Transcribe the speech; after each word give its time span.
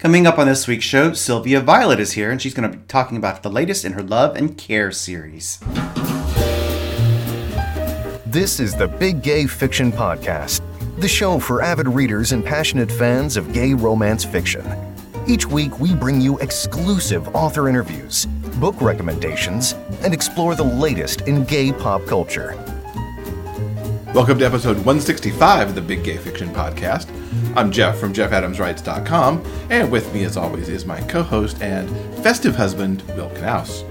Coming 0.00 0.26
up 0.26 0.38
on 0.38 0.46
this 0.46 0.66
week's 0.66 0.86
show, 0.86 1.12
Sylvia 1.12 1.60
Violet 1.60 2.00
is 2.00 2.12
here, 2.12 2.30
and 2.30 2.40
she's 2.40 2.54
going 2.54 2.70
to 2.70 2.74
be 2.74 2.82
talking 2.86 3.18
about 3.18 3.42
the 3.42 3.50
latest 3.50 3.84
in 3.84 3.92
her 3.92 4.02
Love 4.02 4.34
and 4.34 4.56
Care 4.56 4.90
series. 4.90 5.58
This 8.24 8.60
is 8.60 8.74
the 8.74 8.88
Big 8.98 9.20
Gay 9.20 9.46
Fiction 9.46 9.92
Podcast, 9.92 10.62
the 11.00 11.06
show 11.06 11.38
for 11.38 11.60
avid 11.60 11.86
readers 11.86 12.32
and 12.32 12.42
passionate 12.42 12.90
fans 12.90 13.36
of 13.36 13.52
gay 13.52 13.74
romance 13.74 14.24
fiction. 14.24 14.64
Each 15.26 15.44
week, 15.44 15.78
we 15.78 15.94
bring 15.94 16.18
you 16.18 16.38
exclusive 16.38 17.28
author 17.36 17.68
interviews, 17.68 18.24
book 18.56 18.80
recommendations, 18.80 19.74
and 20.02 20.14
explore 20.14 20.54
the 20.54 20.64
latest 20.64 21.20
in 21.28 21.44
gay 21.44 21.72
pop 21.72 22.06
culture. 22.06 22.52
Welcome 24.12 24.40
to 24.40 24.44
episode 24.44 24.76
165 24.78 25.68
of 25.68 25.74
the 25.76 25.80
Big 25.80 26.02
Gay 26.02 26.16
Fiction 26.16 26.48
Podcast. 26.48 27.08
I'm 27.56 27.70
Jeff 27.70 27.96
from 27.96 28.12
JeffAdamsWrites.com, 28.12 29.44
and 29.70 29.88
with 29.88 30.12
me, 30.12 30.24
as 30.24 30.36
always, 30.36 30.68
is 30.68 30.84
my 30.84 31.00
co 31.02 31.22
host 31.22 31.62
and 31.62 31.88
festive 32.16 32.56
husband, 32.56 33.02
Will 33.14 33.30
Knauss. 33.30 33.84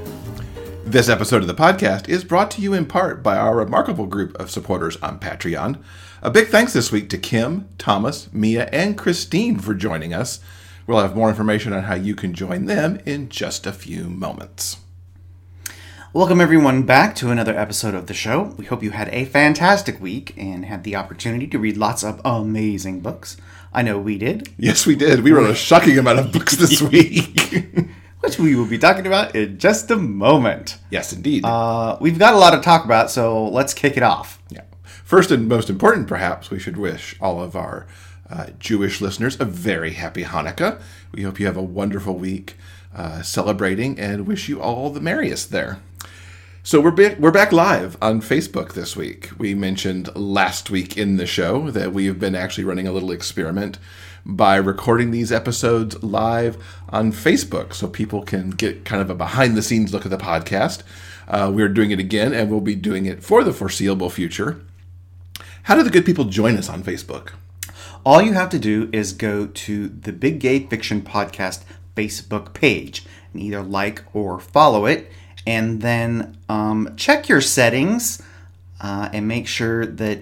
This 0.83 1.07
episode 1.07 1.41
of 1.41 1.47
the 1.47 1.53
podcast 1.53 2.09
is 2.09 2.25
brought 2.25 2.51
to 2.51 2.61
you 2.61 2.73
in 2.73 2.85
part 2.85 3.23
by 3.23 3.37
our 3.37 3.55
remarkable 3.55 4.07
group 4.07 4.35
of 4.35 4.51
supporters 4.51 4.97
on 4.97 5.21
Patreon. 5.21 5.81
A 6.21 6.29
big 6.29 6.49
thanks 6.49 6.73
this 6.73 6.91
week 6.91 7.09
to 7.11 7.17
Kim, 7.17 7.69
Thomas, 7.77 8.27
Mia, 8.33 8.65
and 8.73 8.97
Christine 8.97 9.57
for 9.57 9.73
joining 9.73 10.13
us. 10.13 10.41
We'll 10.85 10.99
have 10.99 11.15
more 11.15 11.29
information 11.29 11.71
on 11.71 11.83
how 11.83 11.95
you 11.95 12.13
can 12.13 12.33
join 12.33 12.65
them 12.65 12.99
in 13.05 13.29
just 13.29 13.65
a 13.65 13.71
few 13.71 14.09
moments. 14.09 14.79
Welcome, 16.11 16.41
everyone, 16.41 16.83
back 16.83 17.13
to 17.17 17.29
another 17.29 17.55
episode 17.55 17.93
of 17.93 18.07
the 18.07 18.15
show. 18.15 18.55
We 18.57 18.65
hope 18.65 18.81
you 18.81 18.89
had 18.91 19.09
a 19.09 19.25
fantastic 19.25 20.01
week 20.01 20.33
and 20.37 20.65
had 20.65 20.83
the 20.83 20.95
opportunity 20.95 21.45
to 21.47 21.59
read 21.59 21.77
lots 21.77 22.03
of 22.03 22.19
amazing 22.25 23.01
books. 23.01 23.37
I 23.71 23.83
know 23.83 23.99
we 23.99 24.17
did. 24.17 24.49
Yes, 24.57 24.87
we 24.87 24.95
did. 24.95 25.21
We 25.23 25.31
wrote 25.31 25.51
a 25.51 25.55
shocking 25.55 25.99
amount 25.99 26.17
of 26.17 26.31
books 26.31 26.55
this 26.55 26.81
week. 26.91 27.39
which 28.21 28.39
we 28.39 28.55
will 28.55 28.65
be 28.65 28.79
talking 28.79 29.05
about 29.05 29.35
in 29.35 29.59
just 29.59 29.91
a 29.91 29.95
moment. 29.95 30.79
yes, 30.89 31.13
indeed. 31.13 31.45
Uh, 31.45 31.95
we've 32.01 32.17
got 32.17 32.33
a 32.33 32.37
lot 32.37 32.51
to 32.51 32.61
talk 32.61 32.85
about, 32.85 33.11
so 33.11 33.47
let's 33.47 33.75
kick 33.75 33.95
it 33.95 34.03
off. 34.03 34.41
Yeah. 34.49 34.63
First 34.83 35.29
and 35.29 35.47
most 35.47 35.69
important, 35.69 36.07
perhaps, 36.07 36.49
we 36.49 36.57
should 36.59 36.77
wish 36.77 37.15
all 37.21 37.41
of 37.41 37.55
our 37.55 37.85
uh, 38.31 38.47
Jewish 38.57 38.99
listeners 38.99 39.39
a 39.39 39.45
very 39.45 39.91
happy 39.93 40.23
Hanukkah. 40.23 40.81
We 41.11 41.21
hope 41.21 41.39
you 41.39 41.45
have 41.45 41.57
a 41.57 41.61
wonderful 41.61 42.15
week 42.15 42.55
uh, 42.95 43.21
celebrating 43.21 43.99
and 43.99 44.25
wish 44.25 44.49
you 44.49 44.59
all 44.59 44.89
the 44.89 44.99
merriest 45.01 45.51
there. 45.51 45.79
So 46.61 46.81
we're 46.81 46.91
back, 46.91 47.17
we're 47.19 47.31
back 47.31 47.53
live 47.53 47.97
on 48.01 48.19
Facebook 48.19 48.73
this 48.73 48.93
week. 48.93 49.29
We 49.37 49.55
mentioned 49.55 50.13
last 50.13 50.69
week 50.69 50.97
in 50.97 51.15
the 51.15 51.25
show 51.25 51.71
that 51.71 51.93
we 51.93 52.05
have 52.07 52.19
been 52.19 52.35
actually 52.35 52.65
running 52.65 52.85
a 52.85 52.91
little 52.91 53.11
experiment 53.11 53.79
by 54.25 54.57
recording 54.57 55.11
these 55.11 55.31
episodes 55.31 56.03
live 56.03 56.61
on 56.89 57.13
Facebook 57.13 57.73
so 57.73 57.87
people 57.87 58.23
can 58.23 58.49
get 58.49 58.83
kind 58.83 59.01
of 59.01 59.09
a 59.09 59.15
behind 59.15 59.55
the 59.55 59.61
scenes 59.61 59.93
look 59.93 60.03
at 60.05 60.11
the 60.11 60.17
podcast. 60.17 60.83
Uh, 61.29 61.49
we're 61.51 61.69
doing 61.69 61.91
it 61.91 61.99
again 61.99 62.33
and 62.33 62.51
we'll 62.51 62.59
be 62.59 62.75
doing 62.75 63.05
it 63.05 63.23
for 63.23 63.45
the 63.45 63.53
foreseeable 63.53 64.09
future. 64.09 64.59
How 65.63 65.75
do 65.75 65.83
the 65.83 65.89
good 65.89 66.05
people 66.05 66.25
join 66.25 66.57
us 66.57 66.67
on 66.67 66.83
Facebook? 66.83 67.29
All 68.05 68.21
you 68.21 68.33
have 68.33 68.49
to 68.49 68.59
do 68.59 68.89
is 68.91 69.13
go 69.13 69.47
to 69.47 69.87
the 69.87 70.11
Big 70.11 70.41
Gay 70.41 70.67
Fiction 70.67 71.03
Podcast 71.03 71.63
Facebook 71.95 72.53
page 72.53 73.05
and 73.31 73.41
either 73.41 73.61
like 73.61 74.03
or 74.13 74.39
follow 74.39 74.85
it, 74.85 75.09
and 75.45 75.81
then 75.81 76.37
um, 76.47 76.93
check 76.95 77.29
your 77.29 77.41
settings 77.41 78.21
uh, 78.81 79.09
and 79.13 79.27
make 79.27 79.47
sure 79.47 79.85
that 79.85 80.19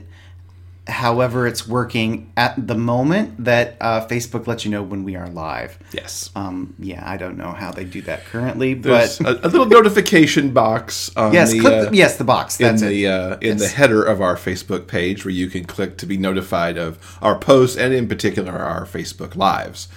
however 0.87 1.45
it's 1.45 1.67
working 1.67 2.31
at 2.37 2.67
the 2.67 2.75
moment 2.75 3.43
that 3.43 3.75
uh, 3.81 4.07
Facebook 4.07 4.47
lets 4.47 4.63
you 4.63 4.71
know 4.71 4.81
when 4.81 5.03
we 5.03 5.15
are 5.15 5.27
live. 5.29 5.77
Yes. 5.91 6.29
Um, 6.35 6.75
yeah, 6.79 7.03
I 7.05 7.17
don't 7.17 7.37
know 7.37 7.51
how 7.51 7.71
they 7.71 7.83
do 7.83 8.01
that 8.03 8.25
currently, 8.25 8.73
There's 8.73 9.19
but 9.19 9.43
a, 9.43 9.47
a 9.47 9.49
little 9.49 9.65
notification 9.65 10.51
box 10.51 11.15
on 11.17 11.33
yes, 11.33 11.51
the, 11.51 11.59
click 11.59 11.73
uh, 11.73 11.89
the, 11.89 11.95
yes, 11.95 12.17
the 12.17 12.23
box. 12.23 12.59
in 12.59 12.67
That's 12.67 12.81
the 12.81 13.07
uh, 13.07 13.37
in 13.41 13.57
the 13.57 13.67
header 13.67 14.03
of 14.03 14.21
our 14.21 14.35
Facebook 14.35 14.87
page 14.87 15.25
where 15.25 15.33
you 15.33 15.49
can 15.49 15.65
click 15.65 15.97
to 15.97 16.05
be 16.05 16.17
notified 16.17 16.77
of 16.77 17.17
our 17.21 17.37
posts 17.37 17.77
and 17.77 17.93
in 17.93 18.07
particular 18.07 18.53
our 18.53 18.85
Facebook 18.85 19.35
lives. 19.35 19.87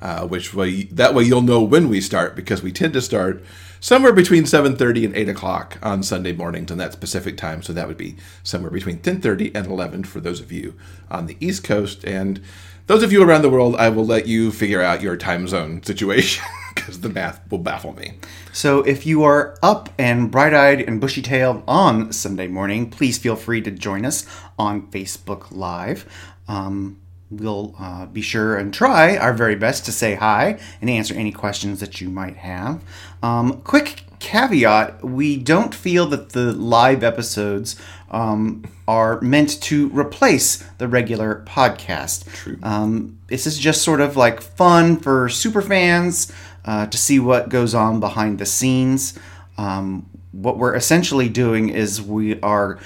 Uh, 0.00 0.26
which 0.26 0.52
way 0.52 0.82
that 0.84 1.14
way 1.14 1.24
you'll 1.24 1.40
know 1.40 1.62
when 1.62 1.88
we 1.88 2.02
start 2.02 2.36
because 2.36 2.62
we 2.62 2.70
tend 2.70 2.92
to 2.92 3.00
start 3.00 3.42
somewhere 3.86 4.12
between 4.12 4.42
7.30 4.42 5.04
and 5.04 5.14
8 5.14 5.28
o'clock 5.28 5.78
on 5.80 6.02
sunday 6.02 6.32
mornings 6.32 6.72
on 6.72 6.78
that 6.78 6.92
specific 6.92 7.36
time. 7.36 7.62
So 7.62 7.72
that 7.72 7.86
would 7.86 7.96
be 7.96 8.16
somewhere 8.42 8.72
between 8.72 8.98
10.30 8.98 9.54
and 9.54 9.64
11 9.68 10.02
for 10.02 10.18
those 10.18 10.40
of 10.40 10.50
you 10.50 10.74
on 11.08 11.26
the 11.26 11.36
east 11.38 11.62
coast. 11.62 12.04
And 12.04 12.42
those 12.88 13.04
of 13.04 13.12
you 13.12 13.22
around 13.22 13.42
the 13.42 13.48
world 13.48 13.76
i 13.76 13.88
will 13.88 14.04
let 14.04 14.26
you 14.26 14.50
figure 14.50 14.82
out 14.82 15.02
your 15.02 15.16
time 15.16 15.46
zone 15.46 15.84
situation 15.84 16.44
because 16.74 17.00
the 17.02 17.08
math 17.08 17.40
will 17.48 17.58
baffle 17.58 17.92
me. 17.92 18.14
So 18.52 18.80
if 18.80 19.06
you 19.06 19.22
are 19.22 19.56
up 19.62 19.90
and 19.96 20.32
bright-eyed 20.32 20.80
and 20.80 21.00
bushy-tailed 21.00 21.62
on 21.68 22.12
Sunday 22.12 22.48
morning, 22.48 22.90
please 22.90 23.18
feel 23.18 23.36
free 23.36 23.60
to 23.60 23.70
join 23.70 24.04
us 24.04 24.26
on 24.58 24.90
Facebook 24.90 25.52
Live. 25.52 26.12
Um, 26.48 26.98
we'll 27.30 27.74
uh, 27.78 28.06
be 28.06 28.22
sure 28.22 28.56
and 28.56 28.72
try 28.72 29.16
our 29.16 29.32
very 29.32 29.56
best 29.56 29.84
to 29.84 29.92
say 29.92 30.14
hi 30.14 30.58
and 30.80 30.88
answer 30.88 31.14
any 31.14 31.32
questions 31.32 31.80
that 31.80 32.00
you 32.00 32.08
might 32.08 32.36
have. 32.36 32.82
Um, 33.22 33.60
quick 33.62 34.04
caveat: 34.18 35.04
we 35.04 35.36
don't 35.36 35.74
feel 35.74 36.06
that 36.06 36.30
the 36.30 36.52
live 36.52 37.02
episodes 37.02 37.76
um, 38.10 38.64
are 38.86 39.20
meant 39.20 39.60
to 39.62 39.88
replace 39.90 40.56
the 40.78 40.88
regular 40.88 41.44
podcast. 41.46 42.32
True. 42.32 42.58
Um, 42.62 43.18
this 43.26 43.46
is 43.46 43.58
just 43.58 43.82
sort 43.82 44.00
of 44.00 44.16
like 44.16 44.40
fun 44.40 44.96
for 44.96 45.28
super 45.28 45.62
fans 45.62 46.32
uh, 46.64 46.86
to 46.86 46.98
see 46.98 47.18
what 47.18 47.48
goes 47.48 47.74
on 47.74 48.00
behind 48.00 48.38
the 48.38 48.46
scenes. 48.46 49.18
Um, 49.58 50.08
what 50.32 50.58
we're 50.58 50.74
essentially 50.74 51.28
doing 51.28 51.70
is 51.70 52.00
we 52.00 52.40
are 52.40 52.78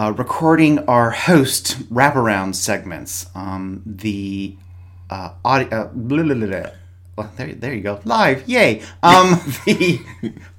uh, 0.00 0.12
recording 0.12 0.78
our 0.88 1.10
host 1.10 1.76
wraparound 1.92 2.54
segments. 2.54 3.26
Um, 3.34 3.82
the 3.84 4.56
uh, 5.10 5.34
audio. 5.44 5.68
Uh, 5.68 5.88
blah, 5.92 6.22
blah, 6.22 6.34
blah. 6.34 6.70
Well, 7.16 7.30
there, 7.36 7.52
there 7.52 7.74
you 7.74 7.82
go. 7.82 8.00
Live, 8.06 8.48
yay! 8.48 8.80
Um, 9.02 9.32
the 9.66 10.00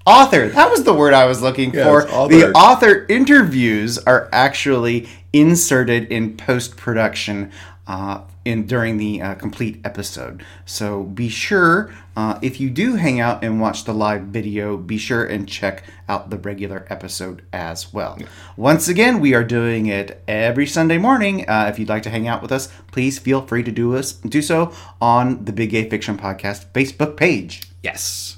author. 0.06 0.50
That 0.50 0.69
was 0.69 0.84
the 0.84 0.94
word 0.94 1.16
I 1.16 1.25
was 1.25 1.41
looking 1.41 1.74
Yeah, 1.74 1.85
for. 1.85 2.03
The 2.28 2.51
author 2.53 3.07
interviews 3.09 3.97
are 3.97 4.30
actually 4.31 5.09
inserted 5.34 6.12
in 6.12 6.38
post 6.38 6.78
production 6.78 7.51
uh, 7.88 8.22
in 8.46 8.66
during 8.68 8.97
the 8.97 9.22
uh, 9.22 9.36
complete 9.36 9.81
episode. 9.84 10.44
So 10.66 11.03
be 11.03 11.30
sure 11.30 11.94
uh, 12.16 12.40
if 12.42 12.59
you 12.59 12.69
do 12.69 12.96
hang 12.96 13.19
out 13.19 13.44
and 13.44 13.59
watch 13.59 13.86
the 13.86 13.94
live 13.94 14.24
video, 14.24 14.78
be 14.78 14.97
sure 14.97 15.25
and 15.25 15.47
check 15.47 15.84
out 16.08 16.30
the 16.30 16.38
regular 16.38 16.86
episode 16.90 17.44
as 17.52 17.94
well. 17.94 18.18
Once 18.56 18.88
again, 18.88 19.19
we 19.19 19.34
are 19.34 19.44
doing 19.44 19.88
it 19.88 20.24
every 20.28 20.68
Sunday 20.68 20.97
morning. 20.97 21.47
Uh, 21.50 21.68
if 21.69 21.80
you'd 21.80 21.90
like 21.90 22.03
to 22.03 22.09
hang 22.09 22.28
out 22.28 22.42
with 22.42 22.52
us, 22.52 22.69
please 22.92 23.19
feel 23.19 23.42
free 23.46 23.64
to 23.64 23.72
do 23.72 23.96
us 23.96 24.13
do 24.13 24.42
so 24.42 24.74
on 25.00 25.46
the 25.46 25.53
Big 25.53 25.72
Gay 25.72 25.90
Fiction 25.90 26.18
Podcast 26.18 26.66
Facebook 26.74 27.18
page. 27.18 27.63
Yes. 27.81 28.38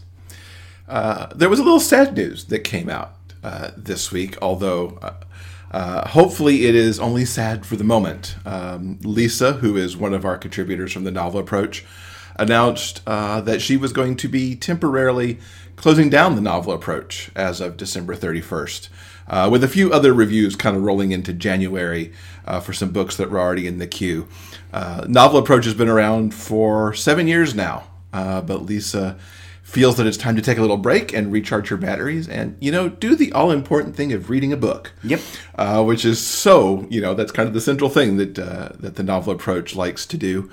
Uh, 0.88 1.28
there 1.36 1.50
was 1.50 1.60
a 1.60 1.64
little 1.64 1.80
sad 1.80 2.16
news 2.16 2.46
that 2.46 2.60
came 2.60 2.90
out 2.90 3.16
uh, 3.44 3.72
this 3.76 4.12
week, 4.12 4.38
although 4.42 5.00
uh, 5.74 6.08
hopefully 6.10 6.68
it 6.68 6.76
is 6.76 7.00
only 7.00 7.26
sad 7.26 7.66
for 7.66 7.76
the 7.76 7.84
moment. 7.84 8.36
Um, 8.46 9.00
Lisa, 9.04 9.54
who 9.54 9.76
is 9.76 9.98
one 9.98 10.14
of 10.14 10.24
our 10.24 10.38
contributors 10.38 10.94
from 10.94 11.04
the 11.04 11.12
Novel 11.12 11.40
Approach, 11.40 11.84
announced 12.38 13.02
uh, 13.08 13.42
that 13.42 13.60
she 13.62 13.76
was 13.76 13.92
going 13.92 14.16
to 14.18 14.28
be 14.28 14.56
temporarily 14.56 15.40
closing 15.76 16.12
down 16.12 16.36
the 16.36 16.42
Novel 16.42 16.74
Approach 16.74 17.32
as 17.36 17.60
of 17.60 17.76
December 17.76 18.16
31st. 18.16 18.90
Uh, 19.28 19.50
with 19.52 19.64
a 19.64 19.68
few 19.68 19.92
other 19.92 20.14
reviews 20.14 20.56
kind 20.56 20.76
of 20.76 20.84
rolling 20.84 21.12
into 21.12 21.34
January 21.34 22.12
uh, 22.46 22.60
for 22.60 22.74
some 22.74 22.92
books 22.92 23.16
that 23.16 23.32
were 23.32 23.40
already 23.40 23.66
in 23.66 23.80
the 23.80 23.88
queue. 23.88 24.28
Uh, 24.72 25.06
Novel 25.08 25.40
Approach 25.40 25.66
has 25.66 25.74
been 25.74 25.88
around 25.90 26.36
for 26.36 26.94
seven 26.94 27.28
years 27.28 27.56
now, 27.56 27.88
but 28.12 28.64
Lisa 28.64 29.18
feels 29.74 29.98
that 29.98 30.06
it's 30.06 30.18
time 30.18 30.36
to 30.36 30.42
take 30.42 30.60
a 30.60 30.62
little 30.62 30.78
break 30.78 31.12
and 31.14 31.32
recharge 31.32 31.72
your 31.72 31.80
batteries 31.80 32.30
and 32.30 32.56
you 32.60 32.72
know 32.72 32.90
do 32.90 33.16
the 33.16 33.34
all 33.34 33.50
important 33.50 33.96
thing 33.96 34.14
of 34.14 34.30
reading 34.30 34.54
a 34.54 34.58
book. 34.58 34.94
Yep. 35.04 35.20
uh, 35.56 35.84
which 35.84 36.06
is 36.06 36.24
so 36.26 36.86
you 36.92 37.02
know 37.02 37.16
that's 37.16 37.32
kind 37.32 37.48
of 37.48 37.56
the 37.56 37.62
central 37.62 37.90
thing 37.90 38.18
that 38.18 38.38
uh, 38.38 38.70
that 38.80 38.96
the 38.96 39.04
novel 39.04 39.34
approach 39.34 39.76
likes 39.76 40.06
to 40.06 40.16
do. 40.16 40.50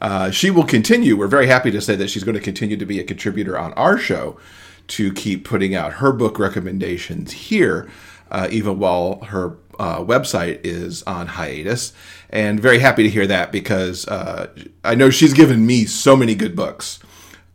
Uh, 0.00 0.30
she 0.30 0.50
will 0.50 0.64
continue 0.64 1.16
we're 1.16 1.26
very 1.26 1.48
happy 1.48 1.72
to 1.72 1.80
say 1.80 1.96
that 1.96 2.08
she's 2.08 2.22
going 2.22 2.36
to 2.36 2.40
continue 2.40 2.76
to 2.76 2.86
be 2.86 3.00
a 3.00 3.04
contributor 3.04 3.58
on 3.58 3.72
our 3.74 3.98
show 3.98 4.38
to 4.86 5.12
keep 5.12 5.44
putting 5.44 5.74
out 5.74 5.94
her 5.94 6.12
book 6.12 6.38
recommendations 6.38 7.32
here 7.32 7.90
uh, 8.30 8.46
even 8.52 8.78
while 8.78 9.20
her 9.24 9.56
uh, 9.80 9.98
website 9.98 10.60
is 10.62 11.02
on 11.04 11.26
hiatus. 11.26 11.92
And 12.30 12.60
very 12.60 12.78
happy 12.78 13.02
to 13.02 13.08
hear 13.08 13.26
that 13.26 13.50
because 13.50 14.06
uh, 14.06 14.46
i 14.84 14.94
know 14.94 15.10
she's 15.10 15.32
given 15.32 15.66
me 15.66 15.86
so 15.86 16.14
many 16.14 16.36
good 16.36 16.54
books 16.54 17.00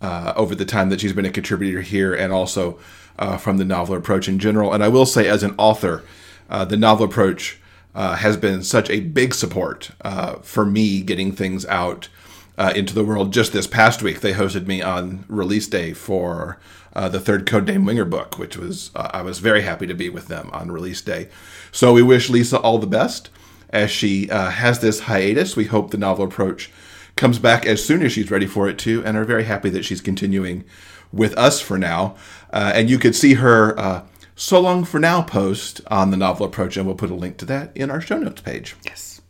uh, 0.05 0.33
over 0.35 0.53
the 0.53 0.65
time 0.65 0.89
that 0.89 1.01
she's 1.01 1.13
been 1.13 1.25
a 1.25 1.31
contributor 1.31 1.81
here 1.81 2.13
and 2.13 2.31
also 2.31 2.77
uh, 3.17 3.37
from 3.37 3.57
the 3.57 3.65
novel 3.65 3.95
approach 3.95 4.27
in 4.27 4.37
general. 4.37 4.71
And 4.71 4.83
I 4.83 4.87
will 4.87 5.07
say, 5.07 5.27
as 5.27 5.41
an 5.41 5.55
author, 5.57 6.03
uh, 6.47 6.63
the 6.63 6.77
novel 6.77 7.07
approach 7.07 7.59
uh, 7.95 8.15
has 8.17 8.37
been 8.37 8.61
such 8.61 8.87
a 8.91 8.99
big 8.99 9.33
support 9.33 9.89
uh, 10.01 10.35
for 10.35 10.63
me 10.63 11.01
getting 11.01 11.31
things 11.31 11.65
out 11.65 12.09
uh, 12.55 12.71
into 12.75 12.93
the 12.93 13.03
world 13.03 13.33
just 13.33 13.51
this 13.51 13.65
past 13.65 14.03
week. 14.03 14.21
They 14.21 14.33
hosted 14.33 14.67
me 14.67 14.79
on 14.79 15.25
release 15.27 15.67
day 15.67 15.93
for 15.93 16.59
the 16.93 17.19
third 17.19 17.45
Codename 17.45 17.85
Winger 17.85 18.05
book, 18.05 18.37
which 18.37 18.55
was 18.55 18.91
I 18.95 19.21
was 19.21 19.39
very 19.39 19.63
happy 19.63 19.85
to 19.87 19.93
be 19.93 20.07
with 20.07 20.27
them 20.27 20.49
on 20.53 20.71
release 20.71 21.01
day. 21.01 21.27
So 21.71 21.91
we 21.91 22.01
wish 22.01 22.29
Lisa 22.29 22.57
all 22.59 22.77
the 22.77 22.87
best 22.87 23.29
as 23.69 23.91
she 23.91 24.27
has 24.27 24.79
this 24.79 25.01
hiatus. 25.01 25.57
We 25.57 25.65
hope 25.65 25.91
the 25.91 25.97
novel 25.97 26.25
approach 26.25 26.71
comes 27.15 27.39
back 27.39 27.65
as 27.65 27.83
soon 27.83 28.03
as 28.03 28.11
she's 28.11 28.31
ready 28.31 28.45
for 28.45 28.67
it 28.67 28.77
too, 28.77 29.03
and 29.05 29.17
are 29.17 29.23
very 29.23 29.45
happy 29.45 29.69
that 29.69 29.85
she's 29.85 30.01
continuing 30.01 30.63
with 31.11 31.37
us 31.37 31.61
for 31.61 31.77
now. 31.77 32.15
Uh, 32.51 32.71
and 32.75 32.89
you 32.89 32.99
could 32.99 33.15
see 33.15 33.35
her 33.35 33.77
uh, 33.79 34.05
so 34.35 34.59
long 34.59 34.83
for 34.83 34.99
now 34.99 35.21
post 35.21 35.81
on 35.87 36.11
the 36.11 36.17
novel 36.17 36.45
approach, 36.45 36.77
and 36.77 36.85
we'll 36.85 36.95
put 36.95 37.11
a 37.11 37.15
link 37.15 37.37
to 37.37 37.45
that 37.45 37.75
in 37.75 37.89
our 37.89 38.01
show 38.01 38.17
notes 38.17 38.41
page. 38.41 38.75
Yes. 38.83 39.21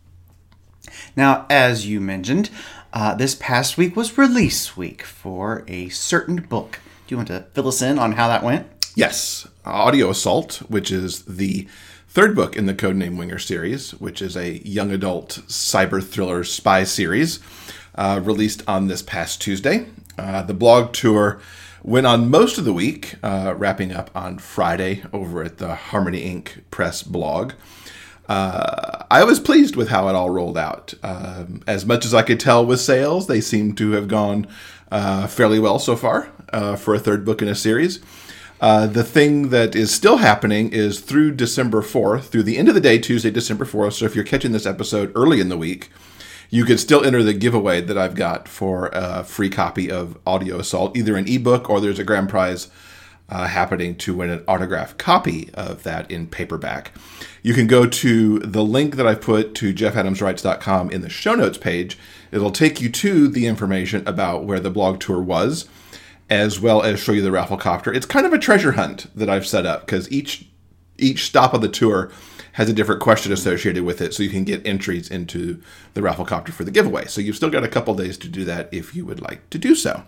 Now, 1.16 1.46
as 1.50 1.88
you 1.88 2.02
mentioned, 2.02 2.50
uh, 2.92 3.14
this 3.16 3.36
past 3.36 3.78
week 3.78 3.96
was 3.96 4.18
release 4.18 4.76
week 4.76 5.04
for 5.04 5.64
a 5.68 5.90
certain 5.90 6.38
book. 6.38 6.80
Do 7.08 7.14
you 7.14 7.18
want 7.18 7.28
to 7.28 7.46
fill 7.54 7.68
us 7.68 7.82
in 7.82 8.00
on 8.00 8.14
how 8.14 8.28
that 8.28 8.44
went? 8.44 8.68
Yes, 8.96 9.48
Audio 9.66 10.10
Assault, 10.10 10.62
which 10.70 10.92
is 10.92 11.24
the 11.26 11.68
third 12.16 12.34
book 12.34 12.56
in 12.56 12.66
the 12.66 12.74
Codename 12.74 13.18
Winger 13.18 13.38
series, 13.38 13.92
which 13.96 14.22
is 14.22 14.38
a 14.38 14.66
young 14.66 14.90
adult 14.90 15.42
cyber 15.50 16.02
thriller 16.02 16.46
spy 16.46 16.86
series, 16.86 17.42
uh, 17.96 18.22
released 18.24 18.64
on 18.70 18.88
this 18.88 19.02
past 19.02 19.42
Tuesday. 19.42 19.88
Uh, 20.18 20.42
the 20.42 20.54
blog 20.54 20.94
tour 20.94 21.42
went 21.84 22.08
on 22.08 22.30
most 22.30 22.58
of 22.58 22.64
the 22.64 22.72
week, 22.72 23.16
uh, 23.22 23.54
wrapping 23.58 23.92
up 23.92 24.10
on 24.16 24.38
Friday 24.38 25.04
over 25.12 25.44
at 25.44 25.58
the 25.58 25.76
Harmony 25.76 26.20
Ink. 26.20 26.64
Press 26.72 27.04
blog. 27.04 27.52
Uh, 28.30 29.04
I 29.12 29.26
was 29.26 29.42
pleased 29.42 29.76
with 29.76 29.90
how 29.90 30.08
it 30.08 30.16
all 30.16 30.30
rolled 30.30 30.58
out. 30.58 30.94
Um, 31.04 31.64
as 31.68 31.86
much 31.86 32.06
as 32.06 32.14
I 32.14 32.22
could 32.22 32.40
tell 32.40 32.66
with 32.66 32.80
sales, 32.80 33.28
they 33.28 33.42
seem 33.42 33.76
to 33.76 33.92
have 33.92 34.08
gone 34.08 34.48
uh, 34.90 35.28
fairly 35.28 35.60
well 35.60 35.80
so 35.80 35.98
far 35.98 36.32
uh, 36.54 36.78
for 36.78 36.96
a 36.96 37.00
third 37.00 37.26
book 37.26 37.42
in 37.42 37.50
a 37.50 37.56
series. 37.56 38.00
Uh, 38.62 38.88
the 38.88 39.04
thing 39.04 39.50
that 39.50 39.76
is 39.76 39.94
still 39.94 40.18
happening 40.18 40.72
is 40.72 41.00
through 41.02 41.32
December 41.32 41.82
4th, 41.82 42.26
through 42.26 42.44
the 42.44 42.58
end 42.58 42.70
of 42.70 42.76
the 42.76 42.82
day, 42.82 42.98
Tuesday, 42.98 43.30
December 43.30 43.66
4th. 43.66 43.94
So 43.94 44.06
if 44.06 44.16
you're 44.16 44.24
catching 44.24 44.54
this 44.54 44.66
episode 44.66 45.12
early 45.14 45.42
in 45.42 45.50
the 45.50 45.58
week, 45.58 45.90
you 46.50 46.64
can 46.64 46.78
still 46.78 47.04
enter 47.04 47.22
the 47.22 47.34
giveaway 47.34 47.82
that 47.82 47.98
I've 47.98 48.16
got 48.16 48.48
for 48.48 48.90
a 48.94 49.24
free 49.24 49.50
copy 49.50 49.92
of 49.92 50.18
Audio 50.26 50.60
Assault, 50.60 50.96
either 50.96 51.18
an 51.18 51.28
ebook 51.28 51.70
or 51.70 51.82
there's 51.82 52.00
a 52.00 52.04
grand 52.04 52.30
prize 52.30 52.70
uh, 53.28 53.48
happening 53.48 53.96
to 53.96 54.14
win 54.14 54.30
an 54.30 54.44
autographed 54.48 54.98
copy 54.98 55.50
of 55.54 55.84
that 55.84 56.10
in 56.10 56.28
paperback. 56.28 56.92
You 57.42 57.54
can 57.54 57.68
go 57.68 57.88
to 57.88 58.40
the 58.40 58.64
link 58.64 58.96
that 58.96 59.08
I've 59.08 59.22
put 59.22 59.56
to 59.56 59.74
jeffadamswrites.com 59.74 60.92
in 60.92 61.02
the 61.02 61.10
show 61.10 61.36
notes 61.36 61.58
page. 61.58 61.98
It'll 62.32 62.52
take 62.52 62.80
you 62.82 62.90
to 62.90 63.28
the 63.28 63.48
information 63.48 64.08
about 64.08 64.46
where 64.46 64.60
the 64.60 64.70
blog 64.70 65.00
tour 65.00 65.22
was, 65.22 65.68
as 66.30 66.60
well 66.60 66.82
as 66.82 67.00
show 67.00 67.12
you 67.12 67.22
the 67.22 67.30
rafflecopter. 67.30 67.96
It's 67.96 68.06
kind 68.06 68.26
of 68.26 68.34
a 68.34 68.40
treasure 68.40 68.74
hunt 68.74 69.08
that 69.16 69.30
I've 69.30 69.48
set 69.48 69.66
up 69.66 69.86
because 69.86 70.12
each 70.12 70.48
each 70.98 71.26
stop 71.26 71.54
of 71.54 71.62
the 71.62 71.68
tour 71.68 72.12
has 72.54 72.70
a 72.70 72.74
different 72.74 73.02
question 73.02 73.34
associated 73.34 73.84
with 73.84 74.00
it, 74.00 74.14
so 74.14 74.24
you 74.24 74.30
can 74.30 74.46
get 74.46 74.66
entries 74.66 75.10
into 75.10 75.62
the 75.94 76.02
rafflecopter 76.02 76.52
for 76.52 76.64
the 76.64 76.72
giveaway. 76.72 77.06
So 77.06 77.20
you've 77.20 77.36
still 77.36 77.50
got 77.50 77.66
a 77.66 77.68
couple 77.68 77.94
days 77.96 78.18
to 78.20 78.30
do 78.30 78.46
that 78.46 78.70
if 78.72 78.96
you 78.96 79.06
would 79.06 79.22
like 79.22 79.50
to 79.50 79.58
do 79.58 79.76
so. 79.76 80.04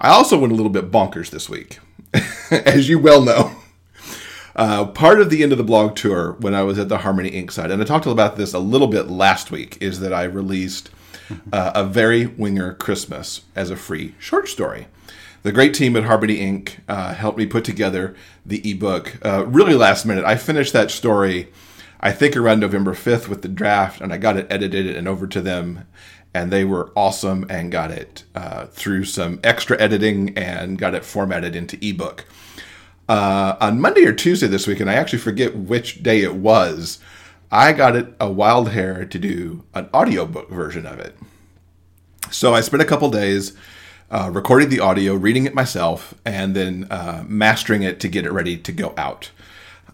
I 0.00 0.08
also 0.08 0.38
went 0.38 0.52
a 0.52 0.56
little 0.56 0.72
bit 0.72 0.90
bonkers 0.90 1.30
this 1.30 1.48
week. 1.48 1.78
as 2.50 2.88
you 2.88 2.98
well 2.98 3.22
know. 3.22 3.56
Uh, 4.56 4.84
part 4.86 5.20
of 5.20 5.30
the 5.30 5.42
end 5.42 5.52
of 5.52 5.58
the 5.58 5.64
blog 5.64 5.94
tour 5.94 6.32
when 6.40 6.54
I 6.54 6.62
was 6.62 6.78
at 6.78 6.88
the 6.88 6.98
Harmony 6.98 7.28
Ink. 7.30 7.52
side, 7.52 7.70
and 7.70 7.80
I 7.80 7.84
talked 7.84 8.06
about 8.06 8.36
this 8.36 8.52
a 8.52 8.58
little 8.58 8.88
bit 8.88 9.08
last 9.08 9.50
week, 9.50 9.78
is 9.80 10.00
that 10.00 10.12
I 10.12 10.24
released 10.24 10.90
uh, 11.52 11.72
a 11.74 11.84
very 11.84 12.26
winger 12.26 12.74
Christmas 12.74 13.42
as 13.54 13.70
a 13.70 13.76
free 13.76 14.14
short 14.18 14.48
story. 14.48 14.86
The 15.42 15.52
great 15.52 15.72
team 15.72 15.96
at 15.96 16.04
Harmony 16.04 16.34
Ink. 16.34 16.80
Uh, 16.88 17.14
helped 17.14 17.38
me 17.38 17.46
put 17.46 17.64
together 17.64 18.14
the 18.44 18.68
ebook 18.70 19.18
uh, 19.24 19.46
really 19.46 19.74
last 19.74 20.04
minute. 20.04 20.24
I 20.24 20.36
finished 20.36 20.72
that 20.74 20.90
story, 20.90 21.48
I 22.00 22.12
think, 22.12 22.36
around 22.36 22.60
November 22.60 22.92
5th 22.92 23.28
with 23.28 23.42
the 23.42 23.48
draft, 23.48 24.00
and 24.00 24.12
I 24.12 24.18
got 24.18 24.36
it 24.36 24.46
edited 24.50 24.94
and 24.94 25.08
over 25.08 25.26
to 25.26 25.40
them 25.40 25.86
and 26.34 26.52
they 26.52 26.64
were 26.64 26.92
awesome 26.94 27.46
and 27.50 27.72
got 27.72 27.90
it 27.90 28.24
uh, 28.34 28.66
through 28.66 29.04
some 29.04 29.40
extra 29.42 29.80
editing 29.80 30.36
and 30.36 30.78
got 30.78 30.94
it 30.94 31.04
formatted 31.04 31.56
into 31.56 31.78
ebook. 31.84 32.24
Uh, 33.08 33.56
on 33.60 33.80
Monday 33.80 34.04
or 34.04 34.12
Tuesday 34.12 34.46
this 34.46 34.68
week, 34.68 34.78
and 34.78 34.88
I 34.88 34.94
actually 34.94 35.18
forget 35.18 35.56
which 35.56 36.02
day 36.02 36.20
it 36.20 36.36
was, 36.36 37.00
I 37.50 37.72
got 37.72 37.96
it 37.96 38.14
a 38.20 38.30
wild 38.30 38.70
hair 38.70 39.04
to 39.04 39.18
do 39.18 39.64
an 39.74 39.88
audiobook 39.92 40.50
version 40.50 40.86
of 40.86 40.98
it. 41.00 41.16
So 42.30 42.54
I 42.54 42.60
spent 42.60 42.82
a 42.82 42.86
couple 42.86 43.10
days 43.10 43.56
uh, 44.10 44.30
recording 44.32 44.68
the 44.68 44.80
audio, 44.80 45.14
reading 45.14 45.46
it 45.46 45.54
myself, 45.54 46.14
and 46.24 46.54
then 46.54 46.86
uh, 46.90 47.24
mastering 47.26 47.82
it 47.82 47.98
to 48.00 48.08
get 48.08 48.24
it 48.24 48.32
ready 48.32 48.56
to 48.56 48.72
go 48.72 48.94
out. 48.96 49.30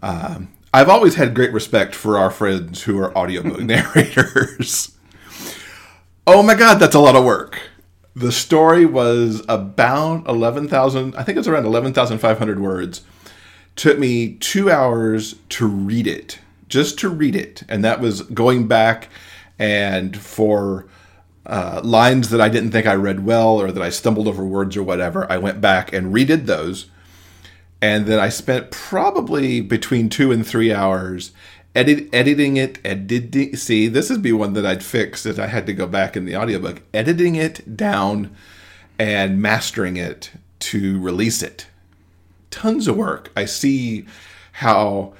Um, 0.01 0.49
I've 0.73 0.89
always 0.89 1.15
had 1.15 1.33
great 1.33 1.53
respect 1.53 1.95
for 1.95 2.17
our 2.17 2.29
friends 2.29 2.83
who 2.83 2.99
are 2.99 3.15
audiobook 3.17 3.59
narrators. 3.61 4.95
Oh 6.27 6.43
my 6.43 6.55
god, 6.55 6.75
that's 6.75 6.95
a 6.95 6.99
lot 6.99 7.15
of 7.15 7.23
work. 7.23 7.59
The 8.15 8.31
story 8.31 8.85
was 8.85 9.43
about 9.47 10.27
11,000, 10.27 11.15
I 11.15 11.23
think 11.23 11.37
it's 11.37 11.47
around 11.47 11.65
11,500 11.65 12.59
words. 12.59 13.01
Took 13.75 13.99
me 13.99 14.33
two 14.35 14.71
hours 14.71 15.35
to 15.49 15.67
read 15.67 16.07
it, 16.07 16.39
just 16.67 16.99
to 16.99 17.09
read 17.09 17.35
it. 17.35 17.63
And 17.69 17.83
that 17.83 17.99
was 17.99 18.21
going 18.23 18.67
back 18.67 19.09
and 19.59 20.15
for 20.15 20.87
uh, 21.45 21.81
lines 21.83 22.29
that 22.29 22.41
I 22.41 22.49
didn't 22.49 22.71
think 22.71 22.85
I 22.85 22.95
read 22.95 23.25
well 23.25 23.59
or 23.59 23.71
that 23.71 23.81
I 23.81 23.89
stumbled 23.89 24.27
over 24.27 24.45
words 24.45 24.75
or 24.75 24.83
whatever, 24.83 25.31
I 25.31 25.37
went 25.37 25.61
back 25.61 25.93
and 25.93 26.13
redid 26.13 26.45
those. 26.45 26.87
And 27.81 28.05
then 28.05 28.19
I 28.19 28.29
spent 28.29 28.71
probably 28.71 29.61
between 29.61 30.09
two 30.09 30.31
and 30.31 30.45
three 30.45 30.73
hours 30.73 31.31
edit, 31.75 32.09
editing 32.11 32.57
it, 32.57 32.79
editing. 32.83 33.55
See, 33.55 33.87
this 33.87 34.09
would 34.09 34.23
be 34.23 34.33
one 34.33 34.53
that 34.53 34.65
I'd 34.65 34.83
fix 34.83 35.25
if 35.25 35.39
I 35.39 35.47
had 35.47 35.65
to 35.67 35.73
go 35.73 35.87
back 35.87 36.17
in 36.17 36.25
the 36.25 36.35
audiobook. 36.35 36.81
Editing 36.93 37.35
it 37.35 37.77
down 37.77 38.35
and 38.97 39.41
mastering 39.41 39.95
it 39.95 40.31
to 40.59 40.99
release 40.99 41.43
it. 41.43 41.67
Tons 42.49 42.87
of 42.87 42.97
work. 42.97 43.31
I 43.35 43.45
see 43.45 44.05
how 44.53 45.13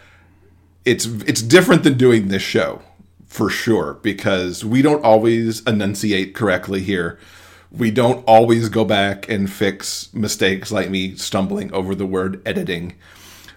it's 0.88 1.06
it's 1.06 1.42
different 1.42 1.84
than 1.84 1.98
doing 1.98 2.30
this 2.30 2.42
show 2.42 2.82
for 3.26 3.50
sure 3.50 3.96
because 3.96 4.64
we 4.64 4.82
don't 4.82 5.04
always 5.04 5.62
enunciate 5.68 6.34
correctly 6.34 6.82
here. 6.82 7.20
We 7.70 7.92
don't 7.92 8.24
always 8.26 8.70
go 8.70 8.86
back 8.86 9.28
and 9.28 9.52
fix 9.52 10.12
mistakes 10.14 10.72
like 10.72 10.90
me 10.90 11.16
stumbling 11.18 11.74
over 11.74 11.94
the 11.94 12.06
word 12.06 12.42
editing. 12.48 12.96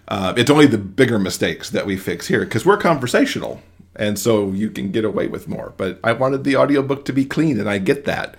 Uh, 0.09 0.33
it's 0.35 0.51
only 0.51 0.67
the 0.67 0.77
bigger 0.77 1.17
mistakes 1.17 1.69
that 1.69 1.85
we 1.85 1.95
fix 1.95 2.27
here 2.27 2.41
because 2.41 2.65
we're 2.65 2.77
conversational. 2.77 3.61
And 3.95 4.19
so 4.19 4.51
you 4.51 4.69
can 4.69 4.91
get 4.91 5.05
away 5.05 5.27
with 5.27 5.47
more. 5.47 5.73
But 5.77 5.99
I 6.03 6.11
wanted 6.11 6.43
the 6.43 6.57
audiobook 6.57 7.05
to 7.05 7.13
be 7.13 7.23
clean, 7.23 7.59
and 7.59 7.69
I 7.69 7.77
get 7.77 8.03
that. 8.05 8.35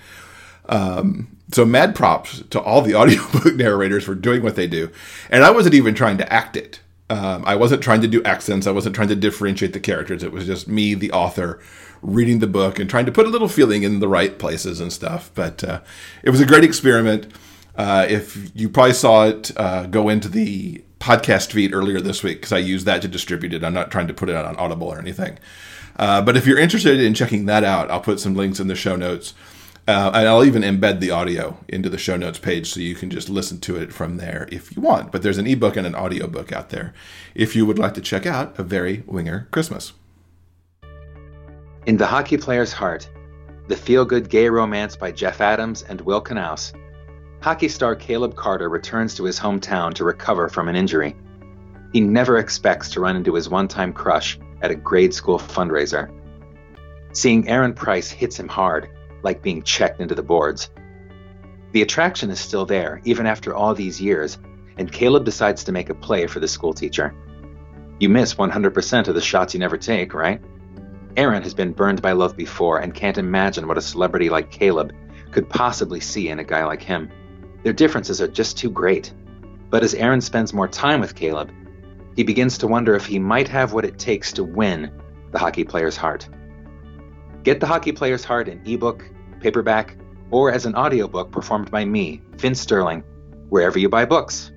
Um, 0.67 1.39
so 1.51 1.65
mad 1.65 1.95
props 1.95 2.43
to 2.51 2.61
all 2.61 2.83
the 2.83 2.95
audiobook 3.01 3.55
narrators 3.55 4.05
for 4.05 4.15
doing 4.15 4.43
what 4.43 4.57
they 4.57 4.67
do. 4.67 4.91
And 5.31 5.45
I 5.45 5.51
wasn't 5.51 5.75
even 5.75 5.95
trying 5.95 6.19
to 6.19 6.31
act 6.31 6.57
it. 6.57 6.81
Um, 7.13 7.45
I 7.45 7.57
wasn't 7.57 7.83
trying 7.83 8.01
to 8.01 8.09
do 8.09 8.23
accents. 8.23 8.67
I 8.67 8.71
wasn't 8.71 8.95
trying 8.95 9.09
to 9.09 9.17
differentiate 9.17 9.75
the 9.75 9.81
characters. 9.81 10.23
It 10.23 10.33
was 10.33 10.47
just 10.47 10.67
me, 10.67 10.95
the 10.95 11.13
author, 11.13 11.61
reading 12.01 12.39
the 12.39 12.47
book 12.47 12.79
and 12.79 12.89
trying 12.89 13.05
to 13.05 13.13
put 13.13 13.27
a 13.27 13.29
little 13.29 13.49
feeling 13.49 13.83
in 13.83 14.01
the 14.01 14.09
right 14.09 14.39
places 14.39 14.81
and 14.81 14.91
stuff. 14.91 15.31
But 15.35 15.63
uh, 15.63 15.83
it 16.23 16.31
was 16.31 16.41
a 16.41 16.47
great 16.47 16.65
experiment. 16.65 17.27
Uh, 17.77 18.07
if 18.09 18.51
you 18.55 18.71
probably 18.71 18.95
saw 18.95 19.27
it 19.27 19.51
uh, 19.59 19.85
go 19.87 20.09
into 20.09 20.29
the 20.29 20.83
podcast 21.01 21.53
feed 21.53 21.75
earlier 21.75 22.01
this 22.01 22.23
week 22.23 22.39
because 22.39 22.53
I 22.53 22.59
used 22.59 22.87
that 22.87 23.03
to 23.03 23.09
distribute 23.09 23.53
it. 23.53 23.63
I'm 23.63 23.75
not 23.75 23.91
trying 23.91 24.07
to 24.07 24.15
put 24.15 24.31
it 24.31 24.35
out 24.35 24.47
on 24.47 24.57
Audible 24.57 24.89
or 24.89 24.99
anything. 24.99 25.39
Uh, 25.97 26.23
but 26.23 26.35
if 26.35 26.47
you're 26.47 26.59
interested 26.59 26.99
in 26.99 27.13
checking 27.13 27.45
that 27.45 27.63
out, 27.63 27.91
I'll 27.91 28.01
put 28.01 28.21
some 28.21 28.35
links 28.35 28.59
in 28.59 28.69
the 28.69 28.75
show 28.75 28.97
notes. 28.97 29.35
Uh, 29.89 30.13
and 30.15 30.29
I'll 30.29 30.45
even 30.45 30.63
embed 30.63 31.01
the 31.01 31.11
audio 31.11 31.59
into 31.69 31.89
the 31.89 31.99
show 31.99 32.17
notes 32.17 32.39
page 32.39 32.71
so 32.71 32.79
you 32.79 32.95
can 32.95 33.11
just 33.11 33.29
listen 33.29 33.59
to 33.61 33.77
it 33.77 33.93
from 33.93 34.17
there 34.17 34.49
if 34.53 34.75
you 34.77 34.81
want. 34.81 35.11
But 35.11 35.23
there's 35.23 35.39
an 35.39 35.47
ebook 35.47 35.77
and 35.77 35.87
an 35.87 35.97
audiobook 35.97 36.53
out 36.53 36.71
there 36.71 36.95
if 37.35 37.57
you 37.57 37.67
would 37.67 37.79
like 37.79 37.95
to 37.95 38.01
check 38.01 38.25
out 38.25 38.59
A 38.59 38.63
Very 38.63 39.03
Winger 39.07 39.49
Christmas. 39.51 39.93
In 41.87 41.97
the 41.97 42.07
Hockey 42.07 42.37
Player's 42.37 42.73
Heart, 42.73 43.11
the 43.67 43.77
feel 43.77 44.05
good 44.05 44.29
gay 44.29 44.49
romance 44.49 44.95
by 44.95 45.11
Jeff 45.11 45.41
Adams 45.41 45.83
and 45.83 46.01
Will 46.03 46.23
Knauss 46.23 46.73
hockey 47.43 47.69
star 47.69 47.97
Caleb 47.97 48.37
Carter 48.37 48.69
returns 48.69 49.17
to 49.17 49.25
his 49.25 49.39
hometown 49.39 49.93
to 49.95 50.05
recover 50.05 50.49
from 50.49 50.69
an 50.69 50.77
injury. 50.77 51.17
He 51.93 52.01
never 52.01 52.39
expects 52.39 52.89
to 52.91 53.01
run 53.01 53.17
into 53.17 53.35
his 53.35 53.49
one 53.49 53.69
time 53.69 53.93
crush 53.93 54.39
at 54.63 54.71
a 54.71 54.77
grade 54.77 55.13
school 55.13 55.39
fundraiser. 55.39 56.09
Seeing 57.13 57.49
Aaron 57.49 57.75
Price 57.75 58.11
hits 58.11 58.39
him 58.39 58.49
hard, 58.49 58.89
like 59.23 59.43
being 59.43 59.63
checked 59.63 60.01
into 60.01 60.15
the 60.15 60.23
boards. 60.23 60.71
The 61.73 61.83
attraction 61.83 62.31
is 62.31 62.41
still 62.41 62.67
there, 62.67 63.01
even 63.05 63.27
after 63.27 63.55
all 63.55 63.75
these 63.75 64.01
years, 64.01 64.39
and 64.77 64.93
Caleb 64.93 65.25
decides 65.25 65.65
to 65.65 65.73
make 65.73 65.91
a 65.91 65.95
play 65.95 66.27
for 66.27 66.41
the 66.41 66.49
schoolteacher. 66.49 67.15
You 67.99 68.09
miss 68.09 68.35
100% 68.35 69.09
of 69.09 69.15
the 69.15 69.21
shots 69.21 69.55
you 69.55 69.61
never 69.61 69.77
take, 69.77 70.13
right? 70.13 70.41
Aaron 71.17 71.43
has 71.43 71.55
been 71.55 71.73
burned 71.73 72.03
by 72.03 72.13
love 72.13 72.37
before 72.37 72.79
and 72.81 72.95
can't 72.95 73.19
imagine 73.19 73.69
what 73.69 73.79
a 73.79 73.83
celebrity 73.83 74.29
like 74.29 74.51
Caleb 74.51 74.93
could 75.31 75.49
possibly 75.49 76.01
see 76.01 76.29
in 76.29 76.39
a 76.39 76.45
guy 76.45 76.65
like 76.65 76.83
him. 76.83 77.11
Their 77.63 77.73
differences 77.73 78.21
are 78.21 78.29
just 78.29 78.59
too 78.59 78.71
great. 78.71 79.13
But 79.71 79.83
as 79.83 79.95
Aaron 79.95 80.21
spends 80.21 80.53
more 80.53 80.69
time 80.69 81.01
with 81.01 81.15
Caleb, 81.15 81.51
he 82.17 82.23
begins 82.23 82.59
to 82.59 82.67
wonder 82.67 82.95
if 82.95 83.07
he 83.07 83.19
might 83.19 83.49
have 83.49 83.73
what 83.73 83.85
it 83.85 83.99
takes 83.99 84.33
to 84.33 84.45
win 84.45 84.91
the 85.31 85.39
hockey 85.39 85.65
player's 85.65 85.97
heart. 85.97 86.29
Get 87.43 87.61
the 87.61 87.67
hockey 87.67 87.93
player's 87.93 88.25
heart 88.25 88.49
in 88.49 88.61
ebook, 88.65 89.05
paperback, 89.41 89.97
or 90.31 90.53
as 90.53 90.65
an 90.65 90.75
audiobook 90.75 91.33
performed 91.33 91.71
by 91.71 91.85
me, 91.85 92.23
Vince 92.37 92.61
Sterling, 92.61 93.03
wherever 93.49 93.79
you 93.79 93.89
buy 93.89 94.05
books. 94.05 94.53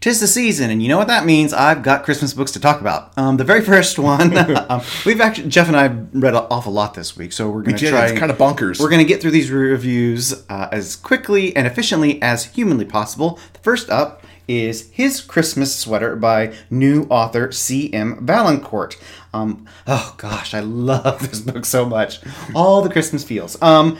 Tis 0.00 0.18
the 0.18 0.26
season, 0.26 0.70
and 0.70 0.82
you 0.82 0.88
know 0.88 0.96
what 0.96 1.08
that 1.08 1.26
means. 1.26 1.52
I've 1.52 1.82
got 1.82 2.04
Christmas 2.04 2.32
books 2.32 2.52
to 2.52 2.60
talk 2.60 2.80
about. 2.80 3.16
Um, 3.18 3.36
the 3.36 3.44
very 3.44 3.60
first 3.60 3.98
one, 3.98 4.34
um, 4.70 4.80
we've 5.04 5.20
actually 5.20 5.50
Jeff 5.50 5.68
and 5.68 5.76
I 5.76 5.88
read 5.88 6.34
an 6.34 6.46
awful 6.50 6.72
lot 6.72 6.94
this 6.94 7.18
week, 7.18 7.34
so 7.34 7.50
we're 7.50 7.60
going 7.60 7.76
to 7.76 7.90
try. 7.90 8.06
it's 8.06 8.18
kind 8.18 8.32
of 8.32 8.38
bonkers. 8.38 8.80
We're 8.80 8.88
going 8.88 9.04
to 9.04 9.08
get 9.08 9.20
through 9.20 9.32
these 9.32 9.50
reviews 9.50 10.32
uh, 10.48 10.68
as 10.72 10.96
quickly 10.96 11.54
and 11.54 11.66
efficiently 11.66 12.20
as 12.22 12.46
humanly 12.46 12.86
possible. 12.86 13.38
The 13.52 13.58
first 13.58 13.90
up 13.90 14.24
is 14.48 14.90
His 14.90 15.20
Christmas 15.20 15.76
Sweater 15.76 16.16
by 16.16 16.54
new 16.70 17.04
author 17.10 17.52
C.M. 17.52 18.26
Valancourt. 18.26 18.96
Um, 19.32 19.66
oh 19.86 20.14
gosh, 20.16 20.54
I 20.54 20.60
love 20.60 21.20
this 21.30 21.40
book 21.40 21.64
so 21.64 21.84
much. 21.84 22.20
All 22.54 22.82
the 22.82 22.90
Christmas 22.90 23.24
feels. 23.24 23.60
Um, 23.62 23.98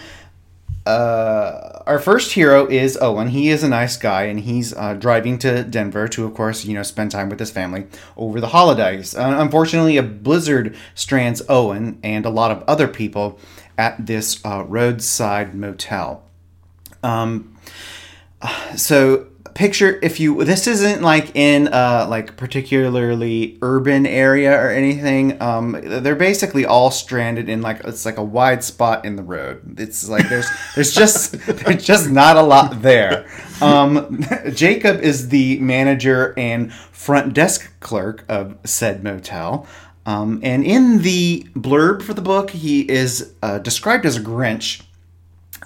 uh, 0.87 1.83
our 1.87 1.99
first 1.99 2.33
hero 2.33 2.67
is 2.67 2.97
Owen. 3.01 3.29
He 3.29 3.51
is 3.51 3.63
a 3.63 3.69
nice 3.69 3.97
guy, 3.97 4.25
and 4.25 4.41
he's 4.41 4.75
uh, 4.75 4.95
driving 4.95 5.39
to 5.39 5.63
Denver 5.63 6.09
to, 6.09 6.25
of 6.25 6.35
course, 6.35 6.65
you 6.65 6.75
know, 6.75 6.83
spend 6.83 7.11
time 7.11 7.29
with 7.29 7.39
his 7.39 7.51
family 7.51 7.87
over 8.17 8.41
the 8.41 8.49
holidays. 8.49 9.15
Uh, 9.15 9.37
unfortunately, 9.39 9.99
a 9.99 10.03
blizzard 10.03 10.77
strands 10.95 11.43
Owen 11.49 12.01
and 12.03 12.25
a 12.25 12.31
lot 12.31 12.51
of 12.51 12.65
other 12.67 12.89
people 12.89 13.39
at 13.77 14.07
this 14.07 14.45
uh, 14.45 14.65
roadside 14.67 15.55
motel. 15.55 16.25
Um, 17.03 17.57
so 18.77 19.27
picture 19.55 19.99
if 20.03 20.21
you 20.21 20.45
this 20.45 20.67
isn't 20.67 21.03
like 21.03 21.35
in 21.37 21.69
a 21.69 22.07
like 22.09 22.37
particularly 22.37 23.59
urban 23.63 24.07
area 24.07 24.53
or 24.53 24.71
anything 24.71 25.41
um 25.43 25.73
they're 25.83 26.17
basically 26.17 26.65
all 26.65 26.91
stranded 26.91 27.49
in 27.49 27.61
like 27.63 27.81
it's 27.85 28.05
like 28.05 28.17
a 28.17 28.25
wide 28.25 28.63
spot 28.65 29.05
in 29.05 29.17
the 29.17 29.23
road. 29.23 29.79
It's 29.79 30.09
like 30.09 30.29
there's 30.29 30.49
there's 30.75 30.95
just 30.95 31.33
there's 31.47 31.85
just 31.85 32.11
not 32.11 32.37
a 32.37 32.43
lot 32.43 32.83
there. 32.83 33.27
Um 33.61 34.25
jacob 34.53 35.01
is 35.01 35.29
the 35.29 35.59
manager 35.61 36.35
and 36.37 36.73
front 36.73 37.35
desk 37.35 37.73
clerk 37.81 38.25
of 38.29 38.57
said 38.65 39.03
motel. 39.03 39.67
Um, 40.07 40.41
and 40.43 40.65
in 40.65 41.03
the 41.03 41.47
blurb 41.55 42.03
for 42.03 42.15
the 42.15 42.23
book 42.23 42.51
he 42.51 42.91
is 42.91 43.35
uh, 43.43 43.59
described 43.59 44.07
as 44.07 44.17
a 44.17 44.21
grinch. 44.21 44.83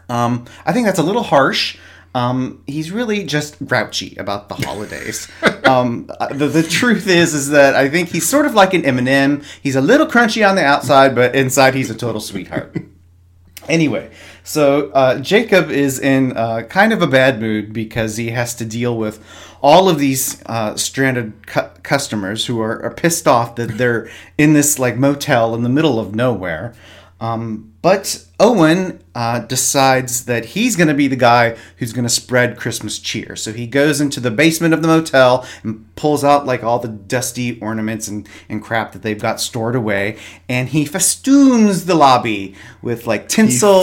Um, 0.08 0.44
i 0.66 0.72
think 0.72 0.86
that's 0.86 0.98
a 0.98 1.02
little 1.02 1.22
harsh 1.22 1.78
um, 2.14 2.62
he's 2.66 2.92
really 2.92 3.24
just 3.24 3.64
grouchy 3.66 4.16
about 4.16 4.48
the 4.48 4.54
holidays. 4.54 5.28
um, 5.64 6.08
uh, 6.20 6.28
the, 6.32 6.46
the 6.46 6.62
truth 6.62 7.08
is, 7.08 7.34
is 7.34 7.50
that 7.50 7.74
I 7.74 7.88
think 7.88 8.10
he's 8.10 8.26
sort 8.26 8.46
of 8.46 8.54
like 8.54 8.72
an 8.72 8.84
M&M. 8.84 9.42
He's 9.62 9.76
a 9.76 9.80
little 9.80 10.06
crunchy 10.06 10.48
on 10.48 10.54
the 10.54 10.64
outside, 10.64 11.14
but 11.14 11.34
inside 11.34 11.74
he's 11.74 11.90
a 11.90 11.94
total 11.94 12.20
sweetheart. 12.20 12.76
anyway, 13.68 14.12
so 14.44 14.90
uh, 14.90 15.18
Jacob 15.18 15.70
is 15.70 15.98
in 15.98 16.36
uh, 16.36 16.62
kind 16.62 16.92
of 16.92 17.02
a 17.02 17.06
bad 17.06 17.40
mood 17.40 17.72
because 17.72 18.16
he 18.16 18.30
has 18.30 18.54
to 18.56 18.64
deal 18.64 18.96
with 18.96 19.24
all 19.60 19.88
of 19.88 19.98
these 19.98 20.42
uh, 20.46 20.76
stranded 20.76 21.46
cu- 21.46 21.68
customers 21.82 22.46
who 22.46 22.60
are, 22.60 22.82
are, 22.82 22.92
pissed 22.92 23.26
off 23.26 23.56
that 23.56 23.78
they're 23.78 24.10
in 24.36 24.52
this 24.52 24.78
like 24.78 24.96
motel 24.98 25.54
in 25.54 25.62
the 25.62 25.70
middle 25.70 25.98
of 25.98 26.14
nowhere. 26.14 26.74
Um, 27.24 27.72
but 27.80 28.26
Owen 28.40 29.02
uh, 29.14 29.40
decides 29.40 30.24
that 30.24 30.44
he's 30.46 30.76
going 30.76 30.88
to 30.88 30.94
be 30.94 31.06
the 31.06 31.16
guy 31.16 31.56
who's 31.78 31.92
going 31.92 32.04
to 32.04 32.10
spread 32.10 32.56
Christmas 32.56 32.98
cheer. 32.98 33.36
So 33.36 33.52
he 33.52 33.66
goes 33.66 34.00
into 34.00 34.20
the 34.20 34.30
basement 34.30 34.74
of 34.74 34.82
the 34.82 34.88
motel 34.88 35.46
and 35.62 35.94
pulls 35.96 36.24
out 36.24 36.44
like 36.44 36.62
all 36.62 36.78
the 36.78 36.88
dusty 36.88 37.60
ornaments 37.60 38.08
and, 38.08 38.28
and 38.48 38.62
crap 38.62 38.92
that 38.92 39.02
they've 39.02 39.20
got 39.20 39.40
stored 39.40 39.74
away. 39.74 40.18
And 40.48 40.68
he 40.68 40.84
festoons 40.84 41.86
the 41.86 41.94
lobby 41.94 42.54
with 42.82 43.06
like 43.06 43.28
tinsel 43.28 43.82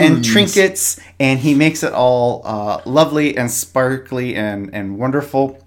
and 0.00 0.24
trinkets. 0.24 1.00
And 1.18 1.40
he 1.40 1.54
makes 1.54 1.82
it 1.82 1.92
all 1.92 2.42
uh, 2.44 2.82
lovely 2.84 3.36
and 3.36 3.50
sparkly 3.50 4.36
and, 4.36 4.74
and 4.74 4.98
wonderful. 4.98 5.58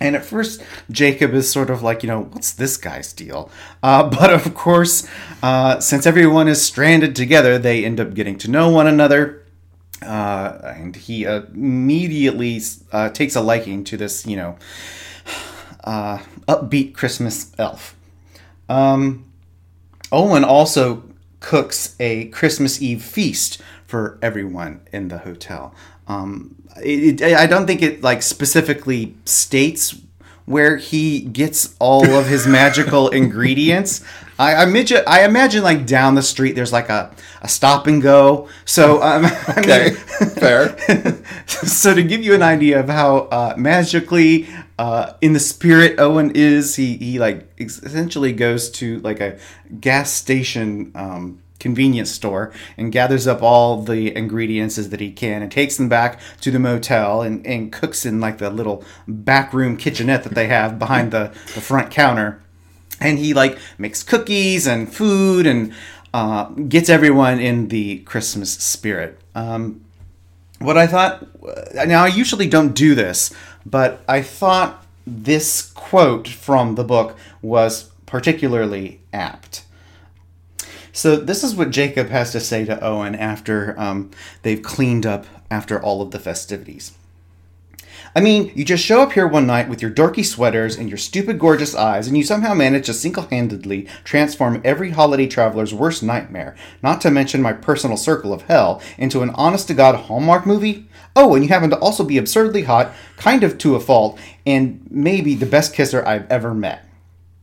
And 0.00 0.16
at 0.16 0.24
first, 0.24 0.62
Jacob 0.90 1.34
is 1.34 1.50
sort 1.50 1.68
of 1.68 1.82
like, 1.82 2.02
you 2.02 2.08
know, 2.08 2.22
what's 2.22 2.52
this 2.52 2.78
guy's 2.78 3.12
deal? 3.12 3.50
Uh, 3.82 4.08
but 4.10 4.32
of 4.32 4.54
course, 4.54 5.06
uh, 5.42 5.78
since 5.80 6.06
everyone 6.06 6.48
is 6.48 6.62
stranded 6.62 7.14
together, 7.14 7.58
they 7.58 7.84
end 7.84 8.00
up 8.00 8.14
getting 8.14 8.38
to 8.38 8.50
know 8.50 8.70
one 8.70 8.86
another. 8.86 9.44
Uh, 10.02 10.58
and 10.64 10.96
he 10.96 11.24
immediately 11.24 12.60
uh, 12.90 13.10
takes 13.10 13.36
a 13.36 13.40
liking 13.40 13.84
to 13.84 13.98
this, 13.98 14.26
you 14.26 14.36
know, 14.36 14.56
uh, 15.84 16.18
upbeat 16.48 16.94
Christmas 16.94 17.52
elf. 17.58 17.94
Um, 18.68 19.26
Owen 20.10 20.44
also 20.44 21.04
cooks 21.40 21.96
a 22.00 22.26
Christmas 22.26 22.80
Eve 22.80 23.02
feast 23.02 23.60
for 23.86 24.18
everyone 24.22 24.80
in 24.92 25.08
the 25.08 25.18
hotel. 25.18 25.74
Um, 26.10 26.56
it, 26.82 27.20
it, 27.20 27.34
I 27.36 27.46
don't 27.46 27.66
think 27.66 27.82
it 27.82 28.02
like 28.02 28.22
specifically 28.22 29.14
states 29.24 29.96
where 30.46 30.76
he 30.76 31.20
gets 31.20 31.76
all 31.78 32.04
of 32.14 32.26
his 32.26 32.46
magical 32.60 33.08
ingredients. 33.10 34.04
I, 34.38 34.54
I, 34.54 34.62
imagine, 34.64 35.02
I 35.06 35.24
imagine 35.24 35.62
like 35.62 35.86
down 35.86 36.14
the 36.14 36.22
street 36.22 36.52
there's 36.56 36.72
like 36.72 36.88
a, 36.88 37.14
a 37.42 37.48
stop 37.48 37.86
and 37.86 38.02
go. 38.02 38.48
So 38.64 39.02
um, 39.02 39.26
okay, 39.58 39.90
fair. 39.90 40.76
so 41.46 41.94
to 41.94 42.02
give 42.02 42.22
you 42.22 42.34
an 42.34 42.42
idea 42.42 42.80
of 42.80 42.88
how 42.88 43.28
uh, 43.30 43.54
magically 43.56 44.48
uh, 44.78 45.12
in 45.20 45.34
the 45.34 45.40
spirit 45.40 46.00
Owen 46.00 46.32
is, 46.34 46.74
he 46.74 46.96
he 46.96 47.18
like 47.18 47.46
essentially 47.60 48.32
goes 48.32 48.70
to 48.70 48.98
like 49.00 49.20
a 49.20 49.38
gas 49.78 50.10
station. 50.10 50.90
Um, 50.94 51.42
convenience 51.60 52.10
store 52.10 52.52
and 52.76 52.90
gathers 52.90 53.26
up 53.26 53.42
all 53.42 53.82
the 53.82 54.16
ingredients 54.16 54.76
that 54.76 55.00
he 55.00 55.12
can 55.12 55.42
and 55.42 55.52
takes 55.52 55.76
them 55.76 55.88
back 55.88 56.18
to 56.40 56.50
the 56.50 56.58
motel 56.58 57.22
and, 57.22 57.46
and 57.46 57.70
cooks 57.70 58.04
in 58.04 58.20
like 58.20 58.38
the 58.38 58.50
little 58.50 58.82
back 59.06 59.52
room 59.52 59.76
kitchenette 59.76 60.24
that 60.24 60.34
they 60.34 60.48
have 60.48 60.78
behind 60.78 61.12
the, 61.12 61.30
the 61.54 61.60
front 61.60 61.90
counter. 61.90 62.42
And 63.00 63.18
he 63.18 63.32
like 63.32 63.58
makes 63.78 64.02
cookies 64.02 64.66
and 64.66 64.92
food 64.92 65.46
and 65.46 65.72
uh, 66.12 66.46
gets 66.46 66.88
everyone 66.88 67.38
in 67.38 67.68
the 67.68 67.98
Christmas 68.00 68.50
spirit. 68.50 69.18
Um, 69.34 69.84
what 70.58 70.76
I 70.76 70.86
thought, 70.86 71.26
now 71.74 72.04
I 72.04 72.08
usually 72.08 72.48
don't 72.48 72.74
do 72.74 72.94
this, 72.94 73.32
but 73.64 74.02
I 74.08 74.20
thought 74.22 74.84
this 75.06 75.70
quote 75.72 76.28
from 76.28 76.74
the 76.74 76.84
book 76.84 77.16
was 77.40 77.90
particularly 78.06 79.00
apt. 79.12 79.64
So 80.92 81.16
this 81.16 81.44
is 81.44 81.54
what 81.54 81.70
Jacob 81.70 82.08
has 82.08 82.32
to 82.32 82.40
say 82.40 82.64
to 82.64 82.82
Owen 82.84 83.14
after 83.14 83.78
um, 83.78 84.10
they've 84.42 84.62
cleaned 84.62 85.06
up 85.06 85.26
after 85.50 85.80
all 85.80 86.02
of 86.02 86.10
the 86.10 86.18
festivities. 86.18 86.92
I 88.14 88.20
mean, 88.20 88.50
you 88.56 88.64
just 88.64 88.84
show 88.84 89.02
up 89.02 89.12
here 89.12 89.26
one 89.26 89.46
night 89.46 89.68
with 89.68 89.80
your 89.80 89.90
dorky 89.90 90.24
sweaters 90.24 90.76
and 90.76 90.88
your 90.88 90.98
stupid 90.98 91.38
gorgeous 91.38 91.76
eyes, 91.76 92.08
and 92.08 92.16
you 92.16 92.24
somehow 92.24 92.54
manage 92.54 92.86
to 92.86 92.94
single 92.94 93.22
handedly 93.24 93.86
transform 94.02 94.60
every 94.64 94.90
holiday 94.90 95.28
traveler's 95.28 95.72
worst 95.72 96.02
nightmare, 96.02 96.56
not 96.82 97.00
to 97.02 97.10
mention 97.10 97.40
my 97.40 97.52
personal 97.52 97.96
circle 97.96 98.32
of 98.32 98.42
hell, 98.42 98.82
into 98.98 99.22
an 99.22 99.30
honest 99.30 99.68
to 99.68 99.74
God 99.74 99.94
Hallmark 99.94 100.44
movie? 100.44 100.88
Oh, 101.14 101.34
and 101.34 101.44
you 101.44 101.48
happen 101.50 101.70
to 101.70 101.78
also 101.78 102.02
be 102.02 102.18
absurdly 102.18 102.62
hot, 102.62 102.92
kind 103.16 103.44
of 103.44 103.58
to 103.58 103.76
a 103.76 103.80
fault, 103.80 104.18
and 104.44 104.84
maybe 104.90 105.36
the 105.36 105.46
best 105.46 105.72
kisser 105.72 106.04
I've 106.04 106.28
ever 106.30 106.52
met. 106.52 106.84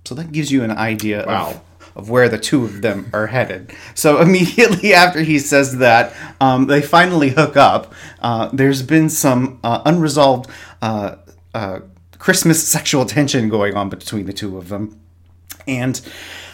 So 0.04 0.16
that 0.16 0.34
gives 0.34 0.52
you 0.52 0.64
an 0.64 0.72
idea 0.72 1.26
wow. 1.26 1.52
of 1.52 1.62
of 1.98 2.12
where 2.12 2.30
the 2.30 2.38
two 2.38 2.64
of 2.64 2.82
them 2.82 3.10
are 3.12 3.28
headed. 3.28 3.74
So 3.96 4.22
immediately 4.22 4.94
after 4.94 5.22
he 5.22 5.40
says 5.40 5.80
that, 5.80 6.14
um, 6.40 6.68
they 6.68 6.82
finally 6.82 7.32
hook 7.32 7.58
up. 7.58 7.94
Uh, 8.22 8.50
there's 8.54 8.84
been 8.84 9.10
some 9.10 9.60
uh, 9.64 9.82
unresolved 9.86 10.50
uh, 10.82 11.18
uh 11.54 11.80
Christmas 12.20 12.66
sexual 12.68 13.06
tension 13.06 13.50
going 13.50 13.76
on 13.76 13.90
between 13.90 14.26
the 14.26 14.34
two 14.34 14.58
of 14.58 14.70
them, 14.70 15.00
and 15.68 16.02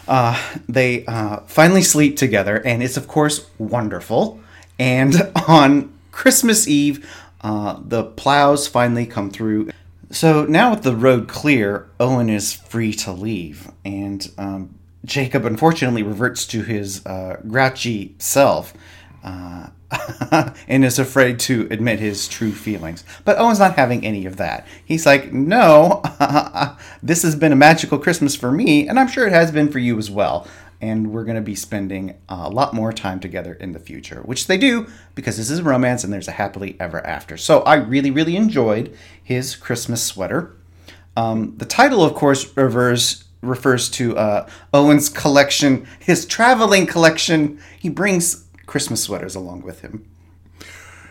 uh, 0.07 0.37
they 0.67 1.05
finally 1.47 1.81
sleep 1.81 2.17
together, 2.17 2.61
and 2.65 2.83
it's 2.83 2.97
of 2.97 3.07
course 3.07 3.49
wonderful. 3.57 4.41
And 4.77 5.15
on 5.47 5.93
Christmas 6.11 6.67
Eve, 6.67 7.09
the 7.41 8.11
plows 8.17 8.67
finally 8.67 9.05
come 9.05 9.31
through. 9.31 9.71
So 10.11 10.45
now 10.45 10.71
with 10.71 10.83
the 10.83 10.95
road 10.95 11.29
clear, 11.29 11.87
Owen 11.97 12.29
is 12.29 12.51
free 12.51 12.93
to 12.95 13.13
leave, 13.13 13.71
and 13.85 14.29
um, 14.37 14.75
Jacob 15.05 15.45
unfortunately 15.45 16.03
reverts 16.03 16.45
to 16.47 16.61
his 16.61 17.05
uh, 17.05 17.37
grouchy 17.47 18.15
self 18.19 18.73
uh, 19.23 19.67
and 20.67 20.85
is 20.85 20.99
afraid 20.99 21.39
to 21.39 21.67
admit 21.71 21.99
his 21.99 22.27
true 22.27 22.51
feelings. 22.51 23.03
But 23.25 23.37
Owen's 23.37 23.59
not 23.59 23.75
having 23.75 24.05
any 24.05 24.25
of 24.25 24.37
that. 24.37 24.65
He's 24.83 25.05
like, 25.05 25.31
no, 25.31 26.01
this 27.03 27.23
has 27.23 27.35
been 27.35 27.51
a 27.51 27.57
magical 27.57 27.99
Christmas 27.99 28.35
for 28.35 28.51
me, 28.51 28.87
and 28.87 28.99
I'm 28.99 29.07
sure 29.07 29.27
it 29.27 29.33
has 29.33 29.51
been 29.51 29.71
for 29.71 29.79
you 29.79 29.97
as 29.97 30.09
well. 30.09 30.47
And 30.81 31.13
we're 31.13 31.23
going 31.23 31.37
to 31.37 31.41
be 31.41 31.55
spending 31.55 32.17
a 32.27 32.49
lot 32.49 32.73
more 32.73 32.91
time 32.91 33.21
together 33.21 33.53
in 33.53 33.71
the 33.71 33.79
future, 33.79 34.21
which 34.23 34.47
they 34.47 34.57
do 34.57 34.87
because 35.15 35.37
this 35.37 35.49
is 35.49 35.59
a 35.59 35.63
romance 35.63 36.03
and 36.03 36.11
there's 36.11 36.27
a 36.27 36.31
happily 36.31 36.75
ever 36.77 37.05
after. 37.07 37.37
So 37.37 37.61
I 37.61 37.75
really, 37.75 38.11
really 38.11 38.35
enjoyed 38.35 38.97
his 39.23 39.55
Christmas 39.55 40.03
sweater. 40.03 40.57
Um, 41.15 41.55
the 41.57 41.65
title, 41.65 42.03
of 42.03 42.15
course, 42.15 42.57
refers 42.57 43.22
refers 43.43 43.89
to 43.91 44.17
uh, 44.17 44.49
Owen's 44.73 45.09
collection, 45.09 45.87
his 45.99 46.25
traveling 46.25 46.85
collection. 46.85 47.59
He 47.79 47.89
brings 47.89 48.45
Christmas 48.65 49.03
sweaters 49.03 49.35
along 49.35 49.61
with 49.61 49.81
him. 49.81 50.09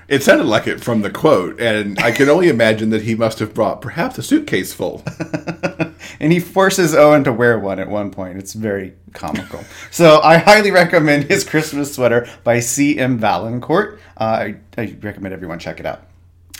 It 0.08 0.22
sounded 0.22 0.44
like 0.44 0.66
it 0.66 0.82
from 0.82 1.00
the 1.00 1.10
quote, 1.10 1.60
and 1.60 1.98
I 1.98 2.12
can 2.12 2.28
only 2.28 2.48
imagine 2.48 2.90
that 2.90 3.02
he 3.02 3.14
must 3.14 3.38
have 3.38 3.54
brought 3.54 3.80
perhaps 3.80 4.18
a 4.18 4.22
suitcase 4.22 4.74
full. 4.74 5.02
and 6.20 6.32
he 6.32 6.40
forces 6.40 6.94
Owen 6.94 7.24
to 7.24 7.32
wear 7.32 7.58
one 7.58 7.78
at 7.78 7.88
one 7.88 8.10
point. 8.10 8.36
It's 8.36 8.52
very 8.52 8.94
comical. 9.14 9.64
so 9.90 10.20
I 10.20 10.38
highly 10.38 10.70
recommend 10.70 11.24
his 11.24 11.44
Christmas 11.44 11.94
sweater 11.94 12.28
by 12.44 12.60
C.M. 12.60 13.16
Valancourt. 13.16 14.00
Uh, 14.16 14.24
I, 14.24 14.56
I 14.76 14.96
recommend 15.00 15.32
everyone 15.32 15.58
check 15.58 15.80
it 15.80 15.86
out. 15.86 16.02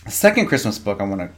The 0.04 0.10
second 0.10 0.46
Christmas 0.46 0.78
book 0.78 1.00
I 1.00 1.04
want 1.04 1.20
to 1.20 1.30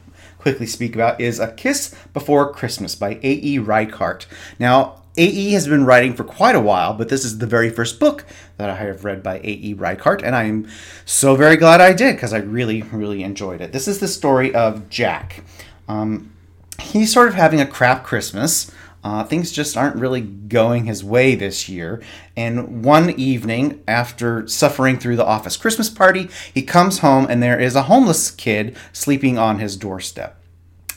quickly 0.45 0.67
speak 0.67 0.93
about 0.93 1.19
is 1.19 1.39
A 1.39 1.51
Kiss 1.51 1.95
Before 2.13 2.53
Christmas 2.53 2.93
by 2.93 3.17
A.E. 3.23 3.57
Reichardt. 3.57 4.27
Now, 4.59 5.01
A.E. 5.17 5.53
has 5.53 5.67
been 5.67 5.87
writing 5.87 6.13
for 6.13 6.23
quite 6.23 6.53
a 6.53 6.59
while, 6.59 6.93
but 6.93 7.09
this 7.09 7.25
is 7.25 7.39
the 7.39 7.47
very 7.47 7.71
first 7.71 7.99
book 7.99 8.25
that 8.57 8.69
I 8.69 8.75
have 8.75 9.03
read 9.03 9.23
by 9.23 9.39
A.E. 9.39 9.73
Reichardt, 9.73 10.21
and 10.21 10.35
I'm 10.35 10.67
so 11.03 11.35
very 11.35 11.55
glad 11.57 11.81
I 11.81 11.93
did 11.93 12.15
because 12.15 12.31
I 12.31 12.37
really, 12.37 12.83
really 12.83 13.23
enjoyed 13.23 13.59
it. 13.59 13.71
This 13.71 13.87
is 13.87 13.99
the 13.99 14.07
story 14.07 14.53
of 14.53 14.87
Jack. 14.87 15.43
Um, 15.87 16.31
he's 16.79 17.11
sort 17.11 17.27
of 17.27 17.33
having 17.33 17.59
a 17.59 17.65
crap 17.65 18.03
Christmas. 18.03 18.69
Uh, 19.05 19.23
things 19.23 19.51
just 19.51 19.77
aren't 19.77 19.97
really 19.97 20.21
going 20.21 20.85
his 20.85 21.03
way 21.03 21.35
this 21.35 21.69
year. 21.69 22.01
And 22.35 22.83
one 22.83 23.11
evening, 23.11 23.83
after 23.87 24.47
suffering 24.47 24.97
through 24.97 25.17
the 25.17 25.25
office 25.25 25.57
Christmas 25.57 25.91
party, 25.91 26.27
he 26.51 26.63
comes 26.63 26.99
home 26.99 27.27
and 27.29 27.41
there 27.41 27.59
is 27.59 27.75
a 27.75 27.83
homeless 27.83 28.31
kid 28.31 28.75
sleeping 28.93 29.37
on 29.37 29.59
his 29.59 29.77
doorstep. 29.77 30.41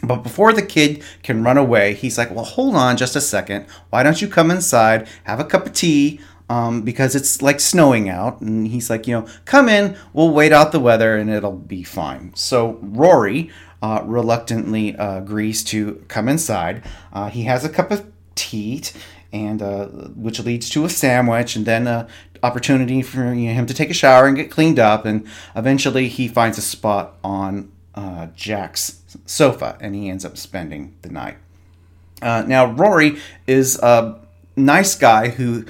But 0.03 0.23
before 0.23 0.55
the 0.55 0.63
kid 0.63 1.03
can 1.23 1.45
run 1.45 1.59
away, 1.59 1.93
he's 1.93 2.17
like, 2.17 2.31
Well, 2.31 2.47
hold 2.47 2.77
on 2.77 2.97
just 2.97 3.15
a 3.15 3.21
second. 3.21 3.67
Why 3.91 4.03
don't 4.03 4.23
you 4.23 4.29
come 4.29 4.51
inside, 4.51 5.07
have 5.25 5.39
a 5.39 5.45
cup 5.45 5.67
of 5.67 5.75
tea? 5.75 6.19
Um, 6.49 6.81
because 6.81 7.15
it's 7.15 7.43
like 7.43 7.61
snowing 7.61 8.09
out. 8.09 8.41
And 8.41 8.69
he's 8.69 8.89
like, 8.89 9.07
You 9.07 9.21
know, 9.21 9.29
come 9.45 9.69
in, 9.69 9.99
we'll 10.15 10.33
wait 10.33 10.53
out 10.53 10.73
the 10.73 10.81
weather 10.81 11.19
and 11.19 11.29
it'll 11.29 11.53
be 11.53 11.83
fine. 11.83 12.33
So 12.35 12.79
Rory 12.81 13.51
uh, 13.83 14.03
reluctantly 14.05 14.97
uh, 14.97 15.19
agrees 15.19 15.63
to 15.65 16.05
come 16.09 16.29
inside. 16.29 16.83
Uh, 17.13 17.29
he 17.29 17.45
has 17.45 17.65
a 17.65 17.69
cup 17.69 17.91
of 17.91 18.11
tea, 18.35 18.83
and 19.33 19.63
uh, 19.63 19.87
which 19.87 20.41
leads 20.41 20.69
to 20.71 20.85
a 20.85 20.89
sandwich, 20.89 21.57
and 21.57 21.67
then 21.67 21.87
a 21.87 22.09
opportunity 22.43 23.03
for 23.03 23.33
you 23.33 23.49
know, 23.49 23.55
him 23.55 23.67
to 23.67 23.75
take 23.75 23.91
a 23.91 23.95
shower 23.95 24.27
and 24.27 24.37
get 24.37 24.51
cleaned 24.51 24.79
up. 24.79 25.05
And 25.05 25.27
eventually, 25.55 26.09
he 26.09 26.29
finds 26.29 26.59
a 26.59 26.63
spot 26.63 27.15
on 27.23 27.71
uh, 27.95 28.29
Jack's 28.35 29.01
sofa, 29.27 29.77
and 29.81 29.95
he 29.95 30.09
ends 30.09 30.25
up 30.25 30.37
spending 30.37 30.97
the 31.03 31.11
night. 31.11 31.37
Uh, 32.21 32.45
now, 32.47 32.67
Rory 32.67 33.19
is 33.47 33.79
a 33.81 34.19
nice 34.57 34.97
guy 34.97 35.29
who, 35.29 35.65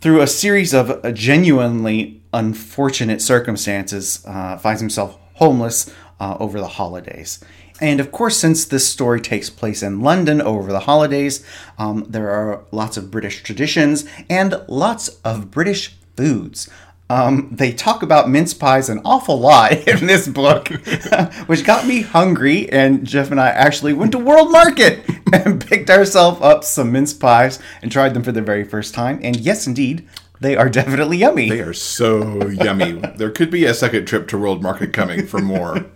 through 0.00 0.20
a 0.20 0.26
series 0.26 0.74
of 0.74 1.14
genuinely 1.14 2.20
unfortunate 2.34 3.22
circumstances, 3.22 4.18
finds 4.18 4.80
himself 4.80 5.18
homeless 5.34 5.92
uh, 6.20 6.36
over 6.40 6.60
the 6.60 6.68
holidays. 6.68 7.40
And 7.80 7.98
of 8.00 8.12
course, 8.12 8.36
since 8.36 8.64
this 8.64 8.88
story 8.88 9.20
takes 9.20 9.50
place 9.50 9.82
in 9.82 10.00
London 10.00 10.40
over 10.40 10.70
the 10.70 10.80
holidays, 10.80 11.44
um, 11.78 12.06
there 12.08 12.30
are 12.30 12.64
lots 12.70 12.96
of 12.96 13.10
British 13.10 13.42
traditions 13.42 14.04
and 14.30 14.62
lots 14.68 15.08
of 15.24 15.50
British 15.50 15.96
foods. 16.16 16.68
Um, 17.10 17.50
they 17.52 17.72
talk 17.72 18.02
about 18.02 18.30
mince 18.30 18.54
pies 18.54 18.88
an 18.88 19.02
awful 19.04 19.38
lot 19.38 19.72
in 19.88 20.06
this 20.06 20.26
book, 20.26 20.68
which 21.46 21.64
got 21.64 21.86
me 21.86 22.02
hungry. 22.02 22.70
And 22.70 23.06
Jeff 23.06 23.30
and 23.30 23.40
I 23.40 23.48
actually 23.48 23.92
went 23.92 24.12
to 24.12 24.18
World 24.18 24.50
Market 24.50 25.04
and 25.32 25.64
picked 25.64 25.90
ourselves 25.90 26.40
up 26.40 26.64
some 26.64 26.92
mince 26.92 27.12
pies 27.12 27.58
and 27.82 27.92
tried 27.92 28.14
them 28.14 28.22
for 28.22 28.32
the 28.32 28.40
very 28.40 28.64
first 28.64 28.94
time. 28.94 29.20
And 29.22 29.36
yes, 29.36 29.66
indeed, 29.66 30.08
they 30.40 30.56
are 30.56 30.68
definitely 30.68 31.18
yummy. 31.18 31.48
They 31.48 31.60
are 31.60 31.72
so 31.72 32.48
yummy. 32.48 33.00
There 33.16 33.30
could 33.30 33.50
be 33.50 33.64
a 33.64 33.74
second 33.74 34.06
trip 34.06 34.28
to 34.28 34.38
World 34.38 34.62
Market 34.62 34.92
coming 34.92 35.26
for 35.26 35.40
more. 35.40 35.86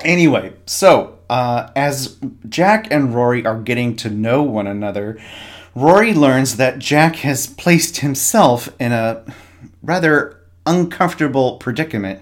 Anyway, 0.00 0.52
so 0.66 1.18
uh, 1.30 1.70
as 1.74 2.16
Jack 2.48 2.88
and 2.90 3.14
Rory 3.14 3.44
are 3.46 3.60
getting 3.60 3.96
to 3.96 4.10
know 4.10 4.42
one 4.42 4.66
another, 4.66 5.18
Rory 5.74 6.12
learns 6.12 6.56
that 6.56 6.78
Jack 6.78 7.16
has 7.16 7.46
placed 7.46 7.98
himself 7.98 8.68
in 8.80 8.92
a 8.92 9.24
rather 9.82 10.40
uncomfortable 10.66 11.56
predicament. 11.58 12.20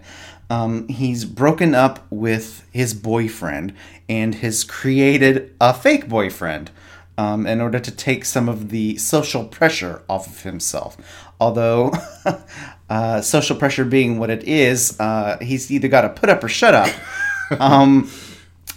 Um, 0.51 0.87
he's 0.89 1.25
broken 1.25 1.75
up 1.75 2.07
with 2.11 2.67
his 2.71 2.95
boyfriend 2.95 3.75
and 4.09 4.35
has 4.37 4.63
created 4.63 5.55
a 5.61 5.73
fake 5.73 6.09
boyfriend 6.09 6.71
um, 7.17 7.47
in 7.47 7.61
order 7.61 7.79
to 7.79 7.91
take 7.91 8.25
some 8.25 8.49
of 8.49 8.71
the 8.71 8.97
social 8.97 9.45
pressure 9.45 10.03
off 10.09 10.27
of 10.27 10.43
himself. 10.43 10.97
Although, 11.41 11.93
uh, 12.91 13.21
social 13.21 13.57
pressure 13.57 13.85
being 13.85 14.19
what 14.19 14.31
it 14.31 14.45
is, 14.45 14.99
uh, 15.01 15.39
he's 15.41 15.71
either 15.71 15.89
got 15.89 16.03
to 16.03 16.09
put 16.09 16.29
up 16.29 16.43
or 16.43 16.49
shut 16.49 16.75
up. 16.75 16.93
um, 17.61 18.11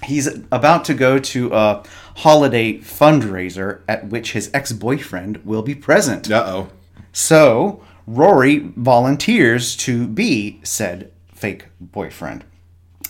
he's 0.04 0.28
about 0.52 0.86
to 0.86 0.93
go 0.93 1.19
to 1.19 1.54
a 1.54 1.84
holiday 2.17 2.78
fundraiser 2.80 3.82
at 3.88 4.08
which 4.08 4.34
his 4.34 4.50
ex 4.54 4.71
boyfriend 4.71 5.38
will 5.45 5.62
be 5.62 5.76
present. 5.76 6.30
Uh 6.30 6.43
oh. 6.45 6.69
So, 7.12 7.84
Rory 8.06 8.60
volunteers 8.76 9.76
to 9.78 10.08
be 10.08 10.60
said 10.63 11.12
fake 11.34 11.67
boyfriend. 11.80 12.43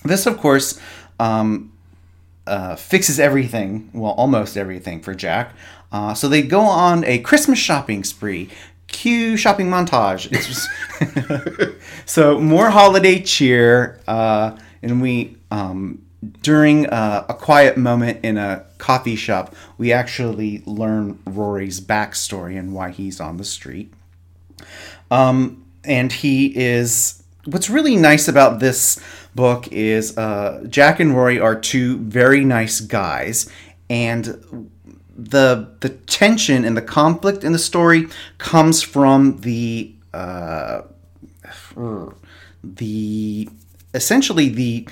This, 0.03 0.25
of 0.25 0.37
course, 0.37 0.79
um, 1.19 1.73
uh, 2.47 2.75
fixes 2.75 3.19
everything, 3.19 3.89
well, 3.93 4.13
almost 4.13 4.57
everything 4.57 5.01
for 5.01 5.13
Jack. 5.13 5.53
Uh, 5.91 6.13
so 6.13 6.27
they 6.27 6.41
go 6.41 6.62
on 6.62 7.03
a 7.05 7.19
Christmas 7.19 7.60
shopping 7.60 8.03
spree. 8.03 8.49
Cue 8.88 9.36
shopping 9.38 9.67
montage. 9.67 10.31
Just 10.31 10.69
so 12.05 12.39
more 12.39 12.69
holiday 12.69 13.21
cheer, 13.21 13.99
uh, 14.07 14.57
and 14.81 15.01
we 15.01 15.36
um, 15.51 16.01
during 16.41 16.88
uh, 16.88 17.25
a 17.29 17.33
quiet 17.33 17.77
moment 17.77 18.19
in 18.23 18.38
a 18.38 18.65
coffee 18.77 19.15
shop, 19.15 19.55
we 19.77 19.91
actually 19.91 20.63
learn 20.65 21.19
Rory's 21.25 21.81
backstory 21.81 22.57
and 22.57 22.73
why 22.73 22.91
he's 22.91 23.19
on 23.19 23.38
the 23.38 23.43
street. 23.43 23.93
Um, 25.12 25.65
and 25.83 26.12
he 26.12 26.57
is. 26.57 27.23
What's 27.45 27.69
really 27.69 27.95
nice 27.95 28.27
about 28.27 28.60
this 28.60 28.99
book 29.38 29.69
is 29.71 30.17
uh, 30.17 30.65
Jack 30.67 31.00
and 31.00 31.15
Rory 31.15 31.39
are 31.39 31.56
two 31.56 32.00
very 32.00 32.43
nice 32.43 32.82
guys, 32.82 33.50
and 33.89 34.69
the 35.15 35.69
the 35.80 35.89
tension 35.89 36.65
and 36.65 36.76
the 36.76 36.82
conflict 36.82 37.45
in 37.45 37.54
the 37.54 37.60
story 37.60 38.08
comes 38.38 38.82
from 38.82 39.39
the 39.41 39.95
uh, 40.13 40.82
the 42.62 43.50
essentially 43.93 44.50
the 44.50 44.88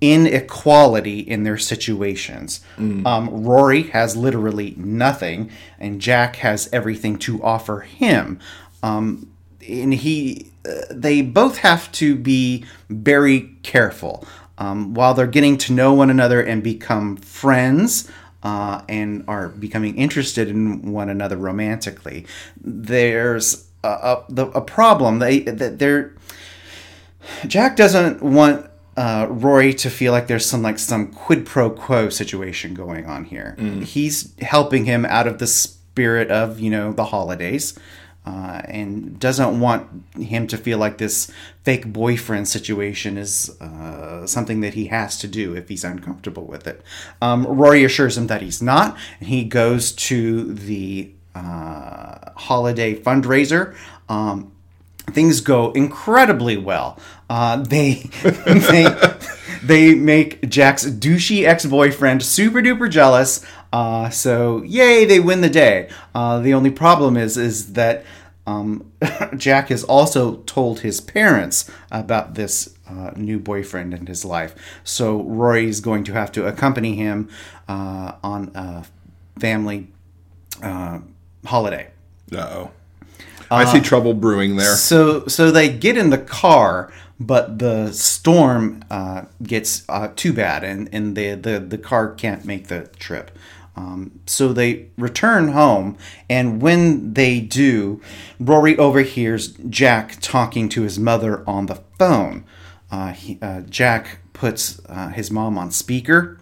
inequality 0.00 1.18
in 1.18 1.42
their 1.42 1.58
situations. 1.58 2.60
Mm. 2.76 3.04
Um, 3.04 3.44
Rory 3.44 3.84
has 3.90 4.16
literally 4.16 4.74
nothing, 4.76 5.50
and 5.78 6.00
Jack 6.00 6.36
has 6.36 6.68
everything 6.72 7.18
to 7.20 7.42
offer 7.42 7.80
him. 7.80 8.38
Um, 8.82 9.32
and 9.66 9.94
he, 9.94 10.50
uh, 10.68 10.82
they 10.90 11.22
both 11.22 11.58
have 11.58 11.90
to 11.92 12.14
be 12.14 12.64
very 12.88 13.56
careful 13.62 14.26
um, 14.58 14.94
while 14.94 15.14
they're 15.14 15.26
getting 15.26 15.58
to 15.58 15.72
know 15.72 15.94
one 15.94 16.10
another 16.10 16.40
and 16.40 16.62
become 16.62 17.16
friends. 17.16 18.10
Uh, 18.40 18.84
and 18.88 19.24
are 19.26 19.48
becoming 19.48 19.98
interested 19.98 20.48
in 20.48 20.92
one 20.92 21.08
another 21.08 21.36
romantically. 21.36 22.24
There's 22.60 23.66
a, 23.82 24.18
a, 24.28 24.42
a 24.42 24.60
problem. 24.60 25.18
They, 25.18 25.40
they're 25.40 26.14
Jack 27.46 27.76
doesn't 27.76 28.22
want 28.22 28.68
uh, 28.96 29.26
Rory 29.30 29.74
to 29.74 29.90
feel 29.90 30.12
like 30.12 30.26
there's 30.26 30.46
some 30.46 30.62
like 30.62 30.78
some 30.78 31.12
quid 31.12 31.46
pro 31.46 31.70
quo 31.70 32.08
situation 32.08 32.74
going 32.74 33.06
on 33.06 33.24
here. 33.24 33.56
Mm. 33.58 33.84
He's 33.84 34.34
helping 34.40 34.84
him 34.84 35.06
out 35.06 35.26
of 35.26 35.38
the 35.38 35.46
spirit 35.46 36.30
of 36.30 36.58
you 36.60 36.70
know 36.70 36.92
the 36.92 37.06
holidays, 37.06 37.78
uh, 38.28 38.60
and 38.66 39.18
doesn't 39.18 39.58
want 39.58 39.88
him 40.18 40.46
to 40.46 40.58
feel 40.58 40.76
like 40.76 40.98
this 40.98 41.30
fake 41.62 41.90
boyfriend 41.90 42.46
situation 42.46 43.16
is 43.16 43.58
uh, 43.58 44.26
something 44.26 44.60
that 44.60 44.74
he 44.74 44.88
has 44.88 45.18
to 45.18 45.26
do 45.26 45.56
if 45.56 45.70
he's 45.70 45.82
uncomfortable 45.82 46.44
with 46.44 46.66
it. 46.66 46.82
Um, 47.22 47.46
Rory 47.46 47.84
assures 47.84 48.18
him 48.18 48.26
that 48.26 48.42
he's 48.42 48.60
not, 48.60 48.98
and 49.18 49.30
he 49.30 49.44
goes 49.44 49.92
to 49.92 50.52
the 50.52 51.10
uh, 51.34 52.32
holiday 52.36 52.94
fundraiser. 52.94 53.74
Um, 54.10 54.52
things 55.06 55.40
go 55.40 55.72
incredibly 55.72 56.58
well. 56.58 56.98
Uh, 57.30 57.56
they 57.56 57.94
they 58.22 58.94
they 59.62 59.94
make 59.94 60.46
Jack's 60.50 60.84
douchey 60.84 61.46
ex 61.46 61.64
boyfriend 61.64 62.22
super 62.22 62.60
duper 62.60 62.90
jealous. 62.90 63.44
Uh, 63.72 64.10
so 64.10 64.62
yay, 64.62 65.04
they 65.04 65.20
win 65.20 65.40
the 65.40 65.50
day. 65.50 65.88
Uh, 66.14 66.40
the 66.40 66.54
only 66.54 66.70
problem 66.70 67.16
is 67.16 67.36
is 67.36 67.74
that 67.74 68.04
um, 68.46 68.90
Jack 69.36 69.68
has 69.68 69.84
also 69.84 70.36
told 70.46 70.80
his 70.80 71.00
parents 71.00 71.70
about 71.90 72.34
this 72.34 72.74
uh, 72.88 73.10
new 73.14 73.38
boyfriend 73.38 73.92
in 73.92 74.06
his 74.06 74.24
life. 74.24 74.54
So 74.84 75.22
Rory's 75.22 75.80
going 75.80 76.04
to 76.04 76.12
have 76.14 76.32
to 76.32 76.46
accompany 76.46 76.94
him 76.94 77.28
uh, 77.68 78.12
on 78.24 78.50
a 78.54 78.86
family 79.38 79.88
uh, 80.62 81.00
holiday. 81.44 81.90
Uh-oh. 82.32 82.70
I 83.50 83.64
see 83.64 83.80
trouble 83.80 84.14
brewing 84.14 84.56
there. 84.56 84.76
So 84.76 85.26
so 85.26 85.50
they 85.50 85.70
get 85.70 85.96
in 85.96 86.10
the 86.10 86.18
car, 86.18 86.92
but 87.18 87.58
the 87.58 87.92
storm 87.92 88.84
uh, 88.90 89.24
gets 89.42 89.84
uh, 89.88 90.08
too 90.14 90.32
bad, 90.34 90.64
and, 90.64 90.88
and 90.92 91.16
the, 91.16 91.34
the 91.34 91.58
the 91.58 91.78
car 91.78 92.12
can't 92.12 92.44
make 92.44 92.68
the 92.68 92.88
trip. 92.98 93.30
Um, 93.78 94.18
so 94.26 94.52
they 94.52 94.88
return 94.98 95.52
home, 95.52 95.96
and 96.28 96.60
when 96.60 97.14
they 97.14 97.38
do, 97.38 98.02
Rory 98.40 98.76
overhears 98.76 99.52
Jack 99.70 100.16
talking 100.20 100.68
to 100.70 100.82
his 100.82 100.98
mother 100.98 101.48
on 101.48 101.66
the 101.66 101.76
phone. 101.96 102.44
Uh, 102.90 103.12
he, 103.12 103.38
uh, 103.40 103.60
Jack 103.60 104.18
puts 104.32 104.80
uh, 104.88 105.10
his 105.10 105.30
mom 105.30 105.56
on 105.56 105.70
speaker, 105.70 106.40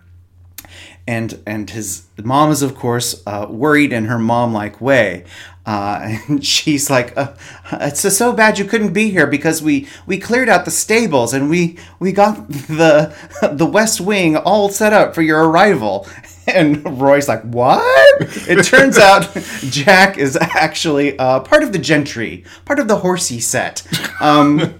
and 1.07 1.42
and 1.46 1.68
his 1.68 2.07
mom 2.16 2.51
is 2.51 2.62
of 2.62 2.75
course 2.75 3.22
uh, 3.27 3.46
worried 3.51 3.92
in 3.92 4.07
her 4.07 4.18
mom 4.18 4.55
like 4.55 4.81
way 4.81 5.27
uh, 5.67 5.99
and 6.29 6.45
she's 6.45 6.89
like 6.89 7.17
uh, 7.17 7.33
it's 7.73 8.01
so 8.17 8.33
bad 8.33 8.59
you 8.59 8.65
couldn't 8.65 8.93
be 8.93 9.11
here 9.11 9.27
because 9.27 9.63
we 9.63 9.87
we 10.07 10.19
cleared 10.19 10.49
out 10.49 10.65
the 10.65 10.71
stables 10.71 11.35
and 11.35 11.51
we 11.51 11.79
we 11.99 12.13
got 12.13 12.49
the 12.49 13.15
the 13.53 13.67
west 13.67 14.01
wing 14.01 14.37
all 14.37 14.69
set 14.69 14.93
up 14.93 15.15
for 15.15 15.23
your 15.23 15.49
arrival 15.49 16.07
and 16.47 17.01
Roy's 17.01 17.27
like, 17.29 17.43
"What?" 17.43 17.83
It 18.49 18.65
turns 18.65 18.99
out 18.99 19.35
Jack 19.63 20.17
is 20.17 20.37
actually 20.41 21.19
uh, 21.19 21.41
part 21.41 21.65
of 21.65 21.73
the 21.73 21.79
gentry, 21.79 22.45
part 22.65 22.79
of 22.79 22.87
the 22.87 22.99
horsey 22.99 23.41
set. 23.41 23.83
Um, 24.21 24.75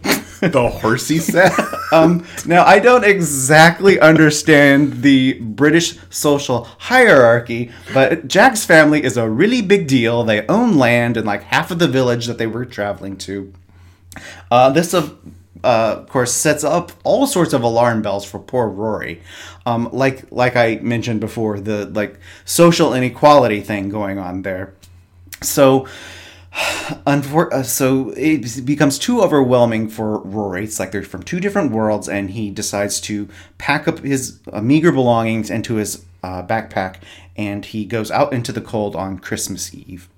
the 0.53 0.69
horsey 0.69 1.19
set. 1.19 1.53
um, 1.93 2.27
now, 2.47 2.65
I 2.65 2.79
don't 2.79 3.05
exactly 3.05 4.01
understand 4.01 5.03
the 5.03 5.35
British 5.35 5.99
social 6.11 6.65
hierarchy, 6.79 7.71
but 7.93 8.29
Jack's 8.29 8.65
family 8.65 9.03
is 9.05 9.17
a 9.17 9.29
really 9.29 9.63
big 9.63 9.87
deal. 9.87 10.25
They 10.25 10.47
own 10.47 10.77
land 10.77 11.17
in 11.17 11.25
like 11.25 11.43
half 11.45 11.71
of 11.71 11.79
the 11.79 11.89
village 11.89 12.27
that 12.27 12.39
they 12.39 12.47
were 12.47 12.65
traveling 12.65 13.17
to. 13.19 13.53
Uh, 14.51 14.71
this, 14.71 14.95
of 14.95 15.19
uh, 15.65 15.97
of 15.99 16.09
course, 16.09 16.33
sets 16.33 16.63
up 16.63 16.93
all 17.03 17.27
sorts 17.27 17.53
of 17.53 17.63
alarm 17.63 18.03
bells 18.03 18.25
for 18.25 18.39
poor 18.39 18.69
Rory. 18.69 19.21
Um, 19.65 19.89
like 19.93 20.31
like 20.31 20.55
I 20.57 20.77
mentioned 20.77 21.21
before, 21.21 21.59
the 21.59 21.87
like 21.87 22.21
social 22.45 22.95
inequality 22.95 23.61
thing 23.61 23.89
going 23.89 24.19
on 24.19 24.43
there. 24.43 24.75
So 25.43 25.89
Unfor- 27.07 27.53
uh, 27.53 27.63
so 27.63 28.11
it 28.17 28.65
becomes 28.65 28.99
too 28.99 29.21
overwhelming 29.21 29.89
for 29.91 30.21
Rory. 30.21 30.65
It's 30.65 30.81
like 30.81 30.91
they're 30.91 31.03
from 31.03 31.23
two 31.23 31.39
different 31.39 31.71
worlds, 31.71 32.09
and 32.09 32.31
he 32.31 32.51
decides 32.51 32.99
to 33.03 33.29
pack 33.59 33.87
up 33.87 33.99
his 33.99 34.41
uh, 34.51 34.63
meager 34.63 34.91
belongings 34.91 35.51
into 35.51 35.75
his 35.75 36.05
uh, 36.23 36.43
backpack, 36.43 36.97
and 37.37 37.65
he 37.65 37.85
goes 37.85 38.11
out 38.11 38.33
into 38.33 38.53
the 38.53 38.63
cold 38.63 38.97
on 38.97 39.19
Christmas 39.19 39.75
Eve. 39.75 40.09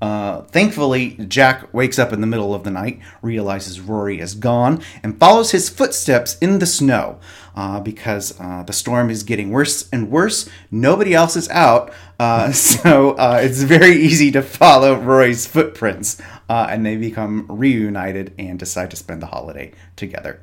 Uh, 0.00 0.42
thankfully, 0.42 1.10
Jack 1.28 1.72
wakes 1.74 1.98
up 1.98 2.12
in 2.12 2.20
the 2.20 2.26
middle 2.26 2.54
of 2.54 2.64
the 2.64 2.70
night, 2.70 3.00
realizes 3.20 3.80
Rory 3.80 4.18
is 4.20 4.34
gone, 4.34 4.82
and 5.02 5.18
follows 5.18 5.50
his 5.50 5.68
footsteps 5.68 6.38
in 6.38 6.58
the 6.58 6.66
snow 6.66 7.18
uh, 7.54 7.80
because 7.80 8.38
uh, 8.40 8.62
the 8.62 8.72
storm 8.72 9.10
is 9.10 9.22
getting 9.22 9.50
worse 9.50 9.88
and 9.90 10.10
worse. 10.10 10.48
Nobody 10.70 11.14
else 11.14 11.36
is 11.36 11.48
out, 11.50 11.92
uh, 12.18 12.52
so 12.52 13.12
uh, 13.12 13.40
it's 13.42 13.62
very 13.62 13.92
easy 13.96 14.30
to 14.32 14.42
follow 14.42 14.94
Rory's 14.94 15.46
footprints, 15.46 16.20
and 16.48 16.84
they 16.84 16.96
become 16.96 17.46
reunited 17.48 18.32
and 18.38 18.58
decide 18.58 18.90
to 18.90 18.96
spend 18.96 19.22
the 19.22 19.26
holiday 19.26 19.72
together. 19.96 20.40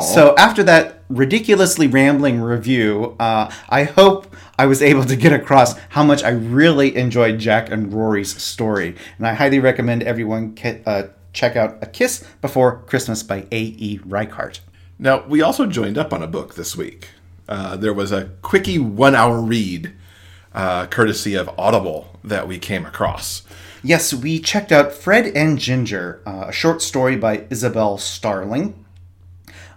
So 0.00 0.34
after 0.36 0.62
that 0.64 1.02
ridiculously 1.08 1.86
rambling 1.88 2.40
review, 2.40 3.16
uh, 3.18 3.50
I 3.68 3.84
hope 3.84 4.34
I 4.58 4.66
was 4.66 4.82
able 4.82 5.04
to 5.04 5.16
get 5.16 5.32
across 5.32 5.76
how 5.90 6.04
much 6.04 6.22
I 6.22 6.30
really 6.30 6.96
enjoyed 6.96 7.38
Jack 7.38 7.70
and 7.70 7.92
Rory's 7.92 8.40
story, 8.40 8.94
and 9.18 9.26
I 9.26 9.34
highly 9.34 9.58
recommend 9.58 10.02
everyone 10.02 10.54
ca- 10.54 10.80
uh, 10.86 11.02
check 11.32 11.56
out 11.56 11.78
A 11.82 11.86
Kiss 11.86 12.24
Before 12.40 12.82
Christmas 12.86 13.22
by 13.22 13.46
A. 13.50 13.60
E. 13.60 13.98
Reichart. 14.06 14.60
Now, 14.98 15.24
we 15.26 15.40
also 15.42 15.66
joined 15.66 15.96
up 15.98 16.12
on 16.12 16.22
a 16.22 16.26
book 16.26 16.54
this 16.54 16.76
week. 16.76 17.08
Uh, 17.48 17.76
there 17.76 17.94
was 17.94 18.12
a 18.12 18.30
quickie 18.42 18.78
one 18.78 19.14
hour 19.14 19.40
read, 19.40 19.92
uh, 20.54 20.86
courtesy 20.86 21.34
of 21.34 21.50
Audible, 21.58 22.18
that 22.22 22.46
we 22.46 22.58
came 22.58 22.84
across. 22.86 23.42
Yes, 23.82 24.12
we 24.12 24.38
checked 24.38 24.70
out 24.72 24.92
Fred 24.92 25.26
and 25.34 25.58
Ginger, 25.58 26.20
uh, 26.26 26.46
a 26.48 26.52
short 26.52 26.82
story 26.82 27.16
by 27.16 27.46
Isabel 27.48 27.96
Starling. 27.96 28.79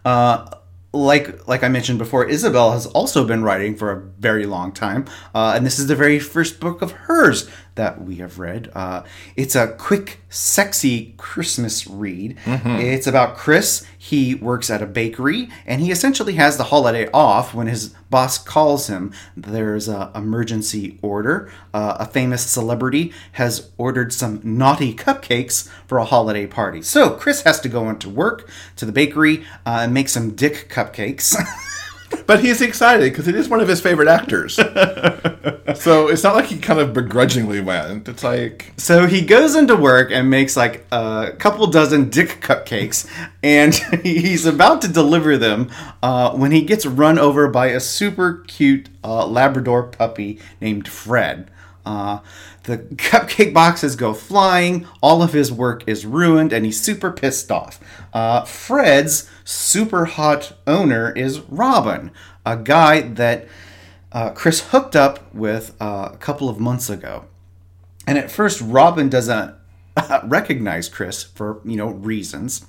Uh, 0.06 0.46
like 0.94 1.48
like 1.48 1.64
I 1.64 1.70
mentioned 1.70 1.98
before, 1.98 2.26
Isabel 2.26 2.72
has 2.72 2.86
also 2.86 3.26
been 3.26 3.44
writing 3.44 3.76
for 3.76 3.92
a 3.92 4.00
very 4.20 4.46
long 4.46 4.72
time, 4.72 5.06
uh, 5.34 5.54
and 5.56 5.66
this 5.66 5.80
is 5.80 5.88
the 5.88 5.96
very 5.96 6.20
first 6.20 6.60
book 6.60 6.82
of 6.82 6.92
hers 6.92 7.50
that 7.76 8.02
we 8.04 8.16
have 8.18 8.40
read. 8.40 8.72
Uh, 8.74 9.04
it's 9.36 9.56
a 9.56 9.68
quick, 9.68 10.20
sexy 10.30 11.14
Christmas 11.18 11.88
read. 11.88 12.38
It's 12.80 13.08
about 13.08 13.36
Chris. 13.36 13.86
He 13.98 14.36
works 14.36 14.70
at 14.70 14.82
a 14.82 14.86
bakery, 14.86 15.50
and 15.66 15.82
he 15.82 15.92
essentially 15.92 16.34
has 16.34 16.58
the 16.58 16.66
holiday 16.66 17.10
off 17.12 17.54
when 17.54 17.68
his 17.68 17.90
boss 18.10 18.38
calls 18.38 18.88
him. 18.88 19.12
There's 19.36 19.88
an 19.88 20.10
emergency 20.14 21.00
order. 21.02 21.52
Uh, 21.74 21.98
a 22.00 22.06
famous 22.06 22.46
celebrity 22.46 23.12
has 23.34 23.72
ordered 23.78 24.14
some 24.14 24.40
naughty 24.44 24.94
cupcakes 24.94 25.70
for 25.88 25.98
a 25.98 26.06
holiday 26.06 26.46
party. 26.46 26.82
So 26.82 27.12
Chris 27.12 27.42
has 27.44 27.60
to 27.62 27.70
go 27.70 27.90
into 27.90 28.10
work 28.10 28.50
to 28.76 28.86
the 28.86 28.92
bakery 28.92 29.46
uh, 29.66 29.80
and 29.82 29.94
make 29.94 30.10
some 30.10 30.36
dick 30.36 30.70
cupcakes. 30.70 31.36
But 32.26 32.44
he's 32.44 32.62
excited 32.62 33.12
because 33.12 33.28
it 33.28 33.36
is 33.36 33.50
one 33.50 33.60
of 33.60 33.68
his 33.68 33.82
favorite 33.82 34.08
actors. 34.08 34.56
so 35.76 36.08
it's 36.08 36.24
not 36.24 36.36
like 36.36 36.46
he 36.46 36.58
kind 36.58 36.80
of 36.80 36.94
begrudgingly 36.94 37.62
went. 37.62 38.08
It's 38.08 38.24
like, 38.24 38.74
So 38.78 39.08
he 39.08 39.22
goes 39.22 39.56
into 39.56 39.76
work 39.76 40.12
and 40.12 40.30
makes 40.30 40.56
like 40.56 40.86
a 40.92 41.32
couple 41.38 41.68
dozen 41.68 42.10
dick 42.10 42.42
cupcakes, 42.42 43.08
and 43.42 43.74
he's 44.04 44.46
about 44.46 44.82
to 44.84 44.88
deliver 44.88 45.38
them 45.38 45.72
uh, 46.02 46.32
when 46.32 46.52
he 46.52 46.62
gets 46.62 46.86
run 46.86 47.20
over 47.20 47.48
by 47.48 47.68
a 47.68 47.80
super 47.80 48.44
cute 48.48 48.90
uh, 49.04 49.26
Labrador 49.26 49.84
puppy 49.84 50.40
named 50.62 50.88
Fred. 50.88 51.50
Uh, 51.86 52.20
the 52.64 52.78
cupcake 52.78 53.54
boxes 53.54 53.96
go 53.96 54.14
flying, 54.14 54.88
all 55.02 55.22
of 55.22 55.34
his 55.34 55.52
work 55.52 55.84
is 55.88 56.06
ruined, 56.06 56.54
and 56.54 56.66
he's 56.66 56.80
super 56.80 57.12
pissed 57.12 57.52
off. 57.52 57.80
Uh, 58.14 58.44
Fred's 58.46 59.30
super 59.44 60.06
hot 60.06 60.54
owner 60.66 61.12
is 61.12 61.42
Robin, 61.42 62.12
a 62.46 62.58
guy 62.58 63.02
that 63.02 63.48
uh, 64.12 64.30
Chris 64.32 64.70
hooked 64.70 64.96
up 64.96 65.34
with 65.34 65.76
uh, 65.82 66.10
a 66.14 66.18
couple 66.18 66.48
of 66.48 66.60
months 66.60 66.90
ago. 66.90 67.26
And 68.08 68.18
at 68.18 68.32
first, 68.32 68.62
Robin 68.62 69.10
doesn't 69.10 69.56
recognize 70.24 70.90
Chris 70.90 71.24
for 71.24 71.62
you 71.66 71.76
know 71.76 71.88
reasons, 71.88 72.66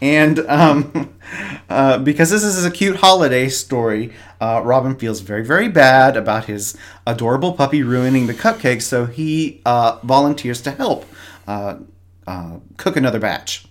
and 0.00 0.38
um, 0.40 1.14
uh, 1.68 1.98
because 1.98 2.30
this 2.30 2.44
is 2.44 2.64
a 2.64 2.70
cute 2.70 2.96
holiday 2.96 3.48
story, 3.48 4.12
uh, 4.40 4.62
Robin 4.64 4.96
feels 4.96 5.20
very 5.20 5.44
very 5.44 5.68
bad 5.68 6.16
about 6.16 6.46
his 6.46 6.76
adorable 7.06 7.52
puppy 7.52 7.82
ruining 7.82 8.26
the 8.26 8.34
cupcakes, 8.34 8.82
so 8.82 9.06
he 9.06 9.60
uh, 9.64 9.98
volunteers 10.02 10.60
to 10.62 10.70
help 10.70 11.06
uh, 11.46 11.78
uh, 12.26 12.58
cook 12.76 12.96
another 12.96 13.18
batch. 13.18 13.66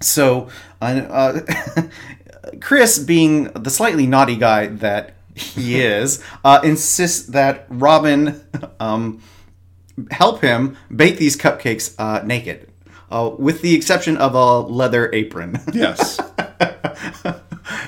So, 0.00 0.48
uh, 0.80 1.40
Chris, 2.60 2.98
being 2.98 3.44
the 3.52 3.70
slightly 3.70 4.06
naughty 4.06 4.36
guy 4.36 4.66
that 4.66 5.14
he 5.34 5.80
is, 5.80 6.24
uh, 6.44 6.60
insists 6.64 7.28
that 7.28 7.66
Robin 7.68 8.40
um, 8.80 9.22
help 10.10 10.40
him 10.40 10.76
bake 10.94 11.18
these 11.18 11.36
cupcakes 11.36 11.94
uh, 11.98 12.24
naked, 12.24 12.71
uh, 13.12 13.30
with 13.38 13.62
the 13.62 13.74
exception 13.74 14.16
of 14.16 14.34
a 14.34 14.60
leather 14.60 15.10
apron. 15.12 15.60
yes. 15.72 16.18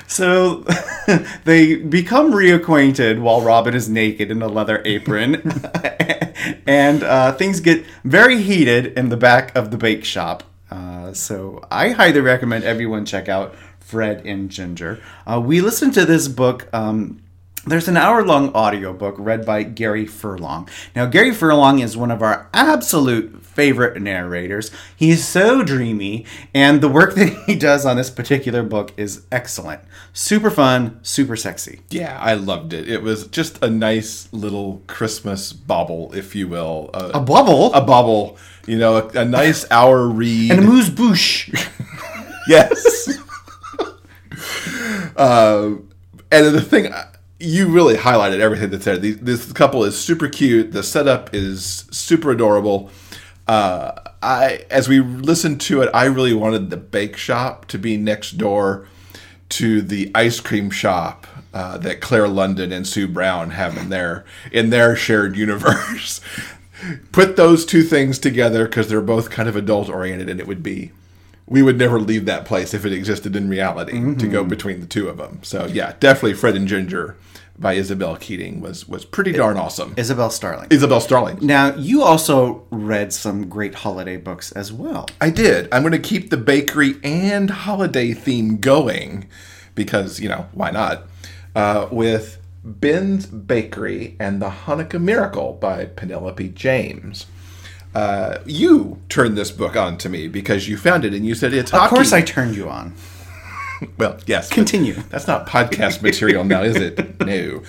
So 0.07 0.63
they 1.43 1.75
become 1.75 2.31
reacquainted 2.31 3.19
while 3.19 3.41
Robin 3.41 3.73
is 3.73 3.89
naked 3.89 4.31
in 4.31 4.41
a 4.41 4.47
leather 4.47 4.81
apron, 4.85 5.35
and 6.67 7.03
uh, 7.03 7.33
things 7.33 7.59
get 7.59 7.85
very 8.03 8.41
heated 8.41 8.97
in 8.97 9.09
the 9.09 9.17
back 9.17 9.55
of 9.55 9.71
the 9.71 9.77
bake 9.77 10.05
shop. 10.05 10.43
Uh, 10.71 11.13
so 11.13 11.61
I 11.69 11.89
highly 11.89 12.21
recommend 12.21 12.63
everyone 12.63 13.05
check 13.05 13.29
out 13.29 13.55
Fred 13.79 14.25
and 14.25 14.49
Ginger. 14.49 15.01
Uh, 15.27 15.41
we 15.43 15.61
listened 15.61 15.93
to 15.95 16.05
this 16.05 16.27
book 16.27 16.67
um, 16.73 17.21
there's 17.65 17.87
an 17.87 17.97
hour 17.97 18.23
long 18.23 18.53
audiobook 18.53 19.15
read 19.17 19.45
by 19.45 19.63
Gary 19.63 20.05
Furlong. 20.05 20.69
Now, 20.95 21.05
Gary 21.07 21.33
Furlong 21.33 21.79
is 21.79 21.97
one 21.97 22.11
of 22.11 22.21
our 22.21 22.47
absolute 22.53 23.43
favorite 23.43 23.99
narrators. 24.01 24.69
He's 24.95 25.25
so 25.27 25.63
dreamy, 25.63 26.25
and 26.53 26.81
the 26.81 26.89
work 26.89 27.15
that 27.15 27.29
he 27.45 27.55
does 27.55 27.85
on 27.85 27.97
this 27.97 28.09
particular 28.09 28.61
book 28.63 28.93
is 28.97 29.25
excellent. 29.31 29.81
Super 30.13 30.51
fun, 30.51 30.99
super 31.01 31.35
sexy. 31.35 31.81
Yeah, 31.89 32.19
I 32.19 32.35
loved 32.35 32.73
it. 32.73 32.87
It 32.87 33.01
was 33.01 33.27
just 33.27 33.63
a 33.63 33.69
nice 33.69 34.31
little 34.31 34.83
Christmas 34.87 35.51
bauble, 35.53 36.13
if 36.13 36.35
you 36.35 36.47
will. 36.47 36.91
A 36.93 37.19
bubble? 37.19 37.73
A 37.73 37.81
bauble. 37.81 38.37
You 38.67 38.77
know, 38.77 38.97
a, 38.97 39.21
a 39.21 39.25
nice 39.25 39.65
hour 39.71 40.07
read. 40.07 40.51
and 40.51 40.59
amuse-bouche. 40.61 41.51
yes. 42.47 43.19
uh, 45.15 45.75
and 46.31 46.55
the 46.55 46.61
thing 46.61 46.91
you 47.39 47.67
really 47.67 47.95
highlighted 47.95 48.39
everything 48.39 48.69
that's 48.69 48.85
there. 48.85 48.97
This 48.97 49.51
couple 49.51 49.83
is 49.83 49.99
super 49.99 50.27
cute. 50.27 50.71
The 50.71 50.83
setup 50.83 51.33
is 51.33 51.85
super 51.91 52.31
adorable. 52.31 52.89
Uh, 53.47 53.91
I 54.23 54.65
as 54.69 54.87
we 54.87 54.99
listened 55.01 55.61
to 55.61 55.81
it, 55.81 55.89
I 55.93 56.05
really 56.05 56.33
wanted 56.33 56.69
the 56.69 56.77
bake 56.77 57.17
shop 57.17 57.65
to 57.67 57.77
be 57.77 57.97
next 57.97 58.37
door 58.37 58.87
to 59.49 59.81
the 59.81 60.11
ice 60.15 60.39
cream 60.39 60.71
shop 60.71 61.27
uh, 61.53 61.77
that 61.77 62.01
Claire 62.01 62.27
London 62.27 62.71
and 62.71 62.87
Sue 62.87 63.07
Brown 63.07 63.51
have 63.51 63.77
in 63.77 63.89
their 63.89 64.25
in 64.51 64.69
their 64.69 64.95
shared 64.95 65.35
universe. 65.35 66.21
Put 67.11 67.35
those 67.35 67.65
two 67.65 67.83
things 67.83 68.19
together 68.19 68.65
because 68.65 68.89
they're 68.89 69.01
both 69.01 69.29
kind 69.29 69.47
of 69.47 69.55
adult 69.55 69.89
oriented, 69.89 70.29
and 70.29 70.39
it 70.39 70.47
would 70.47 70.63
be 70.63 70.91
we 71.47 71.61
would 71.61 71.77
never 71.77 71.99
leave 71.99 72.25
that 72.25 72.45
place 72.45 72.73
if 72.73 72.85
it 72.85 72.93
existed 72.93 73.35
in 73.35 73.49
reality 73.49 73.93
mm-hmm. 73.93 74.17
to 74.17 74.27
go 74.27 74.43
between 74.43 74.79
the 74.79 74.87
two 74.87 75.07
of 75.07 75.17
them. 75.17 75.39
So 75.43 75.65
yeah, 75.65 75.93
definitely 75.99 76.33
Fred 76.33 76.55
and 76.55 76.67
Ginger 76.67 77.17
by 77.57 77.73
Isabel 77.73 78.17
Keating 78.17 78.61
was 78.61 78.87
was 78.87 79.05
pretty 79.05 79.31
darn 79.31 79.57
awesome. 79.57 79.93
Isabel 79.97 80.29
Starling. 80.29 80.67
Isabel 80.71 80.99
Starling. 80.99 81.37
Now 81.41 81.73
you 81.75 82.03
also 82.03 82.65
read 82.69 83.13
some 83.13 83.47
great 83.47 83.75
holiday 83.75 84.17
books 84.17 84.51
as 84.51 84.73
well. 84.73 85.07
I 85.21 85.29
did. 85.29 85.67
I'm 85.71 85.81
going 85.83 85.91
to 85.93 85.99
keep 85.99 86.29
the 86.29 86.37
bakery 86.37 86.95
and 87.03 87.49
holiday 87.49 88.13
theme 88.13 88.57
going 88.57 89.29
because 89.73 90.19
you 90.19 90.29
know 90.29 90.47
why 90.53 90.71
not? 90.71 91.03
Uh, 91.55 91.87
with 91.91 92.39
Ben's 92.65 93.27
Bakery 93.27 94.17
and 94.19 94.41
the 94.41 94.49
Hanukkah 94.49 95.01
Miracle 95.01 95.53
by 95.53 95.85
Penelope 95.85 96.49
James. 96.49 97.27
Uh, 97.95 98.39
you 98.45 99.01
turned 99.07 99.37
this 99.37 99.51
book 99.51 99.77
on 99.77 99.97
to 99.97 100.09
me 100.09 100.27
because 100.27 100.67
you 100.67 100.75
found 100.75 101.05
it 101.05 101.13
and 101.13 101.25
you 101.25 101.33
said 101.33 101.53
it's. 101.53 101.71
Of 101.73 101.79
hockey. 101.79 101.95
course, 101.95 102.11
I 102.11 102.21
turned 102.21 102.55
you 102.55 102.69
on. 102.69 102.93
well, 103.97 104.19
yes. 104.25 104.49
Continue. 104.49 104.95
That's 105.09 105.27
not 105.27 105.47
podcast 105.47 106.01
material 106.01 106.43
now, 106.43 106.61
is 106.61 106.75
it? 106.75 107.15
No. 107.25 107.63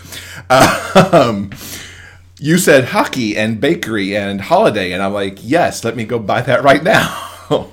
Um, 0.50 1.50
you 2.38 2.58
said 2.58 2.86
hockey 2.86 3.36
and 3.36 3.60
bakery 3.60 4.14
and 4.16 4.40
holiday, 4.40 4.92
and 4.92 5.02
I'm 5.02 5.14
like, 5.14 5.38
yes, 5.40 5.82
let 5.82 5.96
me 5.96 6.04
go 6.04 6.18
buy 6.18 6.42
that 6.42 6.62
right 6.62 6.82
now. 6.82 7.30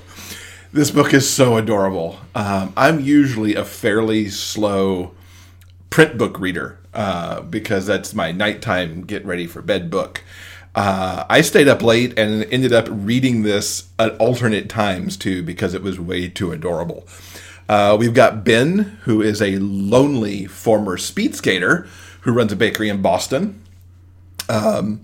this 0.71 0.91
book 0.91 1.13
is 1.13 1.29
so 1.29 1.57
adorable. 1.57 2.19
Um, 2.33 2.71
I'm 2.77 2.99
usually 3.01 3.55
a 3.55 3.65
fairly 3.65 4.29
slow 4.29 5.11
print 5.89 6.17
book 6.17 6.39
reader 6.39 6.79
uh, 6.93 7.41
because 7.41 7.85
that's 7.85 8.13
my 8.13 8.31
nighttime 8.31 9.01
get 9.01 9.25
ready 9.25 9.47
for 9.47 9.61
bed 9.61 9.89
book. 9.89 10.23
Uh, 10.75 11.25
I 11.29 11.41
stayed 11.41 11.67
up 11.67 11.83
late 11.83 12.17
and 12.17 12.43
ended 12.45 12.73
up 12.73 12.87
reading 12.89 13.43
this 13.43 13.89
at 13.99 14.17
alternate 14.17 14.69
times 14.69 15.17
too 15.17 15.43
because 15.43 15.73
it 15.73 15.83
was 15.83 15.99
way 15.99 16.29
too 16.29 16.51
adorable. 16.51 17.07
Uh, 17.69 17.95
we've 17.99 18.13
got 18.13 18.43
Ben, 18.43 18.97
who 19.03 19.21
is 19.21 19.41
a 19.41 19.57
lonely 19.57 20.45
former 20.45 20.97
speed 20.97 21.35
skater 21.35 21.87
who 22.21 22.31
runs 22.31 22.51
a 22.51 22.55
bakery 22.55 22.89
in 22.89 23.01
Boston. 23.01 23.61
Um, 24.49 25.01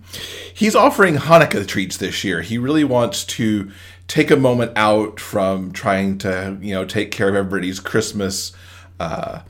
he's 0.53 0.75
offering 0.75 1.15
Hanukkah 1.15 1.67
treats 1.67 1.97
this 1.97 2.23
year. 2.23 2.41
He 2.41 2.58
really 2.58 2.84
wants 2.84 3.23
to 3.25 3.71
take 4.08 4.32
a 4.32 4.36
moment 4.36 4.71
out 4.75 5.19
from 5.19 5.71
trying 5.71 6.17
to, 6.19 6.58
you 6.62 6.73
know, 6.73 6.84
take 6.84 7.12
care 7.12 7.29
of 7.29 7.36
everybody's 7.36 7.79
Christmas 7.79 8.51
uh, 8.99 9.41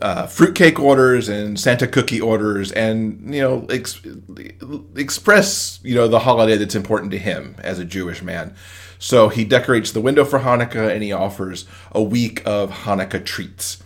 uh, 0.00 0.26
fruitcake 0.26 0.78
orders 0.78 1.28
and 1.28 1.58
Santa 1.58 1.86
cookie 1.86 2.20
orders, 2.20 2.72
and 2.72 3.34
you 3.34 3.40
know, 3.40 3.66
ex- 3.70 4.00
express 4.96 5.80
you 5.82 5.94
know 5.94 6.08
the 6.08 6.20
holiday 6.20 6.56
that's 6.56 6.74
important 6.74 7.10
to 7.12 7.18
him 7.18 7.56
as 7.58 7.78
a 7.78 7.84
Jewish 7.84 8.22
man. 8.22 8.54
So 8.98 9.30
he 9.30 9.44
decorates 9.44 9.92
the 9.92 10.00
window 10.00 10.26
for 10.26 10.40
Hanukkah 10.40 10.92
and 10.92 11.02
he 11.02 11.10
offers 11.10 11.64
a 11.90 12.02
week 12.02 12.42
of 12.46 12.70
Hanukkah 12.70 13.24
treats. 13.24 13.82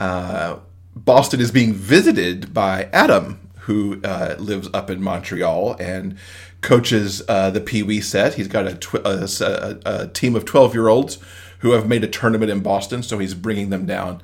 Uh, 0.00 0.58
Boston 0.96 1.40
is 1.40 1.52
being 1.52 1.72
visited 1.72 2.52
by 2.52 2.88
Adam, 2.92 3.48
who 3.60 4.00
uh, 4.02 4.34
lives 4.40 4.68
up 4.74 4.90
in 4.90 5.02
Montreal 5.02 5.76
and 5.78 6.18
coaches 6.62 7.22
uh, 7.28 7.50
the 7.50 7.60
Pee 7.60 7.84
Wee 7.84 8.00
set. 8.00 8.34
He's 8.34 8.48
got 8.48 8.66
a, 8.66 8.74
tw- 8.74 9.06
a, 9.06 9.80
a, 9.86 10.02
a 10.02 10.06
team 10.08 10.34
of 10.34 10.44
12 10.44 10.74
year 10.74 10.88
olds 10.88 11.18
who 11.60 11.70
have 11.70 11.86
made 11.86 12.02
a 12.02 12.08
tournament 12.08 12.50
in 12.50 12.60
Boston, 12.60 13.04
so 13.04 13.18
he's 13.18 13.34
bringing 13.34 13.70
them 13.70 13.86
down 13.86 14.20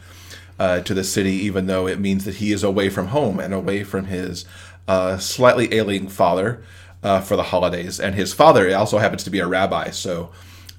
uh, 0.58 0.80
to 0.80 0.94
the 0.94 1.04
city, 1.04 1.32
even 1.32 1.66
though 1.66 1.86
it 1.86 2.00
means 2.00 2.24
that 2.24 2.36
he 2.36 2.52
is 2.52 2.62
away 2.62 2.88
from 2.88 3.08
home 3.08 3.40
and 3.40 3.52
away 3.52 3.84
from 3.84 4.06
his 4.06 4.44
uh, 4.88 5.18
slightly 5.18 5.72
ailing 5.74 6.08
father 6.08 6.62
uh, 7.02 7.20
for 7.20 7.36
the 7.36 7.44
holidays. 7.44 8.00
And 8.00 8.14
his 8.14 8.32
father 8.32 8.74
also 8.76 8.98
happens 8.98 9.24
to 9.24 9.30
be 9.30 9.40
a 9.40 9.46
rabbi, 9.46 9.90
so 9.90 10.30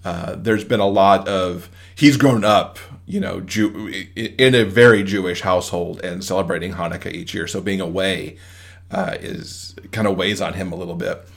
uh, 0.04 0.36
there's 0.36 0.63
been 0.63 0.80
a 0.80 0.88
lot 0.88 1.28
of 1.28 1.70
he's 1.96 2.18
grown 2.18 2.44
up, 2.44 2.80
you 3.06 3.20
know, 3.20 3.42
Jew, 3.42 3.88
in 4.16 4.56
a 4.56 4.63
very 4.63 5.04
Jewish 5.04 5.42
household 5.42 6.04
and 6.04 6.24
celebrating 6.24 6.74
Hanukkah 6.74 7.12
each 7.12 7.34
year. 7.34 7.48
So 7.48 7.62
being 7.62 7.82
away 7.82 8.38
uh, 8.92 9.18
is 9.20 9.76
kind 9.92 10.08
of 10.08 10.16
weighs 10.16 10.42
on 10.42 10.54
him 10.54 10.72
a 10.72 10.76
little 10.76 10.96
bit. 10.96 11.28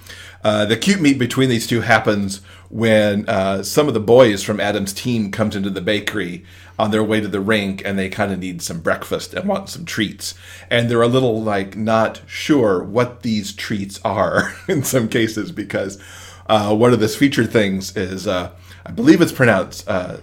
Uh, 0.42 0.64
the 0.64 0.76
cute 0.76 1.00
meet 1.00 1.18
between 1.18 1.50
these 1.50 1.66
two 1.66 1.82
happens 1.82 2.40
when 2.70 3.28
uh, 3.28 3.62
some 3.62 3.88
of 3.88 3.94
the 3.94 4.00
boys 4.00 4.42
from 4.42 4.60
Adam's 4.60 4.92
team 4.92 5.30
comes 5.30 5.54
into 5.54 5.68
the 5.68 5.80
bakery 5.80 6.44
on 6.80 6.90
their 6.90 7.04
way 7.04 7.20
to 7.20 7.28
the 7.28 7.42
rink 7.42 7.82
and 7.84 7.98
they 7.98 8.08
kind 8.08 8.32
of 8.32 8.38
need 8.38 8.62
some 8.62 8.80
breakfast 8.80 9.34
and 9.34 9.46
want 9.46 9.68
some 9.68 9.84
treats. 9.84 10.34
And 10.70 10.88
they're 10.88 11.02
a 11.02 11.08
little 11.08 11.42
like 11.42 11.76
not 11.76 12.22
sure 12.26 12.82
what 12.82 13.20
these 13.20 13.52
treats 13.52 14.00
are 14.02 14.54
in 14.68 14.82
some 14.82 15.06
cases 15.08 15.52
because 15.52 16.02
uh, 16.46 16.74
one 16.74 16.94
of 16.94 17.00
the 17.00 17.08
featured 17.08 17.52
things 17.52 17.94
is, 17.94 18.26
uh, 18.26 18.52
I 18.86 18.92
believe 18.92 19.20
it's 19.20 19.30
pronounced 19.30 19.86
uh, 19.86 20.16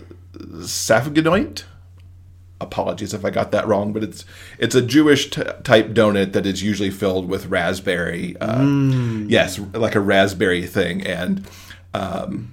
Apologies 2.60 3.14
if 3.14 3.24
I 3.24 3.30
got 3.30 3.52
that 3.52 3.68
wrong, 3.68 3.94
but 3.94 4.04
it's 4.04 4.26
it's 4.58 4.74
a 4.74 4.82
Jewish 4.82 5.30
t- 5.30 5.44
type 5.64 5.90
donut 5.90 6.34
that 6.34 6.48
is 6.48 6.64
usually 6.64 6.90
filled 6.90 7.30
with 7.30 7.46
raspberry. 7.46 8.36
Uh, 8.42 8.62
mm. 8.62 9.30
Yes, 9.30 9.60
like 9.60 9.94
a 9.94 10.00
raspberry 10.00 10.66
thing, 10.66 11.06
and 11.06 11.48
um, 11.94 12.52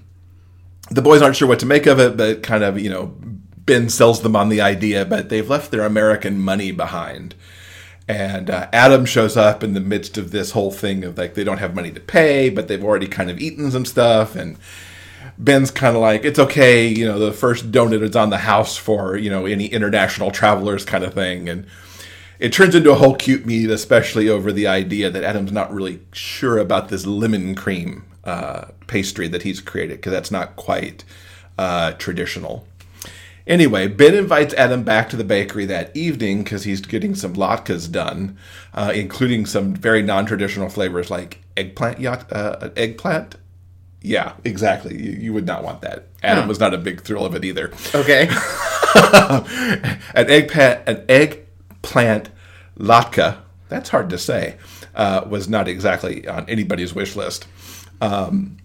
the 0.91 1.01
boys 1.01 1.23
aren't 1.23 1.37
sure 1.37 1.49
what 1.49 1.59
to 1.61 1.67
make 1.67 1.87
of 1.87 1.99
it, 1.99 2.19
but 2.19 2.43
kind 2.43 2.63
of 2.63 2.79
you 2.79 2.91
know 2.91 3.15
Ben 3.67 3.89
sells 3.89 4.23
them 4.23 4.37
on 4.37 4.49
the 4.49 4.61
idea, 4.61 5.05
but 5.05 5.29
they've 5.29 5.49
left 5.49 5.71
their 5.71 5.85
American 5.85 6.39
money 6.39 6.71
behind. 6.73 7.35
And 8.07 8.51
uh, 8.51 8.69
Adam 8.73 9.07
shows 9.07 9.37
up 9.37 9.63
in 9.63 9.73
the 9.73 9.81
midst 9.81 10.19
of 10.19 10.31
this 10.31 10.51
whole 10.51 10.71
thing 10.71 11.05
of 11.05 11.17
like 11.17 11.35
they 11.35 11.45
don't 11.45 11.59
have 11.59 11.75
money 11.75 11.91
to 11.91 12.01
pay, 12.01 12.51
but 12.51 12.69
they've 12.69 12.85
already 12.85 13.07
kind 13.07 13.31
of 13.31 13.41
eaten 13.41 13.71
some 13.71 13.87
stuff. 13.87 14.37
And 14.37 14.59
Ben's 15.39 15.71
kind 15.71 15.97
of 15.97 16.03
like, 16.03 16.25
it's 16.25 16.39
okay, 16.39 16.87
you 16.87 17.07
know, 17.07 17.19
the 17.19 17.33
first 17.33 17.73
donut 17.73 18.03
is 18.03 18.15
on 18.15 18.31
the 18.31 18.39
house 18.39 18.77
for, 18.77 19.17
you 19.17 19.31
know, 19.31 19.47
any 19.47 19.67
international 19.67 20.31
travelers 20.31 20.85
kind 20.85 21.03
of 21.03 21.15
thing. 21.15 21.49
And 21.49 21.67
it 22.39 22.53
turns 22.53 22.75
into 22.75 22.91
a 22.91 22.97
whole 22.97 23.15
cute 23.15 23.47
meet, 23.47 23.71
especially 23.71 24.29
over 24.29 24.53
the 24.53 24.67
idea 24.67 25.09
that 25.09 25.25
Adam's 25.25 25.53
not 25.53 25.73
really 25.73 26.01
sure 26.13 26.59
about 26.59 26.91
this 26.91 27.07
lemon 27.07 27.55
cream 27.55 28.05
uh, 28.25 28.67
pastry 28.87 29.29
that 29.29 29.43
he's 29.43 29.61
created 29.61 29.99
because 29.99 30.13
that's 30.13 30.31
not 30.31 30.57
quite 30.57 31.05
uh, 31.57 31.93
traditional. 31.93 32.67
Anyway, 33.47 33.87
Ben 33.87 34.15
invites 34.15 34.55
Adam 34.55 34.83
back 34.83 35.11
to 35.11 35.17
the 35.17 35.25
bakery 35.25 35.67
that 35.67 35.95
evening 35.95 36.43
because 36.43 36.65
he's 36.65 36.81
getting 36.81 37.15
some 37.15 37.35
latkes 37.35 37.91
done, 37.91 38.39
uh, 38.73 38.91
including 38.95 39.45
some 39.45 39.75
very 39.75 40.03
non-traditional 40.03 40.71
flavors 40.71 41.11
like 41.11 41.41
eggplant. 41.57 42.01
Yacht, 42.01 42.33
uh, 42.33 42.71
eggplant. 42.75 43.37
Yeah, 44.01 44.35
exactly. 44.45 45.03
You, 45.03 45.13
you, 45.13 45.33
would 45.33 45.47
not 45.47 45.63
want 45.63 45.83
that. 45.83 46.09
Adam 46.23 46.49
was 46.49 46.61
not 46.61 46.75
a 46.75 46.79
big 46.79 47.03
thrill 47.03 47.25
of 47.25 47.35
it 47.35 47.45
either. 47.45 47.73
Okay. 47.95 48.29
an 48.95 50.31
eggplant, 50.31 50.89
an 50.89 51.05
eggplant 51.09 52.31
latke. 52.79 53.39
That's 53.69 53.91
hard 53.91 54.11
to 54.11 54.19
say. 54.19 54.57
Uh, 54.95 55.25
was 55.29 55.49
not 55.49 55.69
exactly 55.69 56.27
on 56.29 56.49
anybody's 56.49 56.95
wish 56.95 57.17
list. 57.17 57.47
Um, 58.01 58.59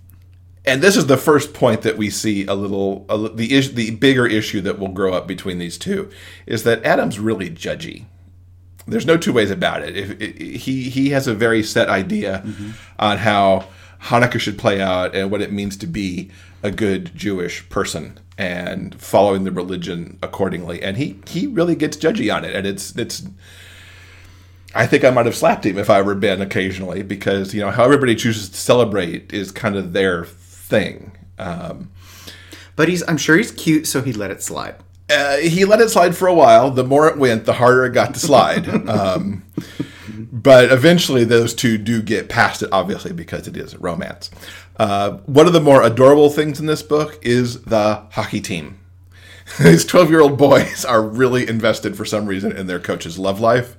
and 0.66 0.82
this 0.82 0.98
is 0.98 1.08
the 1.08 1.18
first 1.18 1.54
point 1.54 1.82
that 1.84 1.98
we 1.98 2.10
see 2.10 2.46
a 2.46 2.54
little 2.54 3.06
a, 3.10 3.30
the 3.30 3.54
is, 3.54 3.74
the 3.74 3.92
bigger 3.92 4.28
issue 4.28 4.62
that 4.62 4.80
will 4.80 4.90
grow 4.90 5.14
up 5.14 5.28
between 5.28 5.58
these 5.58 5.78
two 5.78 6.10
is 6.46 6.64
that 6.64 6.84
Adam's 6.84 7.20
really 7.20 7.50
judgy. 7.50 8.06
There's 8.86 9.06
no 9.06 9.18
two 9.18 9.34
ways 9.34 9.52
about 9.52 9.84
it. 9.84 9.96
If, 9.96 10.22
it, 10.22 10.38
he 10.58 10.90
he 10.90 11.10
has 11.10 11.28
a 11.28 11.34
very 11.34 11.64
set 11.64 11.90
idea 11.90 12.44
mm-hmm. 12.46 12.72
on 12.98 13.20
how 13.20 13.68
Hanukkah 14.04 14.40
should 14.40 14.58
play 14.58 14.82
out 14.82 15.16
and 15.16 15.32
what 15.32 15.42
it 15.42 15.52
means 15.52 15.78
to 15.78 15.88
be 15.88 16.30
a 16.62 16.72
good 16.72 17.16
Jewish 17.16 17.68
person 17.70 18.20
and 18.38 19.00
following 19.00 19.44
the 19.44 19.52
religion 19.52 20.18
accordingly. 20.22 20.82
And 20.82 20.98
he 20.98 21.20
he 21.28 21.48
really 21.48 21.76
gets 21.76 21.98
judgy 21.98 22.34
on 22.34 22.44
it, 22.44 22.56
and 22.56 22.68
it's 22.68 22.96
it's 22.98 23.28
I 24.76 24.86
think 24.86 25.04
I 25.04 25.10
might 25.10 25.26
have 25.26 25.36
slapped 25.36 25.66
him 25.66 25.78
if 25.78 25.90
I 25.90 26.02
were 26.02 26.16
Ben 26.16 26.42
occasionally 26.42 27.02
because 27.02 27.54
you 27.54 27.62
know 27.62 27.72
how 27.72 27.86
everybody 27.86 28.16
chooses 28.16 28.50
to 28.50 28.58
celebrate 28.58 29.34
is 29.34 29.52
kind 29.52 29.76
of 29.76 29.94
their 29.94 30.26
thing. 30.70 31.12
Um, 31.38 31.92
but 32.76 32.88
he's 32.88 33.04
I'm 33.10 33.18
sure 33.18 33.36
he's 33.36 33.52
cute, 33.52 33.88
so 33.88 34.02
he 34.02 34.14
let 34.14 34.32
it 34.32 34.42
slide. 34.42 34.76
Uh, 35.10 35.38
he 35.38 35.66
let 35.66 35.82
it 35.82 35.90
slide 35.90 36.16
for 36.16 36.28
a 36.28 36.34
while. 36.34 36.70
The 36.72 36.84
more 36.84 37.08
it 37.08 37.18
went, 37.18 37.46
the 37.46 37.54
harder 37.54 37.86
it 37.86 37.94
got 37.94 38.14
to 38.14 38.20
slide. 38.20 38.68
um, 38.90 39.44
but 40.32 40.72
eventually, 40.72 41.24
those 41.24 41.54
two 41.54 41.78
do 41.78 42.02
get 42.02 42.30
past 42.30 42.62
it, 42.62 42.70
obviously, 42.72 43.12
because 43.12 43.48
it 43.48 43.58
is 43.58 43.74
a 43.74 43.80
romance. 43.80 44.30
Uh, 44.78 45.18
one 45.26 45.48
of 45.48 45.54
the 45.54 45.60
more 45.60 45.82
adorable 45.84 46.30
things 46.30 46.60
in 46.60 46.68
this 46.68 46.84
book 46.84 47.20
is 47.22 47.64
the 47.64 48.04
hockey 48.12 48.40
team. 48.40 48.80
These 49.60 49.86
12 49.86 50.10
year 50.10 50.22
old 50.22 50.38
boys 50.38 50.86
are 50.86 51.02
really 51.02 51.50
invested 51.50 51.98
for 51.98 52.06
some 52.06 52.28
reason 52.28 52.56
in 52.56 52.68
their 52.68 52.80
coach's 52.80 53.18
love 53.18 53.40
life. 53.40 53.76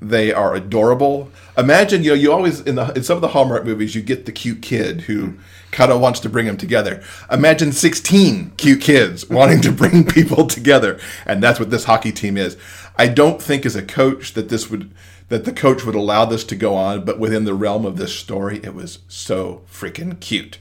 They 0.00 0.32
are 0.32 0.54
adorable. 0.54 1.30
Imagine, 1.58 2.04
you 2.04 2.10
know, 2.10 2.14
you 2.14 2.32
always 2.32 2.60
in 2.60 2.76
the 2.76 2.90
in 2.94 3.02
some 3.02 3.16
of 3.16 3.20
the 3.20 3.28
Hallmark 3.28 3.66
movies, 3.66 3.94
you 3.94 4.00
get 4.00 4.24
the 4.24 4.32
cute 4.32 4.62
kid 4.62 5.02
who 5.02 5.26
kind 5.26 5.38
of 5.78 6.00
wants 6.00 6.20
to 6.20 6.28
bring 6.28 6.46
them 6.46 6.56
together. 6.56 7.02
Imagine 7.30 7.72
16 7.72 8.52
cute 8.56 8.80
kids 8.80 9.28
wanting 9.28 9.60
to 9.62 9.72
bring 9.72 10.04
people 10.06 10.46
together, 10.46 10.98
and 11.26 11.42
that's 11.42 11.60
what 11.60 11.70
this 11.70 11.84
hockey 11.84 12.12
team 12.12 12.36
is. 12.36 12.56
I 12.96 13.08
don't 13.08 13.40
think 13.40 13.64
as 13.64 13.76
a 13.76 13.82
coach 13.82 14.34
that 14.34 14.48
this 14.48 14.70
would 14.70 14.92
that 15.28 15.44
the 15.44 15.52
coach 15.52 15.84
would 15.84 15.94
allow 15.94 16.24
this 16.24 16.42
to 16.42 16.56
go 16.56 16.74
on, 16.74 17.04
but 17.04 17.20
within 17.20 17.44
the 17.44 17.54
realm 17.54 17.86
of 17.86 17.96
this 17.96 18.12
story, 18.12 18.60
it 18.64 18.74
was 18.74 18.98
so 19.06 19.62
freaking 19.70 20.18
cute. 20.18 20.58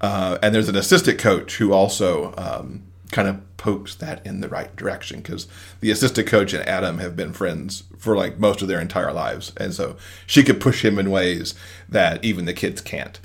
Uh, 0.00 0.38
and 0.42 0.52
there's 0.52 0.68
an 0.68 0.74
assistant 0.74 1.20
coach 1.20 1.58
who 1.58 1.72
also 1.72 2.34
um, 2.36 2.82
kind 3.12 3.28
of 3.28 3.56
pokes 3.56 3.94
that 3.94 4.24
in 4.26 4.40
the 4.40 4.48
right 4.48 4.74
direction 4.74 5.20
because 5.20 5.46
the 5.80 5.90
assistant 5.92 6.26
coach 6.26 6.52
and 6.52 6.68
Adam 6.68 6.98
have 6.98 7.14
been 7.14 7.32
friends 7.32 7.84
for 7.96 8.16
like 8.16 8.40
most 8.40 8.60
of 8.60 8.66
their 8.66 8.80
entire 8.80 9.12
lives, 9.12 9.52
and 9.56 9.72
so 9.72 9.96
she 10.26 10.42
could 10.42 10.60
push 10.60 10.84
him 10.84 10.98
in 10.98 11.10
ways 11.10 11.54
that 11.88 12.22
even 12.24 12.44
the 12.44 12.52
kids 12.52 12.80
can't. 12.80 13.20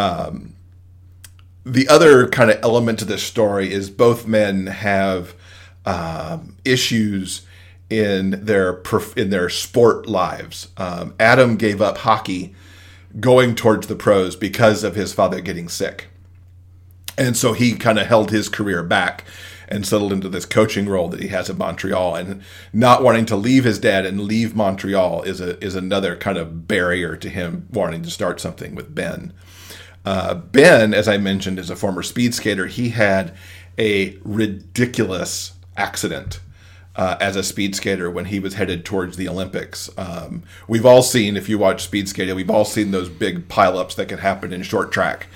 Um, 0.00 0.54
the 1.64 1.88
other 1.88 2.26
kind 2.28 2.50
of 2.50 2.58
element 2.62 2.98
to 3.00 3.04
this 3.04 3.22
story 3.22 3.70
is 3.70 3.90
both 3.90 4.26
men 4.26 4.66
have 4.66 5.34
um, 5.84 6.56
issues 6.64 7.42
in 7.90 8.30
their 8.44 8.82
in 9.16 9.30
their 9.30 9.50
sport 9.50 10.06
lives. 10.06 10.68
Um, 10.78 11.14
Adam 11.20 11.56
gave 11.56 11.82
up 11.82 11.98
hockey, 11.98 12.54
going 13.18 13.54
towards 13.54 13.88
the 13.88 13.96
pros 13.96 14.36
because 14.36 14.84
of 14.84 14.94
his 14.94 15.12
father 15.12 15.40
getting 15.40 15.68
sick, 15.68 16.08
and 17.18 17.36
so 17.36 17.52
he 17.52 17.74
kind 17.74 17.98
of 17.98 18.06
held 18.06 18.30
his 18.30 18.48
career 18.48 18.82
back 18.82 19.24
and 19.68 19.86
settled 19.86 20.12
into 20.12 20.28
this 20.28 20.46
coaching 20.46 20.88
role 20.88 21.08
that 21.08 21.20
he 21.20 21.28
has 21.28 21.48
in 21.48 21.58
Montreal. 21.58 22.16
And 22.16 22.42
not 22.72 23.02
wanting 23.02 23.26
to 23.26 23.36
leave 23.36 23.64
his 23.64 23.78
dad 23.78 24.04
and 24.04 24.22
leave 24.22 24.56
Montreal 24.56 25.22
is 25.22 25.40
a 25.40 25.62
is 25.62 25.74
another 25.74 26.16
kind 26.16 26.38
of 26.38 26.66
barrier 26.66 27.16
to 27.16 27.28
him 27.28 27.68
wanting 27.70 28.02
to 28.02 28.10
start 28.10 28.40
something 28.40 28.74
with 28.74 28.94
Ben. 28.94 29.34
Uh, 30.04 30.34
ben, 30.34 30.94
as 30.94 31.08
I 31.08 31.18
mentioned, 31.18 31.58
is 31.58 31.70
a 31.70 31.76
former 31.76 32.02
speed 32.02 32.34
skater. 32.34 32.66
He 32.66 32.90
had 32.90 33.34
a 33.78 34.16
ridiculous 34.24 35.52
accident 35.76 36.40
uh, 36.96 37.16
as 37.20 37.36
a 37.36 37.42
speed 37.42 37.74
skater 37.74 38.10
when 38.10 38.26
he 38.26 38.40
was 38.40 38.54
headed 38.54 38.84
towards 38.84 39.16
the 39.16 39.28
Olympics. 39.28 39.90
Um, 39.96 40.42
we've 40.68 40.86
all 40.86 41.02
seen, 41.02 41.36
if 41.36 41.48
you 41.48 41.58
watch 41.58 41.82
speed 41.82 42.08
skating, 42.08 42.34
we've 42.34 42.50
all 42.50 42.64
seen 42.64 42.90
those 42.90 43.08
big 43.08 43.48
pileups 43.48 43.94
that 43.94 44.08
can 44.08 44.18
happen 44.18 44.52
in 44.52 44.62
short 44.62 44.90
track. 44.92 45.28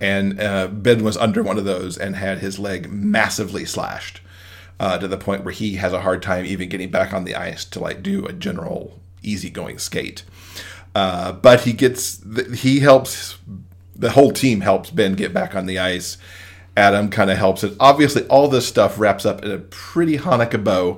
And 0.00 0.40
uh, 0.40 0.68
Ben 0.68 1.02
was 1.02 1.16
under 1.16 1.42
one 1.42 1.58
of 1.58 1.64
those 1.64 1.98
and 1.98 2.14
had 2.14 2.38
his 2.38 2.58
leg 2.58 2.90
massively 2.90 3.64
slashed 3.64 4.20
uh, 4.78 4.98
to 4.98 5.08
the 5.08 5.16
point 5.16 5.44
where 5.44 5.54
he 5.54 5.74
has 5.74 5.92
a 5.92 6.02
hard 6.02 6.22
time 6.22 6.46
even 6.46 6.68
getting 6.68 6.90
back 6.90 7.12
on 7.12 7.24
the 7.24 7.34
ice 7.34 7.64
to 7.64 7.80
like 7.80 8.02
do 8.02 8.24
a 8.26 8.32
general 8.32 9.00
easygoing 9.22 9.78
skate. 9.78 10.22
Uh, 10.94 11.32
but 11.32 11.62
he 11.62 11.72
gets, 11.72 12.22
he 12.54 12.80
helps, 12.80 13.38
the 13.98 14.12
whole 14.12 14.30
team 14.30 14.60
helps 14.60 14.90
Ben 14.90 15.14
get 15.14 15.34
back 15.34 15.54
on 15.54 15.66
the 15.66 15.78
ice 15.78 16.16
Adam 16.78 17.10
kind 17.10 17.28
of 17.28 17.36
helps 17.36 17.64
it. 17.64 17.74
Obviously, 17.80 18.24
all 18.28 18.46
this 18.46 18.66
stuff 18.66 19.00
wraps 19.00 19.26
up 19.26 19.44
in 19.44 19.50
a 19.50 19.58
pretty 19.58 20.16
Hanukkah 20.16 20.62
bow. 20.62 20.96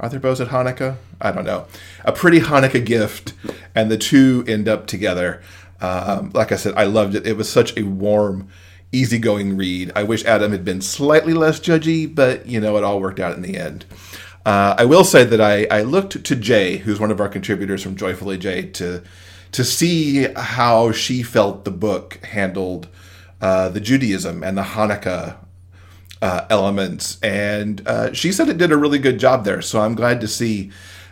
Are 0.00 0.08
there 0.08 0.18
bows 0.18 0.40
at 0.40 0.48
Hanukkah? 0.48 0.96
I 1.20 1.30
don't 1.30 1.44
know. 1.44 1.66
A 2.04 2.10
pretty 2.10 2.40
Hanukkah 2.40 2.84
gift, 2.84 3.32
and 3.74 3.90
the 3.90 3.96
two 3.96 4.44
end 4.48 4.68
up 4.68 4.88
together. 4.88 5.40
Um, 5.80 6.30
like 6.34 6.50
I 6.50 6.56
said, 6.56 6.74
I 6.74 6.84
loved 6.84 7.14
it. 7.14 7.26
It 7.26 7.36
was 7.36 7.48
such 7.48 7.76
a 7.76 7.84
warm, 7.84 8.48
easygoing 8.90 9.56
read. 9.56 9.92
I 9.94 10.02
wish 10.02 10.24
Adam 10.24 10.50
had 10.50 10.64
been 10.64 10.80
slightly 10.80 11.32
less 11.32 11.60
judgy, 11.60 12.12
but 12.12 12.46
you 12.46 12.60
know, 12.60 12.76
it 12.76 12.82
all 12.82 13.00
worked 13.00 13.20
out 13.20 13.36
in 13.36 13.42
the 13.42 13.56
end. 13.56 13.84
Uh, 14.44 14.74
I 14.76 14.84
will 14.84 15.04
say 15.04 15.22
that 15.22 15.40
I, 15.40 15.66
I 15.70 15.82
looked 15.82 16.24
to 16.24 16.34
Jay, 16.34 16.78
who's 16.78 16.98
one 16.98 17.12
of 17.12 17.20
our 17.20 17.28
contributors 17.28 17.84
from 17.84 17.94
Joyfully 17.94 18.36
Jay, 18.36 18.62
to 18.62 19.02
to 19.52 19.64
see 19.64 20.28
how 20.34 20.92
she 20.92 21.22
felt 21.22 21.64
the 21.64 21.70
book 21.70 22.20
handled 22.24 22.88
uh, 23.40 23.68
the 23.68 23.80
Judaism 23.80 24.42
and 24.42 24.56
the 24.56 24.62
Hanukkah 24.62 25.36
uh, 26.22 26.46
elements, 26.50 27.18
and 27.22 27.86
uh, 27.86 28.12
she 28.12 28.30
said 28.30 28.48
it 28.48 28.58
did 28.58 28.72
a 28.72 28.76
really 28.76 28.98
good 28.98 29.18
job 29.18 29.44
there. 29.44 29.62
So 29.62 29.80
I'm 29.80 29.94
glad 29.94 30.20
to 30.20 30.28
see 30.28 30.70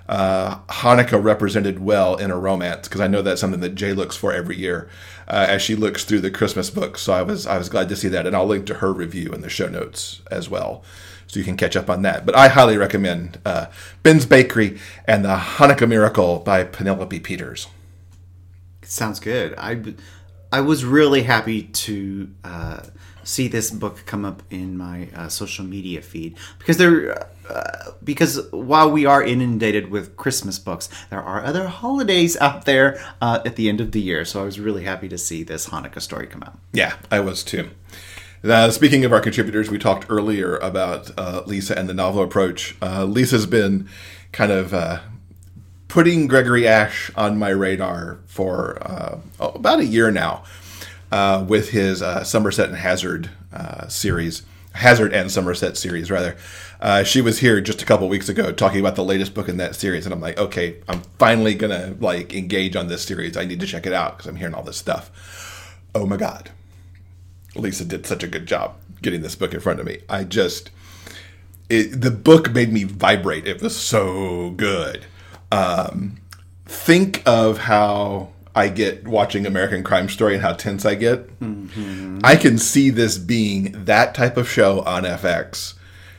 uh, 0.08 0.58
Hanukkah 0.68 1.22
represented 1.22 1.78
well 1.78 2.16
in 2.16 2.30
a 2.30 2.38
romance 2.38 2.86
because 2.86 3.00
I 3.00 3.06
know 3.06 3.22
that's 3.22 3.40
something 3.40 3.60
that 3.60 3.74
Jay 3.74 3.94
looks 3.94 4.16
for 4.16 4.32
every 4.32 4.56
year 4.56 4.88
uh, 5.26 5.46
as 5.48 5.62
she 5.62 5.74
looks 5.74 6.04
through 6.04 6.20
the 6.20 6.30
Christmas 6.30 6.68
books. 6.68 7.00
So 7.00 7.14
I 7.14 7.22
was 7.22 7.46
I 7.46 7.56
was 7.56 7.70
glad 7.70 7.88
to 7.88 7.96
see 7.96 8.08
that, 8.08 8.26
and 8.26 8.36
I'll 8.36 8.46
link 8.46 8.66
to 8.66 8.74
her 8.74 8.92
review 8.92 9.32
in 9.32 9.40
the 9.40 9.48
show 9.48 9.68
notes 9.68 10.20
as 10.30 10.50
well. 10.50 10.84
So 11.26 11.38
you 11.38 11.44
can 11.44 11.56
catch 11.56 11.76
up 11.76 11.90
on 11.90 12.02
that. 12.02 12.24
But 12.24 12.36
I 12.36 12.48
highly 12.48 12.76
recommend 12.76 13.38
Ben's 14.02 14.24
Bakery 14.26 14.78
and 15.06 15.24
the 15.24 15.36
Hanukkah 15.36 15.88
Miracle 15.88 16.38
by 16.38 16.64
Penelope 16.64 17.20
Peters. 17.20 17.66
Sounds 18.88 19.20
good. 19.20 19.54
I 19.58 19.82
I 20.50 20.62
was 20.62 20.82
really 20.82 21.22
happy 21.22 21.64
to 21.64 22.30
uh, 22.42 22.80
see 23.22 23.46
this 23.46 23.70
book 23.70 24.04
come 24.06 24.24
up 24.24 24.42
in 24.48 24.78
my 24.78 25.08
uh, 25.14 25.28
social 25.28 25.66
media 25.66 26.00
feed 26.00 26.38
because 26.58 26.78
there, 26.78 27.28
uh, 27.50 27.90
because 28.02 28.50
while 28.50 28.90
we 28.90 29.04
are 29.04 29.22
inundated 29.22 29.90
with 29.90 30.16
Christmas 30.16 30.58
books, 30.58 30.88
there 31.10 31.20
are 31.20 31.44
other 31.44 31.68
holidays 31.68 32.34
out 32.38 32.64
there 32.64 32.98
uh, 33.20 33.40
at 33.44 33.56
the 33.56 33.68
end 33.68 33.82
of 33.82 33.92
the 33.92 34.00
year. 34.00 34.24
So 34.24 34.40
I 34.40 34.44
was 34.44 34.58
really 34.58 34.84
happy 34.84 35.10
to 35.10 35.18
see 35.18 35.42
this 35.42 35.68
Hanukkah 35.68 36.00
story 36.00 36.26
come 36.26 36.42
out. 36.42 36.58
Yeah, 36.72 36.96
I 37.10 37.20
was 37.20 37.44
too. 37.44 37.68
Uh, 38.42 38.70
speaking 38.70 39.04
of 39.04 39.12
our 39.12 39.20
contributors, 39.20 39.68
we 39.68 39.78
talked 39.78 40.06
earlier 40.08 40.56
about 40.56 41.10
uh, 41.18 41.42
Lisa 41.44 41.78
and 41.78 41.90
the 41.90 41.94
novel 41.94 42.22
approach. 42.22 42.74
Lisa's 42.80 43.44
been 43.44 43.86
kind 44.32 44.50
of 44.50 44.72
putting 45.88 46.26
Gregory 46.26 46.68
Ashe 46.68 47.10
on 47.16 47.38
my 47.38 47.48
radar 47.48 48.18
for 48.26 48.78
uh, 48.82 49.18
oh, 49.40 49.48
about 49.50 49.80
a 49.80 49.84
year 49.84 50.10
now 50.10 50.44
uh, 51.10 51.44
with 51.48 51.70
his 51.70 52.02
uh, 52.02 52.22
Somerset 52.22 52.68
and 52.68 52.76
Hazard 52.76 53.30
uh, 53.52 53.88
series, 53.88 54.42
Hazard 54.72 55.12
and 55.12 55.30
Somerset 55.30 55.76
series, 55.76 56.10
rather. 56.10 56.36
Uh, 56.80 57.02
she 57.02 57.20
was 57.20 57.40
here 57.40 57.60
just 57.60 57.82
a 57.82 57.84
couple 57.84 58.08
weeks 58.08 58.28
ago 58.28 58.52
talking 58.52 58.78
about 58.78 58.94
the 58.94 59.04
latest 59.04 59.34
book 59.34 59.48
in 59.48 59.56
that 59.56 59.74
series, 59.74 60.06
and 60.06 60.12
I'm 60.12 60.20
like, 60.20 60.38
okay, 60.38 60.76
I'm 60.88 61.00
finally 61.18 61.54
gonna 61.54 61.96
like 61.98 62.34
engage 62.34 62.76
on 62.76 62.86
this 62.86 63.02
series. 63.02 63.36
I 63.36 63.46
need 63.46 63.58
to 63.60 63.66
check 63.66 63.84
it 63.84 63.92
out 63.92 64.16
because 64.16 64.28
I'm 64.28 64.36
hearing 64.36 64.54
all 64.54 64.62
this 64.62 64.76
stuff. 64.76 65.10
Oh 65.94 66.06
my 66.06 66.16
god, 66.16 66.50
Lisa 67.56 67.84
did 67.84 68.06
such 68.06 68.22
a 68.22 68.28
good 68.28 68.46
job 68.46 68.76
getting 69.02 69.22
this 69.22 69.34
book 69.34 69.54
in 69.54 69.60
front 69.60 69.80
of 69.80 69.86
me. 69.86 69.98
I 70.08 70.24
just, 70.24 70.70
it, 71.68 72.00
the 72.00 72.10
book 72.10 72.52
made 72.52 72.72
me 72.72 72.84
vibrate. 72.84 73.46
It 73.46 73.60
was 73.62 73.76
so 73.76 74.50
good. 74.50 75.06
Um, 75.50 76.18
think 76.66 77.22
of 77.26 77.58
how 77.58 78.30
I 78.54 78.68
get 78.68 79.06
watching 79.06 79.46
American 79.46 79.84
Crime 79.84 80.08
Story 80.08 80.34
and 80.34 80.42
how 80.42 80.52
tense 80.52 80.84
I 80.84 80.96
get. 80.96 81.40
Mm-hmm. 81.40 82.18
I 82.24 82.36
can 82.36 82.58
see 82.58 82.90
this 82.90 83.16
being 83.16 83.84
that 83.84 84.14
type 84.14 84.36
of 84.36 84.48
show 84.48 84.80
on 84.80 85.04
FX 85.04 85.74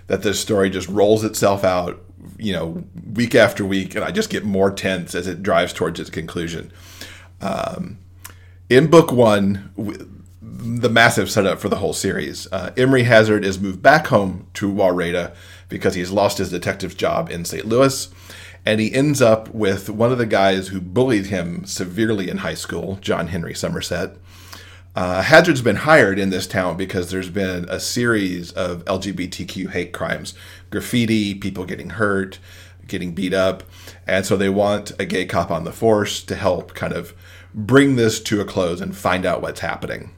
that 0.07 0.23
this 0.23 0.39
story 0.39 0.69
just 0.69 0.87
rolls 0.87 1.23
itself 1.23 1.63
out, 1.63 2.01
you 2.37 2.53
know, 2.53 2.83
week 3.13 3.35
after 3.35 3.65
week, 3.65 3.93
and 3.93 4.03
I 4.03 4.11
just 4.11 4.29
get 4.29 4.45
more 4.45 4.71
tense 4.71 5.13
as 5.13 5.27
it 5.27 5.43
drives 5.43 5.73
towards 5.73 5.99
its 5.99 6.09
conclusion. 6.09 6.71
Um, 7.41 7.99
in 8.69 8.87
book 8.87 9.11
one, 9.11 9.71
the 10.41 10.89
massive 10.89 11.29
setup 11.29 11.59
for 11.59 11.69
the 11.69 11.77
whole 11.77 11.93
series, 11.93 12.47
uh, 12.51 12.71
Emery 12.77 13.03
Hazard 13.03 13.43
is 13.43 13.59
moved 13.59 13.81
back 13.81 14.07
home 14.07 14.47
to 14.55 14.71
Wahredua 14.71 15.35
because 15.67 15.93
he's 15.93 16.09
lost 16.09 16.37
his 16.37 16.49
detective's 16.49 16.95
job 16.95 17.29
in 17.29 17.45
St. 17.45 17.65
Louis 17.65 18.07
and 18.65 18.79
he 18.79 18.93
ends 18.93 19.21
up 19.21 19.49
with 19.53 19.89
one 19.89 20.11
of 20.11 20.17
the 20.17 20.25
guys 20.25 20.69
who 20.69 20.81
bullied 20.81 21.27
him 21.27 21.65
severely 21.65 22.29
in 22.29 22.37
high 22.37 22.53
school, 22.53 22.97
John 23.01 23.27
Henry 23.27 23.53
Somerset. 23.53 24.17
Uh, 24.95 25.21
Hazard's 25.21 25.61
been 25.61 25.77
hired 25.77 26.19
in 26.19 26.29
this 26.29 26.47
town 26.47 26.75
because 26.75 27.09
there's 27.09 27.29
been 27.29 27.65
a 27.69 27.79
series 27.79 28.51
of 28.51 28.83
LGBTQ 28.85 29.69
hate 29.69 29.93
crimes 29.93 30.33
graffiti, 30.71 31.33
people 31.33 31.65
getting 31.65 31.91
hurt, 31.91 32.39
getting 32.87 33.13
beat 33.13 33.33
up. 33.33 33.63
And 34.05 34.25
so 34.25 34.35
they 34.35 34.49
want 34.49 34.91
a 34.99 35.05
gay 35.05 35.25
cop 35.25 35.51
on 35.51 35.63
the 35.63 35.71
force 35.71 36.21
to 36.23 36.35
help 36.35 36.73
kind 36.73 36.93
of 36.93 37.13
bring 37.53 37.95
this 37.95 38.19
to 38.21 38.41
a 38.41 38.45
close 38.45 38.81
and 38.81 38.95
find 38.95 39.25
out 39.25 39.41
what's 39.41 39.61
happening. 39.61 40.11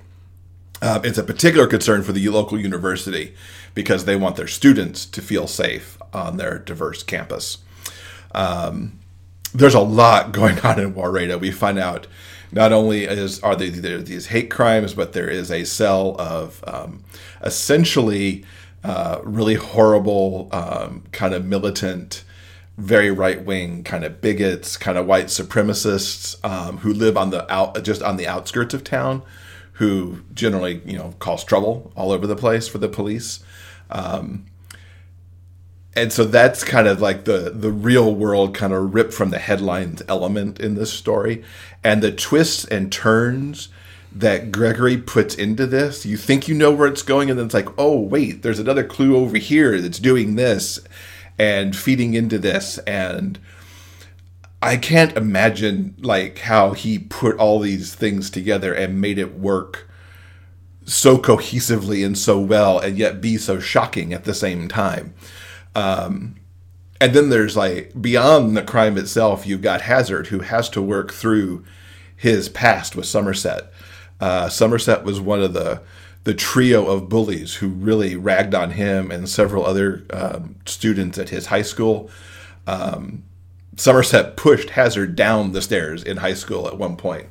Uh, 0.82 1.00
it's 1.04 1.18
a 1.18 1.24
particular 1.24 1.68
concern 1.68 2.02
for 2.02 2.12
the 2.12 2.28
local 2.30 2.60
university 2.60 3.36
because 3.76 4.06
they 4.06 4.16
want 4.16 4.36
their 4.36 4.48
students 4.48 5.06
to 5.06 5.22
feel 5.22 5.48
safe 5.48 5.98
on 6.12 6.38
their 6.38 6.58
diverse 6.58 7.04
campus. 7.04 7.60
Um, 8.34 9.00
there's 9.54 9.74
a 9.74 9.82
lot 9.82 10.32
going 10.32 10.60
on 10.64 10.80
in 10.80 10.94
Wahredua. 10.94 11.40
We 11.40 11.52
find 11.52 11.80
out 11.80 12.08
not 12.52 12.74
only 12.74 13.06
is 13.06 13.40
are 13.42 13.56
there, 13.56 13.70
there 13.70 14.02
these 14.02 14.28
hate 14.28 14.50
crimes, 14.50 14.94
but 14.94 15.14
there 15.14 15.30
is 15.30 15.52
a 15.52 15.64
cell 15.64 16.16
of 16.20 16.64
um, 16.68 17.04
essentially 17.44 18.44
uh, 18.84 19.20
really 19.24 19.56
horrible, 19.56 20.50
um, 20.52 21.04
kind 21.12 21.34
of 21.34 21.46
militant, 21.46 22.24
very 22.78 23.12
right 23.12 23.44
wing, 23.46 23.84
kind 23.84 24.04
of 24.04 24.22
bigots, 24.22 24.76
kind 24.76 24.98
of 24.98 25.06
white 25.06 25.28
supremacists 25.28 26.44
um, 26.44 26.78
who 26.78 26.94
live 26.94 27.16
on 27.16 27.30
the 27.30 27.52
out 27.52 27.82
just 27.84 28.02
on 28.02 28.18
the 28.18 28.28
outskirts 28.28 28.74
of 28.74 28.84
town, 28.84 29.22
who 29.74 30.22
generally 30.34 30.82
you 30.86 30.98
know 30.98 31.14
cause 31.20 31.44
trouble 31.44 31.92
all 31.96 32.12
over 32.12 32.28
the 32.28 32.36
place 32.36 32.68
for 32.68 32.80
the 32.80 32.90
police. 32.90 33.44
Um, 33.90 34.46
and 35.96 36.14
so 36.14 36.24
that's 36.24 36.64
kind 36.64 36.88
of 36.88 37.02
like 37.02 37.26
the 37.26 37.52
the 37.54 37.72
real 37.72 38.14
world 38.14 38.56
kind 38.56 38.74
of 38.74 38.94
ripped 38.94 39.14
from 39.14 39.30
the 39.30 39.40
headlines 39.40 40.02
element 40.08 40.60
in 40.60 40.76
this 40.76 40.92
story 40.92 41.44
and 41.84 42.02
the 42.02 42.12
twists 42.12 42.66
and 42.66 42.92
turns 42.92 43.70
that 44.14 44.52
Gregory 44.52 44.98
puts 44.98 45.36
into 45.36 45.66
this 45.66 46.06
you 46.06 46.18
think 46.18 46.48
you 46.48 46.56
know 46.56 46.72
where 46.72 46.88
it's 46.88 47.02
going 47.02 47.30
and 47.30 47.40
then 47.40 47.46
it's 47.46 47.56
like 47.56 47.70
oh 47.78 48.00
wait 48.00 48.42
there's 48.42 48.60
another 48.60 48.84
clue 48.84 49.16
over 49.16 49.38
here 49.38 49.80
that's 49.80 50.00
doing 50.00 50.36
this 50.36 50.80
and 51.38 51.76
feeding 51.76 52.14
into 52.14 52.38
this 52.38 52.78
and 52.80 53.40
I 54.62 54.78
can't 54.78 55.18
imagine 55.18 55.96
like 56.00 56.40
how 56.40 56.74
he 56.74 57.00
put 57.00 57.38
all 57.38 57.60
these 57.60 57.96
things 57.96 58.30
together 58.30 58.74
and 58.74 59.02
made 59.02 59.18
it 59.18 59.40
work 59.40 59.90
so 60.86 61.18
cohesively 61.18 62.06
and 62.06 62.18
so 62.18 62.40
well 62.40 62.78
and 62.78 62.98
yet 62.98 63.22
be 63.22 63.38
so 63.38 63.60
shocking 63.60 64.14
at 64.14 64.24
the 64.24 64.36
same 64.36 64.68
time. 64.68 65.16
Um, 65.76 66.36
and 67.00 67.14
then 67.14 67.30
there's 67.30 67.58
like 67.58 68.00
beyond 68.00 68.56
the 68.56 68.62
crime 68.62 68.98
itself, 68.98 69.46
you've 69.48 69.62
got 69.62 69.82
Hazard 69.82 70.28
who 70.28 70.40
has 70.40 70.70
to 70.70 70.82
work 70.82 71.12
through 71.12 71.66
his 72.16 72.50
past 72.50 72.96
with 72.96 73.08
Somerset. 73.08 73.72
Uh, 74.20 74.50
Somerset 74.50 75.04
was 75.04 75.20
one 75.20 75.42
of 75.42 75.54
the 75.54 75.82
the 76.24 76.34
trio 76.36 76.86
of 76.88 77.10
bullies 77.10 77.56
who 77.56 77.68
really 77.68 78.16
ragged 78.16 78.54
on 78.54 78.72
him 78.72 79.10
and 79.10 79.28
several 79.28 79.66
other 79.66 80.06
um, 80.12 80.56
students 80.66 81.18
at 81.18 81.30
his 81.30 81.48
high 81.48 81.64
school. 81.64 82.12
Um, 82.68 83.24
Somerset 83.76 84.38
pushed 84.38 84.72
Hazard 84.72 85.16
down 85.16 85.54
the 85.54 85.62
stairs 85.64 86.04
in 86.04 86.18
high 86.18 86.36
school 86.36 86.68
at 86.68 86.78
one 86.78 86.96
point, 86.96 87.28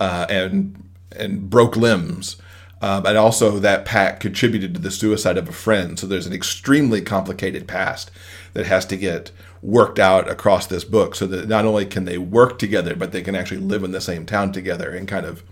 uh, 0.00 0.26
and 0.28 0.88
and 1.14 1.48
broke 1.48 1.76
limbs. 1.76 2.36
Um, 2.82 3.06
and 3.06 3.16
also, 3.16 3.60
that 3.60 3.84
pack 3.84 4.18
contributed 4.18 4.74
to 4.74 4.80
the 4.80 4.90
suicide 4.90 5.38
of 5.38 5.48
a 5.48 5.52
friend. 5.52 5.98
So 5.98 6.06
there's 6.06 6.26
an 6.26 6.32
extremely 6.32 7.00
complicated 7.00 7.68
past 7.68 8.10
that 8.54 8.66
has 8.66 8.84
to 8.86 8.96
get 8.96 9.30
worked 9.62 10.00
out 10.00 10.28
across 10.28 10.66
this 10.66 10.82
book 10.82 11.14
so 11.14 11.26
that 11.28 11.48
not 11.48 11.64
only 11.64 11.86
can 11.86 12.04
they 12.04 12.18
work 12.18 12.58
together, 12.58 12.96
but 12.96 13.12
they 13.12 13.22
can 13.22 13.36
actually 13.36 13.60
live 13.60 13.84
in 13.84 13.92
the 13.92 14.00
same 14.00 14.26
town 14.26 14.50
together 14.52 14.90
and 14.90 15.06
kind 15.06 15.24
of 15.24 15.44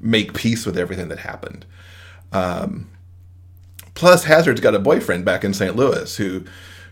make 0.00 0.34
peace 0.34 0.64
with 0.64 0.78
everything 0.78 1.08
that 1.08 1.18
happened. 1.18 1.66
Um, 2.32 2.88
plus, 3.94 4.24
Hazard's 4.24 4.60
got 4.60 4.76
a 4.76 4.78
boyfriend 4.78 5.24
back 5.24 5.42
in 5.42 5.52
St. 5.52 5.74
Louis 5.74 6.16
who 6.16 6.44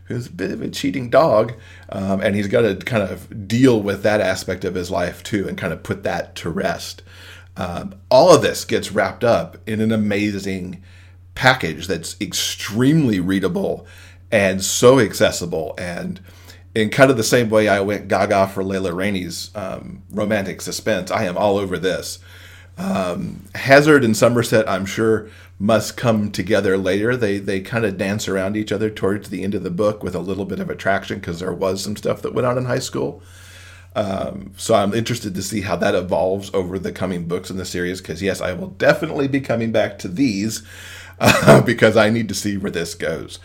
who's 0.06 0.28
a 0.28 0.32
bit 0.32 0.52
of 0.52 0.62
a 0.62 0.68
cheating 0.68 1.10
dog, 1.10 1.52
um, 1.88 2.20
and 2.20 2.36
he's 2.36 2.46
got 2.46 2.60
to 2.62 2.76
kind 2.76 3.02
of 3.02 3.48
deal 3.48 3.82
with 3.82 4.02
that 4.04 4.20
aspect 4.20 4.64
of 4.64 4.74
his 4.74 4.90
life 4.90 5.22
too, 5.22 5.48
and 5.48 5.58
kind 5.58 5.72
of 5.72 5.82
put 5.82 6.02
that 6.04 6.34
to 6.36 6.50
rest. 6.50 7.02
Um, 7.56 7.94
all 8.10 8.34
of 8.34 8.42
this 8.42 8.64
gets 8.64 8.92
wrapped 8.92 9.24
up 9.24 9.56
in 9.66 9.80
an 9.80 9.92
amazing 9.92 10.82
package 11.34 11.86
that's 11.86 12.20
extremely 12.20 13.20
readable 13.20 13.86
and 14.30 14.62
so 14.62 14.98
accessible 14.98 15.74
and 15.78 16.20
in 16.76 16.90
kind 16.90 17.10
of 17.10 17.16
the 17.16 17.24
same 17.24 17.48
way 17.48 17.68
I 17.68 17.80
went 17.80 18.08
gaga 18.08 18.46
for 18.48 18.62
Layla 18.62 18.94
Reyne's 18.94 19.50
um, 19.54 20.02
romantic 20.10 20.60
suspense, 20.60 21.10
I 21.10 21.24
am 21.24 21.38
all 21.38 21.56
over 21.56 21.78
this. 21.78 22.18
Um, 22.76 23.46
Hazard 23.54 24.04
and 24.04 24.14
Somerset, 24.14 24.68
I'm 24.68 24.84
sure, 24.84 25.30
must 25.58 25.96
come 25.96 26.30
together 26.30 26.76
later. 26.76 27.16
They 27.16 27.38
they 27.38 27.60
kind 27.60 27.86
of 27.86 27.96
dance 27.96 28.28
around 28.28 28.58
each 28.58 28.72
other 28.72 28.90
towards 28.90 29.30
the 29.30 29.42
end 29.42 29.54
of 29.54 29.62
the 29.62 29.70
book 29.70 30.02
with 30.02 30.14
a 30.14 30.20
little 30.20 30.44
bit 30.44 30.60
of 30.60 30.68
attraction 30.68 31.18
because 31.18 31.40
there 31.40 31.54
was 31.54 31.82
some 31.82 31.96
stuff 31.96 32.20
that 32.20 32.34
went 32.34 32.46
on 32.46 32.58
in 32.58 32.66
high 32.66 32.78
school. 32.78 33.22
Um, 33.96 34.52
so 34.58 34.74
I'm 34.74 34.92
interested 34.94 35.34
to 35.34 35.42
see 35.42 35.62
how 35.62 35.74
that 35.76 35.94
evolves 35.94 36.50
over 36.52 36.78
the 36.78 36.92
coming 36.92 37.26
books 37.26 37.50
in 37.50 37.56
the 37.56 37.64
series. 37.64 38.00
Because 38.00 38.22
yes, 38.22 38.40
I 38.40 38.52
will 38.52 38.68
definitely 38.68 39.26
be 39.26 39.40
coming 39.40 39.72
back 39.72 39.98
to 40.00 40.08
these 40.08 40.62
uh, 41.18 41.60
because 41.66 41.96
I 41.96 42.10
need 42.10 42.28
to 42.28 42.34
see 42.34 42.56
where 42.58 42.70
this 42.70 42.94
goes. 42.94 43.40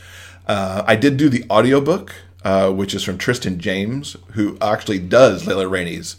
Uh, 0.45 0.83
I 0.85 0.97
did 0.97 1.15
do 1.17 1.29
the 1.29 1.45
audiobook, 1.49 2.13
uh, 2.43 2.69
which 2.71 2.93
is 2.93 3.03
from 3.03 3.17
Tristan 3.17 3.59
James, 3.59 4.17
who 4.33 4.57
actually 4.61 4.99
does 4.99 5.45
Layla 5.45 5.71
Reyne's 5.71 6.17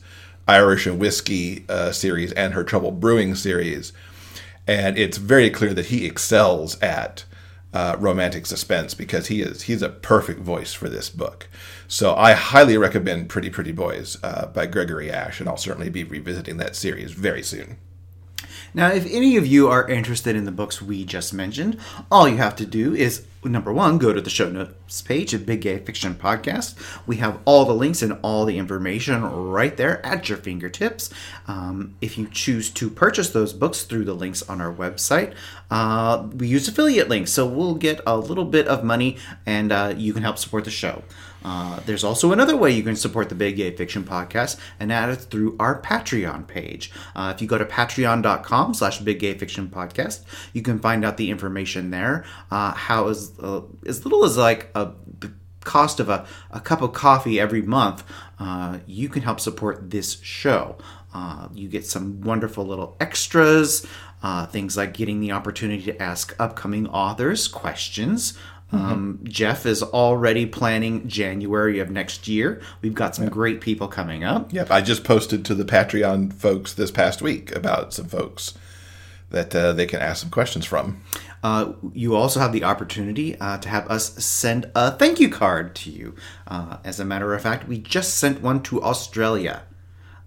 Irish 0.49 0.87
and 0.87 0.99
Whiskey 0.99 1.64
uh, 1.68 1.93
series 1.93 2.33
and 2.33 2.55
her 2.55 2.64
Trouble 2.64 2.91
Brewing 2.91 3.35
series. 3.35 3.93
And 4.66 4.97
it's 4.97 5.18
very 5.18 5.51
clear 5.51 5.74
that 5.74 5.87
he 5.87 6.07
excels 6.07 6.80
at 6.80 7.24
uh, 7.74 7.97
romantic 7.99 8.47
suspense 8.47 8.95
because 8.95 9.28
he 9.28 9.41
is 9.41 9.62
he's 9.62 9.83
a 9.83 9.89
perfect 9.89 10.41
voice 10.41 10.72
for 10.72 10.89
this 10.89 11.09
book. 11.09 11.49
So 11.93 12.14
I 12.14 12.32
highly 12.32 12.78
recommend 12.78 13.28
Pretty 13.28 13.51
Pretty 13.51 13.70
Boys 13.70 14.16
uh, 14.22 14.47
by 14.47 14.64
Gregory 14.64 15.11
Ashe, 15.11 15.40
and 15.40 15.49
I'll 15.49 15.59
certainly 15.59 15.90
be 15.90 16.05
revisiting 16.05 16.57
that 16.57 16.74
series 16.74 17.12
very 17.12 17.43
soon. 17.43 17.76
Now, 18.72 18.90
if 18.90 19.05
any 19.12 19.36
of 19.36 19.47
you 19.47 19.68
are 19.68 19.86
interested 19.86 20.34
in 20.34 20.47
the 20.47 20.53
books 20.53 20.80
we 20.80 21.05
just 21.05 21.34
mentioned, 21.34 21.76
all 22.11 22.26
you 22.26 22.38
have 22.38 22.57
to 22.57 22.64
do 22.64 22.95
is 22.95 23.26
number 23.45 23.74
one, 23.74 23.99
go 23.99 24.14
to 24.14 24.22
the 24.22 24.30
show 24.30 24.49
notes 24.49 25.03
page 25.03 25.34
at 25.34 25.45
Big 25.45 25.61
Gay 25.61 25.80
Fiction 25.80 26.14
Podcast. 26.14 26.76
We 27.07 27.16
have 27.16 27.40
all 27.45 27.66
the 27.66 27.74
links 27.74 28.01
and 28.01 28.18
all 28.22 28.47
the 28.47 28.57
information 28.57 29.22
right 29.22 29.76
there 29.76 30.05
at 30.07 30.30
your 30.30 30.38
fingertips. 30.38 31.11
Um, 31.47 31.97
if 32.01 32.16
you 32.16 32.26
choose 32.26 32.70
to 32.70 32.88
purchase 32.88 33.28
those 33.28 33.53
books 33.53 33.82
through 33.82 34.07
the 34.07 34.14
links 34.14 34.43
on 34.49 34.62
our 34.62 34.72
website, 34.72 35.34
uh, 35.70 36.26
we 36.34 36.49
use 36.49 36.68
affiliate 36.68 37.11
links, 37.11 37.32
so 37.32 37.47
we'll 37.47 37.74
get 37.74 38.01
a 38.07 38.16
little 38.16 38.47
bit 38.47 38.66
of 38.66 38.82
money 38.82 39.18
and 39.45 39.70
uh, 39.70 39.93
you 39.95 40.14
can 40.14 40.22
help 40.22 40.38
support 40.38 40.64
the 40.64 40.70
show. 40.70 41.03
Uh, 41.45 41.80
there's 41.86 42.05
also 42.05 42.32
another 42.32 42.57
way 42.57 42.70
you 42.70 42.82
can 42.82 42.97
support 42.97 43.28
the 43.28 43.34
Big 43.34 43.57
Gay 43.57 43.74
Fiction 43.74 44.05
Podcast, 44.05 44.59
and 44.78 44.90
that 44.90 45.09
is 45.09 45.24
through 45.24 45.57
our 45.59 45.80
Patreon 45.80 46.47
page. 46.47 46.93
Uh, 47.14 47.32
if 47.34 47.43
you 47.43 47.49
go 47.49 47.59
to 47.59 47.64
patreon.com 47.64 48.74
slash 48.74 48.99
Big 49.01 49.18
Gay 49.18 49.34
Fiction 49.34 49.68
Podcast, 49.68 50.22
you 50.53 50.62
can 50.62 50.78
find 50.78 51.05
out 51.05 51.16
the 51.16 51.30
information 51.30 51.90
there. 51.90 52.24
Uh, 52.51 52.72
how 52.72 53.09
as, 53.09 53.32
uh, 53.43 53.62
as 53.86 54.05
little 54.05 54.24
as 54.24 54.36
like 54.36 54.70
a 54.74 54.93
cost 55.61 56.01
of 56.01 56.09
a, 56.09 56.26
a 56.51 56.61
cup 56.61 56.82
of 56.82 56.93
coffee 56.93 57.38
every 57.38 57.62
month, 57.62 58.05
uh, 58.38 58.78
you 58.86 59.09
can 59.09 59.22
help 59.22 59.40
support 59.40 59.90
this 59.90 60.20
show. 60.20 60.76
Uh, 61.14 61.49
you 61.53 61.68
get 61.68 61.84
some 61.84 62.20
wonderful 62.22 62.64
little 62.64 62.97
extras, 62.99 63.86
things 64.51 64.76
like 64.76 64.95
getting 64.95 65.20
the 65.20 65.32
opportunity 65.32 65.84
to 65.84 66.03
ask 66.03 66.34
upcoming 66.40 66.86
authors 66.88 67.49
questions. 67.49 68.38
Um, 68.72 69.20
Jeff 69.24 69.66
is 69.66 69.82
already 69.82 70.46
planning 70.46 71.06
January 71.06 71.78
of 71.78 71.90
next 71.90 72.26
year. 72.26 72.62
We've 72.80 72.94
got 72.94 73.14
some 73.14 73.28
great 73.28 73.60
people 73.60 73.86
coming 73.86 74.24
up. 74.24 74.52
Yep, 74.52 74.70
I 74.70 74.80
just 74.80 75.04
posted 75.04 75.44
to 75.44 75.54
the 75.54 75.64
Patreon 75.64 76.32
folks 76.32 76.72
this 76.72 76.90
past 76.90 77.20
week 77.20 77.54
about 77.54 77.92
some 77.92 78.06
folks 78.06 78.54
that 79.30 79.54
uh, 79.54 79.72
they 79.72 79.86
can 79.86 80.00
ask 80.00 80.22
some 80.22 80.30
questions 80.30 80.64
from. 80.64 81.02
Uh, 81.42 81.72
you 81.92 82.14
also 82.14 82.38
have 82.38 82.52
the 82.52 82.64
opportunity 82.64 83.38
uh, 83.40 83.58
to 83.58 83.68
have 83.68 83.88
us 83.90 84.14
send 84.24 84.70
a 84.74 84.92
thank 84.92 85.18
you 85.18 85.28
card 85.28 85.74
to 85.74 85.90
you. 85.90 86.14
Uh, 86.46 86.76
as 86.84 87.00
a 87.00 87.04
matter 87.04 87.34
of 87.34 87.42
fact, 87.42 87.66
we 87.66 87.78
just 87.78 88.14
sent 88.14 88.40
one 88.40 88.62
to 88.62 88.82
Australia. 88.82 89.64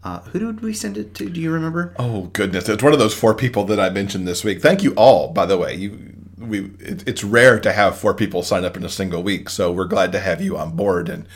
Uh, 0.03 0.19
who 0.21 0.39
did 0.39 0.61
we 0.61 0.73
send 0.73 0.97
it 0.97 1.15
to? 1.15 1.29
Do 1.29 1.41
you 1.41 1.51
remember? 1.51 1.95
Oh 1.97 2.23
goodness, 2.33 2.69
it's 2.69 2.83
one 2.83 2.93
of 2.93 2.99
those 2.99 3.15
four 3.15 3.33
people 3.33 3.63
that 3.65 3.79
I 3.79 3.89
mentioned 3.89 4.27
this 4.27 4.43
week. 4.43 4.61
Thank 4.61 4.83
you 4.83 4.93
all, 4.95 5.29
by 5.29 5.47
the 5.47 5.57
way. 5.57 5.73
You 5.73 6.14
we 6.37 6.71
it, 6.79 7.07
it's 7.07 7.23
rare 7.23 7.59
to 7.59 7.71
have 7.71 7.97
four 7.97 8.13
people 8.13 8.43
sign 8.43 8.65
up 8.65 8.77
in 8.77 8.83
a 8.83 8.89
single 8.89 9.23
week, 9.23 9.49
so 9.49 9.71
we're 9.71 9.85
glad 9.85 10.11
to 10.13 10.19
have 10.19 10.41
you 10.41 10.57
on 10.57 10.75
board. 10.75 11.09
And 11.09 11.27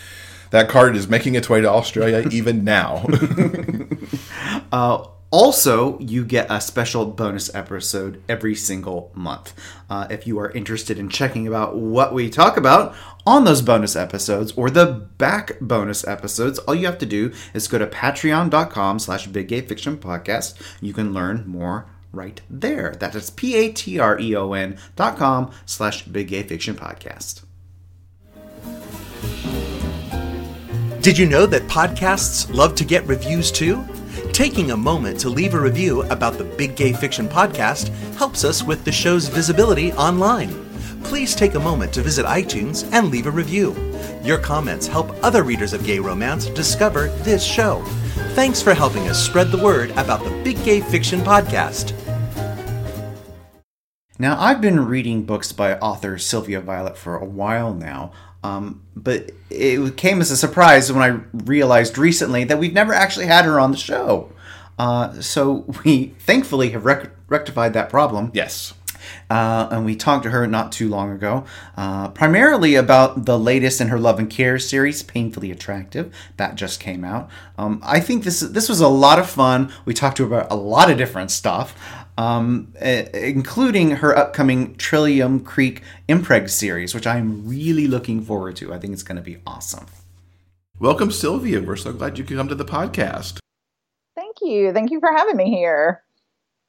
that 0.51 0.69
card 0.69 0.95
is 0.95 1.07
making 1.07 1.35
its 1.35 1.49
way 1.49 1.61
to 1.61 1.69
Australia 1.69 2.27
even 2.31 2.63
now. 2.63 3.07
uh, 4.71 5.05
also, 5.31 5.99
you 5.99 6.25
get 6.25 6.47
a 6.49 6.59
special 6.59 7.05
bonus 7.05 7.53
episode 7.53 8.23
every 8.27 8.55
single 8.55 9.11
month. 9.13 9.53
Uh, 9.87 10.07
if 10.09 10.25
you 10.25 10.39
are 10.39 10.49
interested 10.51 10.97
in 10.97 11.07
checking 11.07 11.47
about 11.47 11.77
what 11.77 12.15
we 12.15 12.31
talk 12.31 12.57
about 12.57 12.95
on 13.27 13.43
those 13.43 13.61
bonus 13.61 13.95
episodes 13.95 14.51
or 14.53 14.71
the 14.71 15.07
back 15.19 15.59
bonus 15.61 16.07
episodes, 16.07 16.57
all 16.59 16.73
you 16.73 16.87
have 16.87 16.97
to 16.97 17.05
do 17.05 17.31
is 17.53 17.67
go 17.67 17.77
to 17.77 17.85
patreon.com 17.85 18.97
slash 18.97 19.27
big 19.27 19.49
gay 19.49 19.61
fiction 19.61 19.97
podcast. 19.97 20.59
You 20.81 20.93
can 20.93 21.13
learn 21.13 21.43
more 21.45 21.85
right 22.11 22.41
there. 22.49 22.95
That 22.99 23.15
is 23.15 23.29
P-A-T-R-E-O-N 23.29 24.77
dot 24.95 25.17
com 25.17 25.51
slash 25.65 26.03
Big 26.03 26.27
Gay 26.29 26.43
Fiction 26.43 26.75
Podcast. 26.75 27.43
Did 31.01 31.17
you 31.17 31.25
know 31.25 31.45
that 31.45 31.63
podcasts 31.63 32.53
love 32.53 32.75
to 32.75 32.83
get 32.83 33.07
reviews 33.07 33.51
too? 33.51 33.85
Taking 34.33 34.71
a 34.71 34.77
moment 34.77 35.19
to 35.21 35.29
leave 35.29 35.53
a 35.53 35.59
review 35.59 36.03
about 36.03 36.37
the 36.37 36.43
Big 36.43 36.75
Gay 36.75 36.93
Fiction 36.93 37.27
Podcast 37.27 37.87
helps 38.15 38.43
us 38.43 38.63
with 38.63 38.83
the 38.83 38.91
show's 38.91 39.27
visibility 39.27 39.91
online. 39.93 40.53
please 41.03 41.33
take 41.35 41.55
a 41.55 41.59
moment 41.59 41.93
to 41.93 42.01
visit 42.01 42.25
iTunes 42.25 42.87
and 42.93 43.09
leave 43.09 43.25
a 43.25 43.31
review. 43.31 43.75
Your 44.23 44.37
comments 44.37 44.87
help 44.87 45.11
other 45.23 45.43
readers 45.43 45.73
of 45.73 45.83
gay 45.85 45.99
romance 45.99 46.47
discover 46.47 47.07
this 47.23 47.43
show. 47.43 47.83
Thanks 48.35 48.61
for 48.61 48.73
helping 48.73 49.07
us 49.09 49.23
spread 49.23 49.51
the 49.51 49.57
word 49.57 49.91
about 49.91 50.23
the 50.23 50.29
Big 50.43 50.63
Gay 50.63 50.79
Fiction 50.79 51.19
Podcast. 51.21 51.93
Now, 54.17 54.39
I've 54.39 54.61
been 54.61 54.85
reading 54.85 55.23
books 55.23 55.51
by 55.51 55.77
author 55.79 56.17
Sylvia 56.17 56.61
Violet 56.61 56.97
for 56.97 57.17
a 57.17 57.25
while 57.25 57.73
now, 57.73 58.11
um, 58.43 58.83
but 58.95 59.31
it 59.49 59.97
came 59.97 60.21
as 60.21 60.29
a 60.31 60.37
surprise 60.37 60.91
when 60.91 61.01
I 61.01 61.21
realized 61.33 61.97
recently 61.97 62.43
that 62.45 62.59
we've 62.59 62.73
never 62.73 62.93
actually 62.93 63.25
had 63.25 63.45
her 63.45 63.59
on 63.59 63.71
the 63.71 63.77
show. 63.77 64.31
Uh, 64.77 65.19
so 65.21 65.65
we 65.83 66.15
thankfully 66.19 66.69
have 66.69 66.85
rec- 66.85 67.11
rectified 67.27 67.73
that 67.73 67.89
problem. 67.89 68.31
Yes. 68.33 68.73
Uh, 69.29 69.67
and 69.71 69.85
we 69.85 69.95
talked 69.95 70.23
to 70.23 70.29
her 70.29 70.47
not 70.47 70.71
too 70.71 70.89
long 70.89 71.11
ago, 71.11 71.45
uh, 71.77 72.09
primarily 72.09 72.75
about 72.75 73.25
the 73.25 73.37
latest 73.37 73.81
in 73.81 73.89
her 73.89 73.99
Love 73.99 74.19
and 74.19 74.29
Care 74.29 74.59
series, 74.59 75.03
Painfully 75.03 75.51
Attractive. 75.51 76.13
That 76.37 76.55
just 76.55 76.79
came 76.79 77.03
out. 77.03 77.29
Um, 77.57 77.81
I 77.83 77.99
think 77.99 78.23
this 78.23 78.39
this 78.39 78.69
was 78.69 78.81
a 78.81 78.87
lot 78.87 79.19
of 79.19 79.29
fun. 79.29 79.71
We 79.85 79.93
talked 79.93 80.17
to 80.17 80.27
her 80.27 80.39
about 80.39 80.51
a 80.51 80.55
lot 80.55 80.89
of 80.89 80.97
different 80.97 81.31
stuff, 81.31 81.75
um, 82.17 82.73
uh, 82.81 83.03
including 83.13 83.91
her 83.91 84.17
upcoming 84.17 84.75
Trillium 84.75 85.39
Creek 85.41 85.83
Impreg 86.07 86.49
series, 86.49 86.93
which 86.93 87.07
I'm 87.07 87.47
really 87.47 87.87
looking 87.87 88.21
forward 88.21 88.55
to. 88.57 88.73
I 88.73 88.79
think 88.79 88.93
it's 88.93 89.03
going 89.03 89.15
to 89.17 89.21
be 89.21 89.37
awesome. 89.47 89.85
Welcome, 90.79 91.11
Sylvia. 91.11 91.61
We're 91.61 91.75
so 91.75 91.91
glad 91.91 92.17
you 92.17 92.23
could 92.23 92.37
come 92.37 92.47
to 92.47 92.55
the 92.55 92.65
podcast. 92.65 93.39
Thank 94.15 94.37
you. 94.41 94.71
Thank 94.73 94.91
you 94.91 94.99
for 94.99 95.11
having 95.11 95.35
me 95.35 95.49
here. 95.49 96.03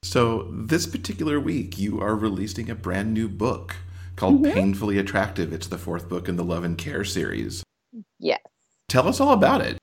So, 0.03 0.49
this 0.51 0.87
particular 0.87 1.39
week, 1.39 1.79
you 1.79 2.01
are 2.01 2.17
releasing 2.17 2.71
a 2.71 2.75
brand 2.75 3.13
new 3.13 3.29
book 3.29 3.77
called 4.17 4.43
mm-hmm. 4.43 4.55
Painfully 4.55 4.99
Attractive. 4.99 5.53
It's 5.53 5.67
the 5.67 5.77
fourth 5.77 6.09
book 6.09 6.27
in 6.27 6.37
the 6.37 6.45
Love 6.45 6.65
and 6.65 6.79
Care 6.79 7.05
series. 7.05 7.63
Yes. 8.19 8.41
Tell 8.89 9.07
us 9.07 9.21
all 9.21 9.33
about 9.33 9.61
it. 9.61 9.79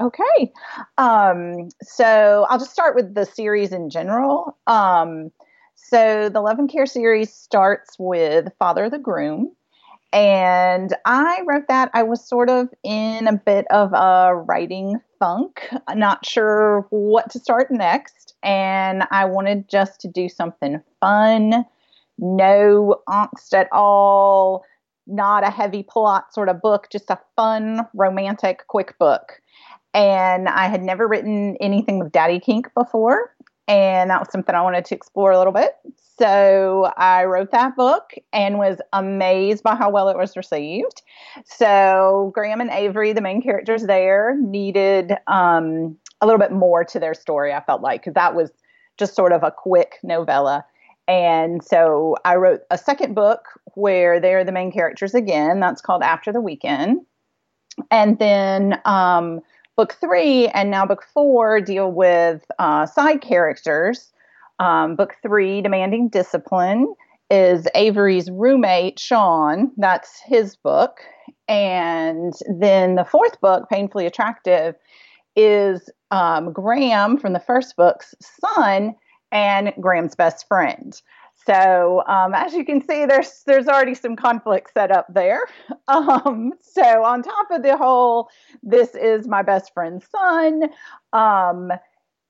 Okay. 0.00 0.52
Um, 0.98 1.70
so, 1.82 2.46
I'll 2.50 2.58
just 2.58 2.72
start 2.72 2.94
with 2.94 3.14
the 3.14 3.24
series 3.24 3.72
in 3.72 3.88
general. 3.88 4.56
Um, 4.66 5.32
so, 5.74 6.28
the 6.28 6.42
Love 6.42 6.58
and 6.58 6.70
Care 6.70 6.86
series 6.86 7.32
starts 7.32 7.96
with 7.98 8.52
Father 8.58 8.90
the 8.90 8.98
Groom. 8.98 9.52
And 10.12 10.94
I 11.06 11.42
wrote 11.46 11.68
that. 11.68 11.90
I 11.94 12.02
was 12.02 12.26
sort 12.26 12.50
of 12.50 12.68
in 12.84 13.26
a 13.26 13.36
bit 13.36 13.66
of 13.70 13.92
a 13.94 14.34
writing 14.34 15.00
funk, 15.18 15.68
not 15.94 16.24
sure 16.26 16.86
what 16.90 17.30
to 17.30 17.38
start 17.38 17.70
next. 17.70 18.27
And 18.42 19.04
I 19.10 19.24
wanted 19.24 19.68
just 19.68 20.00
to 20.00 20.08
do 20.08 20.28
something 20.28 20.80
fun, 21.00 21.64
no 22.18 23.02
angst 23.08 23.52
at 23.52 23.68
all, 23.72 24.64
not 25.06 25.46
a 25.46 25.50
heavy 25.50 25.82
plot 25.82 26.32
sort 26.32 26.48
of 26.48 26.60
book, 26.60 26.88
just 26.90 27.10
a 27.10 27.18
fun, 27.36 27.86
romantic, 27.94 28.66
quick 28.68 28.98
book. 28.98 29.40
And 29.94 30.48
I 30.48 30.68
had 30.68 30.82
never 30.82 31.08
written 31.08 31.56
anything 31.60 31.98
with 31.98 32.12
Daddy 32.12 32.38
Kink 32.38 32.68
before. 32.74 33.34
And 33.66 34.10
that 34.10 34.20
was 34.20 34.30
something 34.32 34.54
I 34.54 34.62
wanted 34.62 34.86
to 34.86 34.94
explore 34.94 35.30
a 35.30 35.38
little 35.38 35.52
bit. 35.52 35.72
So 36.18 36.90
I 36.96 37.24
wrote 37.24 37.50
that 37.52 37.76
book 37.76 38.12
and 38.32 38.58
was 38.58 38.78
amazed 38.92 39.62
by 39.62 39.76
how 39.76 39.90
well 39.90 40.08
it 40.08 40.16
was 40.16 40.36
received. 40.36 41.02
So 41.44 42.32
Graham 42.34 42.60
and 42.60 42.70
Avery, 42.70 43.12
the 43.12 43.20
main 43.20 43.42
characters 43.42 43.84
there, 43.84 44.36
needed 44.40 45.12
um, 45.26 45.96
a 46.20 46.26
little 46.26 46.38
bit 46.38 46.52
more 46.52 46.84
to 46.84 46.98
their 46.98 47.14
story. 47.14 47.52
I 47.52 47.60
felt 47.60 47.82
like 47.82 48.02
because 48.02 48.14
that 48.14 48.34
was 48.34 48.50
just 48.98 49.14
sort 49.14 49.32
of 49.32 49.42
a 49.42 49.50
quick 49.50 49.98
novella. 50.02 50.64
And 51.06 51.64
so 51.64 52.16
I 52.24 52.34
wrote 52.34 52.60
a 52.70 52.76
second 52.76 53.14
book 53.14 53.46
where 53.74 54.20
they're 54.20 54.44
the 54.44 54.52
main 54.52 54.70
characters 54.72 55.14
again. 55.14 55.60
That's 55.60 55.80
called 55.80 56.02
After 56.02 56.32
the 56.32 56.40
Weekend. 56.40 57.00
And 57.90 58.18
then 58.18 58.80
um, 58.84 59.40
book 59.76 59.96
three 60.00 60.48
and 60.48 60.70
now 60.70 60.84
book 60.84 61.04
four 61.14 61.60
deal 61.60 61.90
with 61.90 62.44
uh, 62.58 62.84
side 62.86 63.22
characters 63.22 64.12
um, 64.58 64.96
book 64.96 65.16
three, 65.22 65.62
Demanding 65.62 66.08
Discipline, 66.08 66.94
is 67.30 67.68
Avery's 67.74 68.30
roommate, 68.30 68.98
Sean. 68.98 69.70
That's 69.76 70.20
his 70.20 70.56
book. 70.56 71.00
And 71.46 72.34
then 72.58 72.96
the 72.96 73.04
fourth 73.04 73.40
book, 73.40 73.68
Painfully 73.68 74.06
Attractive, 74.06 74.74
is 75.36 75.90
um, 76.10 76.52
Graham 76.52 77.18
from 77.18 77.32
the 77.32 77.40
first 77.40 77.76
book's 77.76 78.14
son 78.20 78.94
and 79.30 79.72
Graham's 79.80 80.14
best 80.14 80.46
friend. 80.48 81.00
So 81.46 82.02
um, 82.06 82.34
as 82.34 82.52
you 82.52 82.64
can 82.64 82.86
see, 82.86 83.06
there's 83.06 83.42
there's 83.46 83.68
already 83.68 83.94
some 83.94 84.16
conflict 84.16 84.72
set 84.72 84.90
up 84.90 85.06
there. 85.12 85.42
Um, 85.88 86.52
so 86.60 87.02
on 87.02 87.22
top 87.22 87.50
of 87.50 87.62
the 87.62 87.74
whole, 87.74 88.28
this 88.62 88.94
is 88.94 89.26
my 89.26 89.40
best 89.40 89.72
friend's 89.72 90.06
son. 90.10 90.64
Um, 91.14 91.72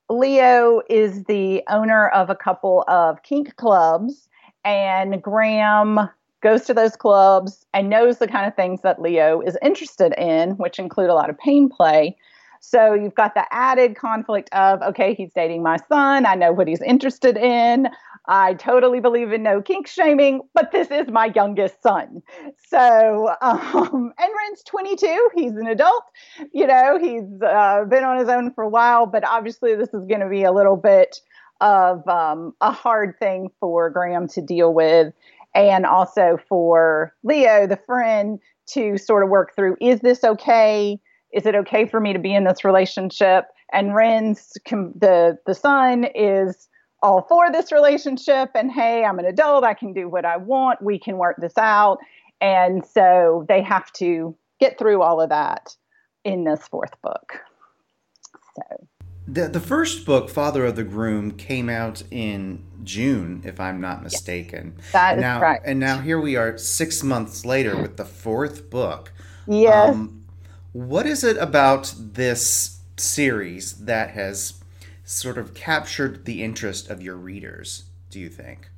Leo 0.09 0.81
is 0.89 1.25
the 1.25 1.65
owner 1.69 2.09
of 2.11 2.31
a 2.31 2.37
couple 2.37 2.85
of 2.87 3.25
kink 3.25 3.57
clubs, 3.57 4.29
and 4.65 5.21
Graham 5.21 6.09
goes 6.41 6.67
to 6.67 6.75
those 6.75 6.95
clubs 6.95 7.67
and 7.75 7.91
knows 7.91 8.19
the 8.19 8.29
kind 8.29 8.47
of 8.47 8.55
things 8.55 8.83
that 8.83 9.03
Leo 9.03 9.41
is 9.41 9.59
interested 9.61 10.15
in, 10.17 10.51
which 10.53 10.79
include 10.79 11.11
a 11.11 11.15
lot 11.15 11.29
of 11.31 11.37
pain 11.37 11.69
play. 11.69 12.17
So 12.61 12.95
you've 12.95 13.15
got 13.15 13.35
the 13.35 13.45
added 13.51 13.97
conflict 13.97 14.49
of, 14.53 14.83
okay, 14.83 15.15
he's 15.15 15.33
dating 15.35 15.63
my 15.63 15.79
son. 15.89 16.27
I 16.27 16.35
know 16.35 16.53
what 16.53 16.69
he's 16.69 16.83
interested 16.83 17.37
in. 17.37 17.89
I 18.27 18.55
totally 18.55 19.01
believe 19.01 19.33
in 19.33 19.43
no 19.43 19.63
kink 19.63 19.87
shaming, 19.87 20.43
but 20.53 20.71
this 20.71 20.91
is 20.91 21.09
my 21.09 21.33
youngest 21.35 21.83
son. 21.83 22.23
So, 22.69 23.35
um, 23.41 24.13
and 24.19 24.33
Ren's 24.37 24.63
22. 24.67 25.31
He's 25.35 25.53
an 25.53 25.67
adult. 25.67 26.05
You 26.53 26.67
know, 26.67 26.99
he's 27.01 27.43
uh, 27.43 27.85
been 27.85 28.05
on 28.05 28.19
his 28.19 28.29
own 28.29 28.53
for 28.53 28.65
a 28.65 28.69
while, 28.69 29.07
but 29.07 29.27
obviously 29.27 29.75
this 29.75 29.89
is 29.95 30.05
going 30.07 30.21
to 30.21 30.29
be 30.29 30.45
a 30.45 30.53
little 30.53 30.77
bit 30.77 31.21
of 31.61 32.07
um, 32.07 32.53
a 32.61 32.71
hard 32.71 33.19
thing 33.19 33.49
for 33.61 33.91
Graham 33.91 34.29
to 34.29 34.43
deal 34.43 34.73
with. 34.73 35.13
And 35.55 35.87
also 35.87 36.39
for 36.49 37.15
Leo, 37.25 37.67
the 37.67 37.79
friend, 37.79 38.39
to 38.69 38.99
sort 38.99 39.25
of 39.25 39.31
work 39.31 39.55
through 39.57 39.77
is 39.81 40.01
this 40.01 40.23
okay? 40.23 41.01
Is 41.33 41.47
it 41.47 41.55
okay 41.55 41.87
for 41.87 42.01
me 42.01 42.13
to 42.13 42.19
be 42.19 42.35
in 42.35 42.45
this 42.45 42.65
relationship? 42.65 43.47
And 43.73 43.95
Ren's, 43.95 44.53
the, 44.65 45.39
the 45.47 45.55
son, 45.55 46.07
is 46.15 46.69
all 47.03 47.23
for 47.29 47.51
this 47.53 47.71
relationship 47.71 48.51
and 48.55 48.71
hey, 48.73 49.05
I'm 49.05 49.19
an 49.19 49.25
adult, 49.25 49.65
I 49.65 49.75
can 49.75 49.93
do 49.93 50.09
what 50.09 50.25
I 50.25 50.37
want, 50.37 50.83
we 50.83 50.99
can 50.99 51.17
work 51.17 51.37
this 51.39 51.57
out. 51.57 51.99
And 52.41 52.85
so 52.85 53.45
they 53.49 53.63
have 53.63 53.93
to 53.95 54.37
get 54.61 54.79
through 54.79 55.03
all 55.03 55.21
of 55.21 55.29
that 55.29 55.77
in 56.25 56.45
this 56.45 56.67
fourth 56.67 57.01
book. 57.03 57.35
So 58.57 58.89
the 59.27 59.49
the 59.49 59.61
first 59.61 60.07
book, 60.07 60.31
Father 60.31 60.65
of 60.65 60.77
the 60.77 60.85
Groom, 60.85 61.33
came 61.33 61.69
out 61.69 62.03
in 62.11 62.65
June, 62.83 63.43
if 63.45 63.61
I'm 63.61 63.81
not 63.81 64.03
mistaken. 64.03 64.75
Yes, 64.77 64.93
that 64.93 65.13
and 65.13 65.21
now, 65.21 65.39
correct. 65.39 65.67
And 65.67 65.79
now 65.79 65.99
here 65.99 66.21
we 66.21 66.37
are, 66.37 66.57
six 66.57 67.03
months 67.03 67.45
later, 67.45 67.81
with 67.81 67.97
the 67.97 68.05
fourth 68.05 68.71
book. 68.71 69.13
Yes. 69.47 69.95
Um, 69.95 70.18
what 70.73 71.07
is 71.07 71.25
it 71.25 71.37
about 71.39 71.95
this 71.99 72.81
series 72.97 73.85
that 73.85 74.11
has 74.11 74.55
sort 75.05 75.39
of 75.39 75.55
captured 75.55 76.25
the 76.25 76.43
interest 76.43 76.91
of 76.91 77.01
your 77.03 77.17
readers, 77.17 77.85
do 78.11 78.21
you 78.21 78.29
think? 78.29 78.71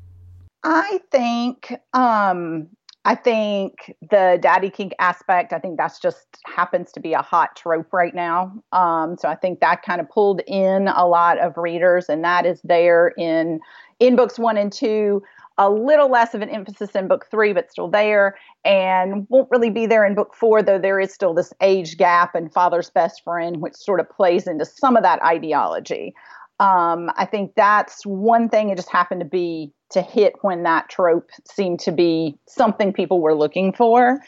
I 0.63 1.01
think 1.11 1.75
um 1.93 2.69
I 3.05 3.15
think 3.15 3.97
the 4.11 4.39
daddy 4.43 4.69
kink 4.69 4.93
aspect, 4.99 5.55
I 5.55 5.59
think 5.59 5.79
that's 5.79 5.99
just 5.99 6.37
happens 6.45 6.93
to 6.93 7.01
be 7.01 7.15
a 7.15 7.23
hot 7.23 7.57
trope 7.57 7.95
right 7.95 8.15
now. 8.15 8.53
Um, 8.73 9.17
so 9.17 9.27
I 9.27 9.37
think 9.37 9.61
that 9.61 9.83
kind 9.83 10.03
of 10.03 10.11
pulled 10.11 10.43
in 10.47 10.89
a 10.89 11.07
lot 11.07 11.39
of 11.39 11.57
readers, 11.57 12.11
and 12.11 12.23
that 12.25 12.45
is 12.45 12.61
there 12.63 13.15
in 13.17 13.61
in 14.01 14.17
books 14.17 14.39
one 14.39 14.59
and 14.59 14.71
two. 14.71 15.23
A 15.59 15.69
little 15.69 16.11
less 16.11 16.33
of 16.35 16.41
an 16.41 16.49
emphasis 16.49 16.91
in 16.91 17.07
book 17.07 17.27
three, 17.31 17.53
but 17.53 17.71
still 17.71 17.89
there, 17.89 18.37
and 18.65 19.27
won't 19.29 19.51
really 19.51 19.71
be 19.71 19.87
there 19.87 20.07
in 20.07 20.15
book 20.15 20.35
four, 20.35 20.63
though 20.63 20.79
there 20.79 20.99
is 20.99 21.13
still 21.13 21.35
this 21.35 21.53
age 21.61 21.97
gap 21.97 22.35
and 22.35 22.53
father's 22.53 22.89
best 22.91 23.23
friend, 23.25 23.61
which 23.61 23.75
sort 23.75 24.01
of 24.01 24.09
plays 24.09 24.47
into 24.47 24.65
some 24.65 24.97
of 24.97 25.03
that 25.03 25.23
ideology. 25.23 26.15
Um, 26.61 27.11
I 27.17 27.25
think 27.25 27.55
that's 27.57 28.05
one 28.07 28.49
thing. 28.49 28.71
It 28.71 28.77
just 28.77 28.91
happened 28.91 29.21
to 29.21 29.27
be 29.27 29.73
to 29.91 30.03
hit 30.03 30.35
when 30.43 30.63
that 30.63 30.89
trope 30.89 31.31
seemed 31.45 31.81
to 31.81 31.93
be 31.93 32.39
something 32.47 32.93
people 32.93 33.21
were 33.21 33.35
looking 33.35 33.73
for. 33.73 34.21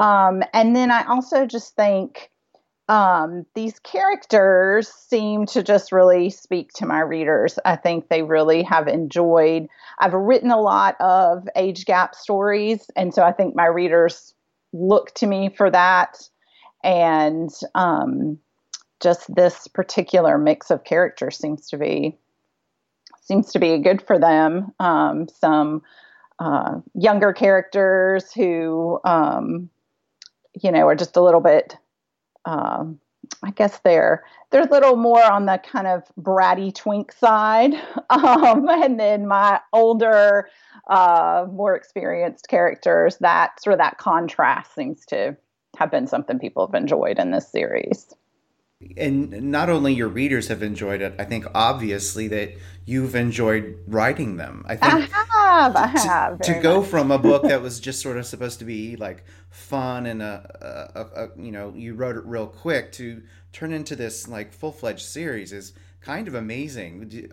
Um, 0.00 0.42
and 0.52 0.76
then 0.76 0.90
I 0.90 1.04
also 1.06 1.46
just 1.46 1.74
think 1.74 2.30
um, 2.88 3.44
these 3.54 3.78
characters 3.80 4.88
seem 4.88 5.44
to 5.46 5.62
just 5.62 5.92
really 5.92 6.30
speak 6.30 6.72
to 6.74 6.86
my 6.86 7.00
readers. 7.00 7.58
I 7.64 7.76
think 7.76 8.08
they 8.08 8.22
really 8.22 8.62
have 8.62 8.88
enjoyed. 8.88 9.68
I've 9.98 10.14
written 10.14 10.50
a 10.50 10.60
lot 10.60 10.96
of 11.00 11.46
age 11.54 11.84
gap 11.84 12.14
stories, 12.14 12.90
and 12.96 13.12
so 13.14 13.22
I 13.22 13.32
think 13.32 13.54
my 13.54 13.66
readers 13.66 14.34
look 14.72 15.14
to 15.16 15.26
me 15.26 15.50
for 15.50 15.70
that. 15.70 16.28
And 16.82 17.50
um, 17.74 18.38
just 19.00 19.34
this 19.34 19.68
particular 19.68 20.38
mix 20.38 20.70
of 20.70 20.84
characters 20.84 21.36
seems 21.36 21.68
to 21.68 21.76
be 21.76 22.16
seems 23.20 23.52
to 23.52 23.58
be 23.58 23.76
good 23.78 24.00
for 24.00 24.18
them. 24.18 24.72
Um, 24.80 25.28
some 25.28 25.82
uh, 26.38 26.76
younger 26.94 27.34
characters 27.34 28.32
who, 28.32 28.98
um, 29.04 29.68
you 30.62 30.72
know, 30.72 30.86
are 30.88 30.94
just 30.94 31.16
a 31.16 31.22
little 31.22 31.42
bit. 31.42 31.76
Um, 32.48 32.98
I 33.42 33.50
guess 33.50 33.78
they're 33.80 34.24
they're 34.50 34.66
a 34.66 34.70
little 34.70 34.96
more 34.96 35.22
on 35.22 35.44
the 35.46 35.60
kind 35.62 35.86
of 35.86 36.02
bratty 36.18 36.74
twink 36.74 37.12
side, 37.12 37.74
um, 38.10 38.68
and 38.68 38.98
then 38.98 39.26
my 39.26 39.60
older, 39.72 40.48
uh, 40.88 41.46
more 41.52 41.76
experienced 41.76 42.48
characters. 42.48 43.18
That 43.18 43.62
sort 43.62 43.74
of 43.74 43.78
that 43.78 43.98
contrast 43.98 44.74
seems 44.74 45.04
to 45.06 45.36
have 45.76 45.90
been 45.90 46.06
something 46.06 46.38
people 46.38 46.66
have 46.66 46.74
enjoyed 46.74 47.18
in 47.18 47.30
this 47.30 47.48
series 47.48 48.14
and 48.96 49.50
not 49.50 49.68
only 49.68 49.92
your 49.92 50.08
readers 50.08 50.48
have 50.48 50.62
enjoyed 50.62 51.00
it, 51.00 51.14
I 51.18 51.24
think 51.24 51.46
obviously 51.54 52.28
that 52.28 52.52
you've 52.84 53.16
enjoyed 53.16 53.78
writing 53.88 54.36
them. 54.36 54.64
I 54.68 54.76
think 54.76 54.92
I 54.94 54.98
have, 55.00 55.76
I 55.76 55.86
have. 55.86 56.40
To, 56.40 56.54
to 56.54 56.60
go 56.60 56.82
from 56.82 57.10
a 57.10 57.18
book 57.18 57.42
that 57.42 57.60
was 57.62 57.80
just 57.80 58.00
sort 58.00 58.16
of 58.16 58.26
supposed 58.26 58.60
to 58.60 58.64
be 58.64 58.96
like 58.96 59.24
fun 59.50 60.06
and 60.06 60.22
a, 60.22 60.90
a, 60.94 61.22
a, 61.24 61.42
you 61.42 61.50
know 61.50 61.72
you 61.74 61.94
wrote 61.94 62.16
it 62.16 62.24
real 62.24 62.46
quick 62.46 62.92
to 62.92 63.22
turn 63.52 63.72
into 63.72 63.96
this 63.96 64.28
like 64.28 64.52
full 64.52 64.72
fledged 64.72 65.06
series 65.06 65.52
is 65.52 65.72
kind 66.00 66.28
of 66.28 66.34
amazing. 66.34 67.28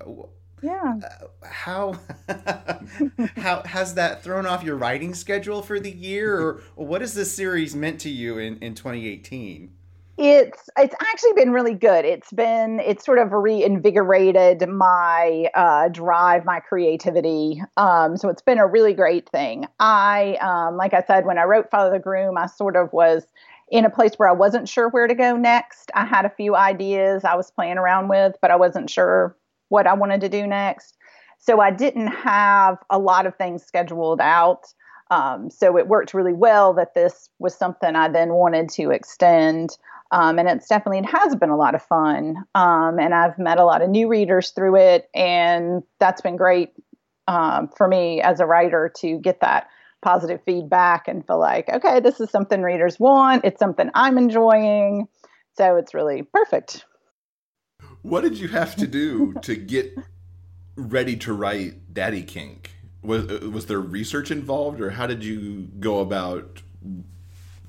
Yeah. 0.64 1.00
Uh, 1.04 1.46
how 1.46 2.00
how 3.36 3.62
has 3.64 3.94
that 3.96 4.24
thrown 4.24 4.48
off 4.48 4.64
your 4.64 4.78
writing 4.78 5.14
schedule 5.14 5.62
for 5.62 5.80
the 5.80 5.92
year, 5.92 6.40
or, 6.40 6.64
or 6.76 6.88
what 6.88 7.02
has 7.02 7.14
this 7.14 7.36
series 7.36 7.76
meant 7.76 8.02
to 8.02 8.10
you 8.10 8.40
in 8.40 8.58
in 8.60 8.74
2018? 8.74 9.72
It's 10.18 10.70
it's 10.78 10.96
actually 11.02 11.34
been 11.34 11.52
really 11.52 11.74
good. 11.74 12.06
It's 12.06 12.32
been 12.32 12.80
it's 12.80 13.04
sort 13.04 13.20
of 13.20 13.34
reinvigorated 13.34 14.68
my 14.70 15.50
uh, 15.54 15.90
drive 15.90 16.46
my 16.46 16.62
creativity. 16.62 17.62
Um, 17.76 18.16
so 18.16 18.30
it's 18.30 18.42
been 18.42 18.58
a 18.58 18.68
really 18.68 18.94
great 18.94 19.28
thing. 19.30 19.66
I 19.80 20.38
um, 20.42 20.78
like 20.78 20.94
i 20.94 21.04
said 21.06 21.26
when 21.26 21.38
i 21.38 21.44
wrote 21.44 21.70
father 21.70 21.92
the 21.92 22.00
groom 22.00 22.38
i 22.38 22.46
sort 22.46 22.76
of 22.76 22.92
was 22.94 23.28
in 23.70 23.84
a 23.84 23.90
place 23.90 24.14
where 24.16 24.30
i 24.30 24.34
wasn't 24.34 24.70
sure 24.70 24.90
where 24.90 25.08
to 25.08 25.16
go 25.16 25.36
next. 25.36 25.92
I 25.96 26.06
had 26.06 26.26
a 26.26 26.30
few 26.30 26.56
ideas 26.56 27.26
i 27.26 27.36
was 27.36 27.52
playing 27.52 27.78
around 27.78 28.08
with 28.08 28.36
but 28.42 28.52
i 28.52 28.56
wasn't 28.56 28.90
sure 28.90 29.36
what 29.70 29.88
i 29.88 29.94
wanted 29.94 30.22
to 30.22 30.30
do 30.30 30.48
next. 30.48 30.96
So 31.40 31.60
i 31.60 31.72
didn't 31.72 32.08
have 32.08 32.78
a 32.90 33.00
lot 33.00 33.26
of 33.26 33.36
things 33.36 33.64
scheduled 33.64 34.22
out. 34.22 34.74
Um, 35.12 35.52
so 35.52 35.78
it 35.78 35.88
worked 35.88 36.16
really 36.16 36.34
well 36.34 36.74
that 36.74 36.96
this 36.96 37.30
was 37.40 37.54
something 37.54 37.96
i 37.96 38.08
then 38.08 38.34
wanted 38.34 38.70
to 38.70 38.92
extend 38.92 39.78
um, 40.12 40.40
and 40.40 40.48
it's 40.48 40.68
definitely 40.68 41.00
it 41.00 41.06
has 41.06 41.36
been 41.36 41.50
a 41.50 41.58
lot 41.58 41.76
of 41.76 41.82
fun. 41.82 42.44
Um, 42.56 43.00
and 43.00 43.14
i've 43.14 43.38
met 43.38 43.60
a 43.60 43.66
lot 43.66 43.82
of 43.82 43.90
new 43.90 44.08
readers 44.08 44.52
through 44.52 44.78
it 44.78 45.10
and 45.14 45.84
that's 46.00 46.22
been 46.22 46.36
great 46.36 46.72
um, 47.28 47.70
for 47.76 47.88
me 47.88 48.22
as 48.22 48.40
a 48.40 48.46
writer 48.46 48.92
to 48.98 49.20
get 49.20 49.42
that 49.42 49.68
positive 50.02 50.40
feedback 50.46 51.08
and 51.08 51.26
feel 51.26 51.40
like 51.40 51.68
okay 51.70 52.00
this 52.00 52.20
is 52.20 52.30
something 52.30 52.62
readers 52.62 53.00
want. 53.00 53.44
It's 53.44 53.60
something 53.60 53.90
i'm 53.94 54.18
enjoying. 54.18 55.08
So 55.58 55.78
it's 55.78 55.94
really 55.94 56.22
perfect. 56.22 56.86
What 58.02 58.22
did 58.22 58.38
you 58.38 58.50
have 58.50 58.76
to 58.76 58.88
do 58.88 59.34
to 59.42 59.56
get 59.56 59.98
ready 60.76 61.16
to 61.18 61.34
write 61.34 61.94
daddy 61.94 62.24
kink? 62.24 62.72
Was 63.02 63.26
was 63.42 63.66
there 63.68 63.80
research 63.80 64.32
involved 64.32 64.82
or 64.82 64.92
how 64.92 65.08
did 65.08 65.24
you 65.24 65.70
go 65.80 66.00
about 66.00 66.62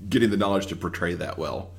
getting 0.08 0.30
the 0.30 0.36
knowledge 0.36 0.66
to 0.66 0.76
portray 0.76 1.14
that 1.14 1.38
well 1.38 1.72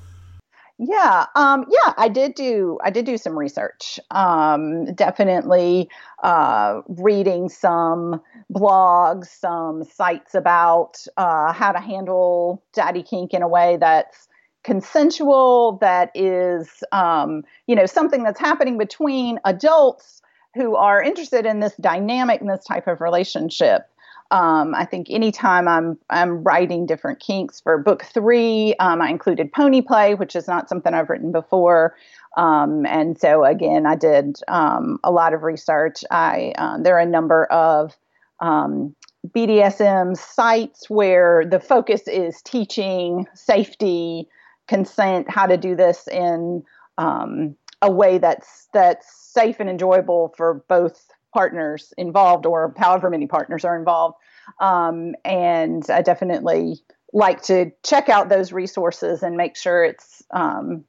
yeah, 0.78 1.26
um, 1.34 1.64
yeah, 1.70 1.92
I 1.96 2.08
did 2.08 2.34
do 2.34 2.78
I 2.84 2.90
did 2.90 3.04
do 3.04 3.18
some 3.18 3.36
research. 3.36 3.98
Um, 4.12 4.94
definitely 4.94 5.90
uh, 6.22 6.82
reading 6.88 7.48
some 7.48 8.20
blogs, 8.52 9.26
some 9.26 9.82
sites 9.84 10.34
about 10.34 11.04
uh, 11.16 11.52
how 11.52 11.72
to 11.72 11.80
handle 11.80 12.62
daddy 12.72 13.02
kink 13.02 13.34
in 13.34 13.42
a 13.42 13.48
way 13.48 13.76
that's 13.80 14.28
consensual, 14.62 15.78
that 15.80 16.10
is, 16.14 16.84
um, 16.92 17.42
you 17.66 17.74
know, 17.74 17.86
something 17.86 18.22
that's 18.22 18.38
happening 18.38 18.78
between 18.78 19.38
adults 19.44 20.22
who 20.54 20.76
are 20.76 21.02
interested 21.02 21.46
in 21.46 21.60
this 21.60 21.74
dynamic 21.80 22.40
and 22.40 22.50
this 22.50 22.64
type 22.64 22.86
of 22.86 23.00
relationship. 23.00 23.88
Um, 24.30 24.74
I 24.74 24.84
think 24.84 25.08
anytime 25.10 25.66
I'm 25.66 25.98
I'm 26.10 26.42
writing 26.42 26.84
different 26.84 27.20
kinks 27.20 27.60
for 27.60 27.78
book 27.78 28.04
three, 28.04 28.74
um, 28.78 29.00
I 29.00 29.08
included 29.08 29.52
pony 29.52 29.80
play, 29.80 30.14
which 30.14 30.36
is 30.36 30.46
not 30.46 30.68
something 30.68 30.92
I've 30.92 31.08
written 31.08 31.32
before. 31.32 31.94
Um, 32.36 32.84
and 32.86 33.18
so 33.18 33.44
again, 33.44 33.86
I 33.86 33.96
did 33.96 34.38
um, 34.48 34.98
a 35.02 35.10
lot 35.10 35.32
of 35.32 35.42
research. 35.42 36.04
I 36.10 36.52
uh, 36.58 36.78
there 36.78 36.96
are 36.96 37.00
a 37.00 37.06
number 37.06 37.46
of 37.46 37.96
um, 38.40 38.94
BDSM 39.28 40.16
sites 40.16 40.88
where 40.88 41.44
the 41.44 41.60
focus 41.60 42.02
is 42.06 42.42
teaching 42.42 43.26
safety, 43.34 44.28
consent, 44.68 45.30
how 45.30 45.46
to 45.46 45.56
do 45.56 45.74
this 45.74 46.06
in 46.08 46.62
um, 46.98 47.56
a 47.82 47.90
way 47.90 48.18
that's 48.18 48.68
that's 48.72 49.06
safe 49.10 49.58
and 49.58 49.70
enjoyable 49.70 50.34
for 50.36 50.64
both 50.68 51.08
partners 51.32 51.92
involved 51.96 52.46
or 52.46 52.74
however 52.76 53.10
many 53.10 53.26
partners 53.26 53.64
are 53.64 53.76
involved. 53.76 54.16
Um, 54.60 55.14
and 55.24 55.88
I 55.90 56.02
definitely 56.02 56.80
like 57.12 57.42
to 57.42 57.70
check 57.84 58.08
out 58.08 58.28
those 58.28 58.52
resources 58.52 59.22
and 59.22 59.36
make 59.36 59.56
sure 59.56 59.84
it's 59.84 60.22
um, 60.30 60.84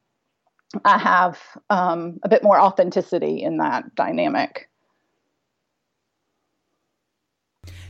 I 0.86 0.98
have 0.98 1.40
um, 1.70 2.20
a 2.24 2.30
bit 2.30 2.44
more 2.44 2.60
authenticity 2.60 3.42
in 3.42 3.58
that 3.58 3.96
dynamic. 3.96 4.70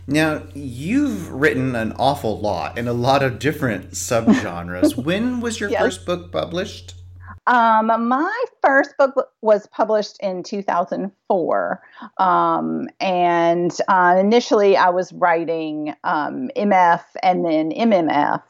Now, 0.08 0.44
you've 0.56 1.30
written 1.30 1.76
an 1.76 1.92
awful 1.94 2.40
lot 2.40 2.80
in 2.80 2.88
a 2.88 2.94
lot 2.94 3.22
of 3.22 3.38
different 3.38 3.92
subgenres. 3.92 4.96
when 5.04 5.40
was 5.40 5.60
your 5.60 5.70
yes. 5.70 5.82
first 5.82 6.06
book 6.06 6.32
published? 6.32 6.96
Um, 7.50 7.88
my 8.08 8.46
first 8.62 8.96
book 8.98 9.32
was 9.42 9.66
published 9.68 10.18
in 10.22 10.44
2004. 10.44 11.82
Um, 12.20 12.88
and 13.00 13.76
uh, 13.88 14.18
initially, 14.20 14.78
I 14.78 14.90
was 14.90 15.12
writing 15.12 15.96
um, 16.04 16.52
MF 16.56 17.02
and 17.24 17.44
then 17.44 17.72
MMF. 17.72 18.44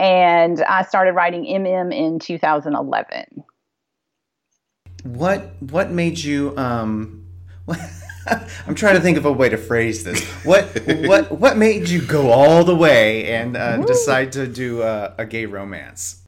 And 0.00 0.64
I 0.64 0.82
started 0.82 1.12
writing 1.12 1.44
MM 1.44 1.94
in 1.94 2.18
2011. 2.18 3.44
What 5.04 5.50
what 5.60 5.90
made 5.90 6.18
you 6.18 6.56
um 6.56 7.26
I'm 8.66 8.74
trying 8.74 8.94
to 8.94 9.00
think 9.00 9.18
of 9.18 9.26
a 9.26 9.32
way 9.32 9.50
to 9.50 9.58
phrase 9.58 10.02
this. 10.02 10.24
What 10.44 10.64
what 11.06 11.30
what 11.30 11.56
made 11.58 11.88
you 11.88 12.00
go 12.00 12.30
all 12.30 12.64
the 12.64 12.74
way 12.74 13.30
and 13.32 13.56
uh, 13.56 13.78
decide 13.78 14.32
to 14.32 14.46
do 14.46 14.82
a 14.82 15.26
gay 15.28 15.46
romance? 15.46 16.23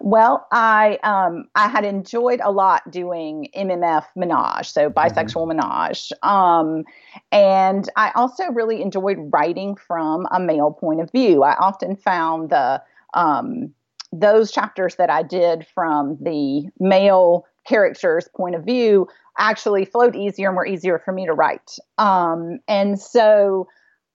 Well, 0.00 0.46
I 0.52 0.98
um, 1.02 1.48
I 1.54 1.68
had 1.68 1.84
enjoyed 1.84 2.40
a 2.42 2.50
lot 2.50 2.90
doing 2.90 3.48
MMF 3.56 4.04
Menage, 4.16 4.70
so 4.70 4.90
mm-hmm. 4.90 4.98
bisexual 4.98 5.46
mm-hmm. 5.46 5.56
Menage, 5.56 6.12
um, 6.22 6.84
and 7.32 7.88
I 7.96 8.12
also 8.14 8.44
really 8.52 8.82
enjoyed 8.82 9.18
writing 9.32 9.76
from 9.76 10.26
a 10.30 10.40
male 10.40 10.72
point 10.72 11.00
of 11.00 11.10
view. 11.10 11.42
I 11.42 11.56
often 11.56 11.96
found 11.96 12.50
the 12.50 12.82
um, 13.14 13.72
those 14.12 14.52
chapters 14.52 14.96
that 14.96 15.10
I 15.10 15.22
did 15.22 15.66
from 15.66 16.18
the 16.20 16.68
male 16.80 17.46
character's 17.66 18.28
point 18.34 18.54
of 18.54 18.64
view 18.64 19.06
actually 19.38 19.84
flowed 19.84 20.16
easier 20.16 20.48
and 20.48 20.56
were 20.56 20.66
easier 20.66 20.98
for 20.98 21.12
me 21.12 21.26
to 21.26 21.32
write. 21.32 21.76
Um, 21.98 22.58
and 22.66 22.98
so 22.98 23.68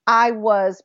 I 0.07 0.31
was 0.31 0.81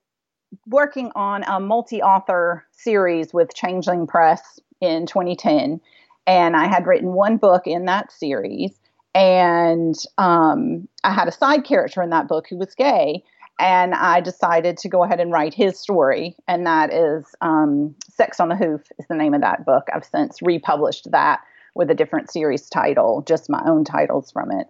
working 0.66 1.11
on 1.14 1.44
a 1.44 1.61
multi-author 1.61 2.64
series 2.72 3.32
with 3.32 3.55
Changeling 3.55 4.07
Press 4.07 4.61
in 4.80 5.07
2010, 5.07 5.80
and 6.26 6.57
I 6.57 6.66
had 6.66 6.86
written 6.86 7.12
one 7.12 7.36
book 7.36 7.66
in 7.66 7.86
that 7.86 8.12
series, 8.12 8.78
and 9.14 9.94
um, 10.18 10.88
I 11.05 11.12
had 11.12 11.28
a 11.28 11.32
side 11.32 11.64
character 11.64 12.03
in 12.03 12.11
that 12.11 12.28
book 12.28 12.46
who 12.49 12.57
was 12.59 12.74
gay, 12.74 13.24
and 13.59 13.94
I 13.94 14.20
decided 14.20 14.76
to 14.78 14.88
go 14.88 15.03
ahead 15.03 15.20
and 15.20 15.32
write 15.32 15.55
his 15.55 15.78
story, 15.78 16.36
and 16.46 16.66
that 16.66 16.92
is 16.92 17.34
um, 17.40 17.94
"Sex 18.09 18.40
on 18.40 18.49
the 18.49 18.57
Hoof" 18.57 18.82
is 18.99 19.07
the 19.09 19.16
name 19.16 19.34
of 19.34 19.40
that 19.40 19.64
book. 19.64 19.88
I've 19.92 20.05
since 20.05 20.40
republished 20.42 21.11
that 21.11 21.40
with 21.74 21.90
a 21.90 21.94
different 21.94 22.30
series 22.30 22.68
title, 22.68 23.22
just 23.26 23.51
my 23.51 23.62
own 23.66 23.84
titles 23.84 24.30
from 24.30 24.51
it. 24.51 24.68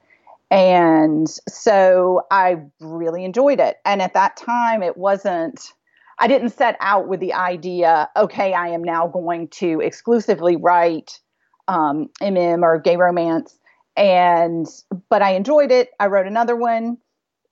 And 0.50 1.28
so 1.48 2.22
I 2.30 2.56
really 2.80 3.24
enjoyed 3.24 3.60
it. 3.60 3.76
And 3.84 4.00
at 4.00 4.14
that 4.14 4.36
time, 4.36 4.82
it 4.82 4.96
wasn't 4.96 5.72
I 6.18 6.26
didn't 6.26 6.50
set 6.50 6.76
out 6.80 7.06
with 7.06 7.20
the 7.20 7.32
idea, 7.32 8.08
okay, 8.16 8.52
I 8.52 8.68
am 8.68 8.82
now 8.82 9.06
going 9.06 9.48
to 9.48 9.80
exclusively 9.80 10.56
write 10.56 11.20
um, 11.68 12.08
MM 12.20 12.62
or 12.62 12.78
gay 12.78 12.96
romance. 12.96 13.58
And, 13.96 14.66
but 15.08 15.22
I 15.22 15.32
enjoyed 15.34 15.70
it. 15.70 15.90
I 16.00 16.06
wrote 16.06 16.26
another 16.26 16.56
one. 16.56 16.98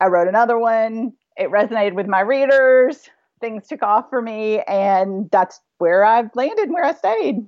I 0.00 0.06
wrote 0.06 0.28
another 0.28 0.58
one. 0.58 1.12
It 1.36 1.50
resonated 1.50 1.94
with 1.94 2.06
my 2.06 2.20
readers. 2.20 3.08
Things 3.40 3.68
took 3.68 3.82
off 3.82 4.10
for 4.10 4.20
me. 4.20 4.60
And 4.62 5.30
that's 5.30 5.60
where 5.78 6.04
I've 6.04 6.34
landed, 6.34 6.70
where 6.70 6.84
I 6.84 6.94
stayed. 6.94 7.46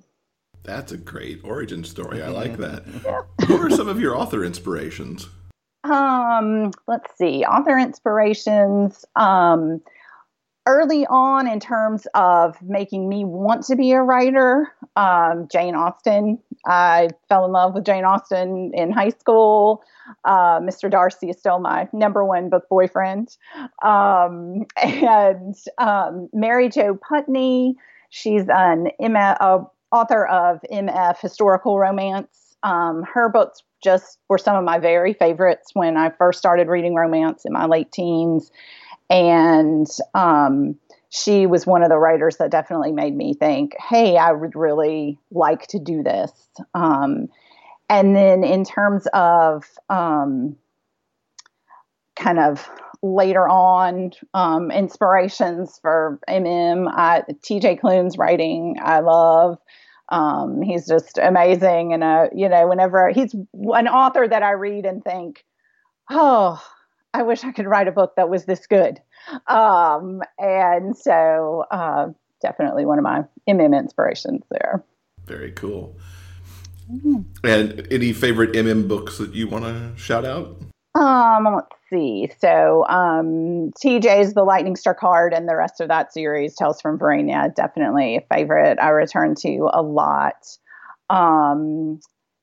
That's 0.63 0.93
a 0.93 0.99
great 0.99 1.41
origin 1.45 1.83
story. 1.83 2.23
I 2.23 2.29
like 2.29 2.59
that. 2.59 2.85
yeah. 3.05 3.23
Who 3.47 3.57
are 3.57 3.71
some 3.71 3.89
of 3.89 4.01
your 4.01 4.17
author 4.17 4.45
inspirations? 4.45 5.29
Um, 5.91 6.71
let's 6.87 7.17
see, 7.17 7.45
author 7.45 7.79
inspirations. 7.79 9.05
Um, 9.17 9.81
early 10.67 11.07
on, 11.07 11.49
in 11.49 11.59
terms 11.61 12.07
of 12.15 12.61
making 12.61 13.09
me 13.09 13.25
want 13.25 13.65
to 13.65 13.75
be 13.75 13.93
a 13.93 14.03
writer, 14.03 14.71
um, 14.97 15.49
Jane 15.51 15.75
Austen. 15.75 16.39
I 16.67 17.09
fell 17.29 17.47
in 17.47 17.53
love 17.53 17.75
with 17.75 17.85
Jane 17.85 18.05
Austen 18.05 18.73
in 18.75 18.93
high 18.93 19.09
school. 19.09 19.83
Uh, 20.25 20.61
Mr. 20.61 20.91
Darcy 20.91 21.31
is 21.31 21.39
still 21.39 21.59
my 21.59 21.89
number 21.95 22.23
one 22.23 22.51
book 22.51 22.69
boyfriend. 22.69 23.35
Um, 23.83 24.67
and 24.83 25.57
um, 25.79 26.29
Mary 26.35 26.69
Jo 26.69 26.97
Putney, 26.97 27.77
she's 28.11 28.45
an 28.49 28.89
MF, 29.01 29.71
author 29.91 30.27
of 30.27 30.61
MF 30.71 31.19
historical 31.19 31.79
romance. 31.79 32.48
Um, 32.63 33.05
her 33.05 33.29
books 33.29 33.63
just 33.83 34.19
were 34.29 34.39
some 34.39 34.57
of 34.57 34.65
my 34.65 34.79
very 34.79 35.13
favorites 35.13 35.71
when 35.75 35.97
I 35.97 36.11
first 36.11 36.39
started 36.39 36.69
reading 36.69 36.95
romance 36.95 37.45
in 37.45 37.53
my 37.53 37.67
late 37.67 37.93
teens. 37.93 38.51
And 39.11 39.87
um, 40.15 40.77
she 41.11 41.47
was 41.47 41.67
one 41.67 41.83
of 41.83 41.89
the 41.89 41.99
writers 41.99 42.37
that 42.37 42.51
definitely 42.51 42.93
made 42.93 43.17
me 43.17 43.35
think, 43.35 43.75
hey, 43.79 44.17
I 44.17 44.33
would 44.33 44.55
really 44.55 45.19
like 45.31 45.67
to 45.69 45.79
do 45.79 46.03
this. 46.03 46.33
Um, 46.75 47.29
and 47.89 48.15
then 48.15 48.45
in 48.45 48.65
terms 48.65 49.07
of 49.15 49.65
um, 49.89 50.57
kind 52.17 52.39
of 52.39 52.69
later 53.03 53.49
on 53.49 54.11
um, 54.35 54.71
inspirations 54.71 55.79
for 55.81 56.19
MM, 56.29 56.93
TJ 57.41 57.81
Klune's 57.81 58.19
writing, 58.19 58.77
I 58.83 59.01
love. 59.01 59.59
Um, 60.11 60.63
he's 60.63 60.87
just 60.87 61.19
amazing, 61.19 61.93
and 61.93 62.03
uh, 62.03 62.29
you 62.35 62.49
know, 62.49 62.67
whenever 62.69 63.11
he's 63.11 63.35
an 63.35 63.89
author 63.89 64.27
that 64.27 64.43
I 64.43 64.53
read 64.53 64.87
and 64.87 65.05
think, 65.05 65.45
oh, 66.11 66.63
I 67.13 67.23
wish 67.23 67.45
I 67.45 67.53
could 67.53 67.67
write 67.67 67.89
a 67.89 67.93
book 67.93 68.15
that 68.17 68.29
was 68.29 68.45
this 68.45 68.67
good. 68.67 69.01
Um, 69.47 70.23
and 70.39 70.97
so, 70.97 71.65
uh, 71.71 72.09
definitely 72.41 72.87
one 72.87 72.99
of 72.99 73.05
my 73.05 73.25
MM 73.49 73.77
inspirations 73.79 74.45
there. 74.51 74.85
Very 75.27 75.53
cool. 75.53 75.97
Mm. 76.91 77.25
And 77.45 77.87
any 77.91 78.13
favorite 78.13 78.53
MM 78.53 78.89
books 78.89 79.19
that 79.19 79.35
you 79.35 79.47
want 79.49 79.65
to 79.65 79.93
shout 79.97 80.25
out? 80.25 80.57
Um, 80.99 81.45
let's 81.55 81.77
see. 81.91 82.29
So, 82.41 82.85
um, 82.89 83.71
TJ's 83.81 84.35
The 84.35 84.43
Lightning-Struck 84.43 84.99
Heart 84.99 85.33
and 85.33 85.49
the 85.49 85.55
rest 85.55 85.81
of 85.81 85.87
that 85.89 86.13
series, 86.13 86.57
Tales 86.57 86.81
from 86.81 86.99
Verania, 86.99 87.55
definitely 87.55 88.17
a 88.17 88.35
favorite. 88.35 88.79
I 88.81 88.89
return 88.89 89.37
to 89.37 89.71
a 89.73 89.81
lot. 89.81 90.49
Um, 91.09 92.01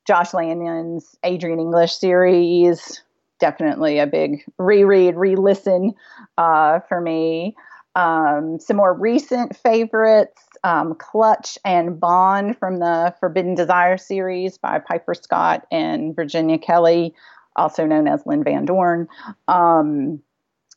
Josh 0.08 0.34
Lanyon's 0.34 1.18
Adrien 1.26 1.60
English 1.60 1.98
series, 1.98 3.04
definitely 3.40 4.00
a 4.00 4.08
big 4.08 4.46
reread, 4.58 5.16
re-listen 5.18 5.94
uh, 6.38 6.80
for 6.88 7.02
me. 7.02 7.58
Um, 7.96 8.60
some 8.60 8.78
more 8.78 8.94
recent 8.94 9.56
favorites: 9.58 10.42
um, 10.64 10.96
Clutch 10.96 11.58
and 11.66 12.00
Bond 12.00 12.58
from 12.58 12.78
the 12.78 13.14
Forbidden 13.20 13.56
Desire 13.56 13.98
series 13.98 14.58
by 14.58 14.80
Piper 14.80 15.14
Scott 15.14 15.66
and 15.72 16.16
Virginia 16.16 16.58
Kelly, 16.58 17.14
also 17.56 17.86
known 17.86 18.08
as 18.08 18.26
Lynn 18.26 18.44
Van 18.44 18.66
Dorn. 18.66 19.08
Um, 19.48 20.22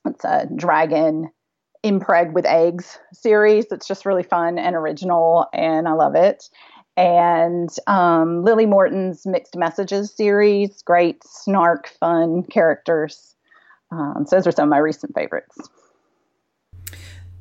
it's 0.04 0.24
a 0.24 0.48
dragon 0.54 1.30
impreg 1.84 2.32
with 2.32 2.46
eggs 2.46 2.98
series. 3.12 3.66
It's 3.70 3.86
just 3.86 4.06
really 4.06 4.22
fun 4.22 4.58
and 4.58 4.74
original, 4.74 5.46
and 5.52 5.88
I 5.88 5.92
love 5.92 6.14
it 6.14 6.48
and 6.98 7.70
um, 7.86 8.42
Lily 8.42 8.66
Morton's 8.66 9.24
Mixed 9.24 9.56
Messages 9.56 10.12
series. 10.12 10.82
Great, 10.82 11.22
snark, 11.24 11.88
fun 12.00 12.42
characters. 12.42 13.36
Um, 13.92 14.24
so 14.26 14.34
those 14.34 14.48
are 14.48 14.52
some 14.52 14.64
of 14.64 14.70
my 14.70 14.78
recent 14.78 15.14
favorites. 15.14 15.56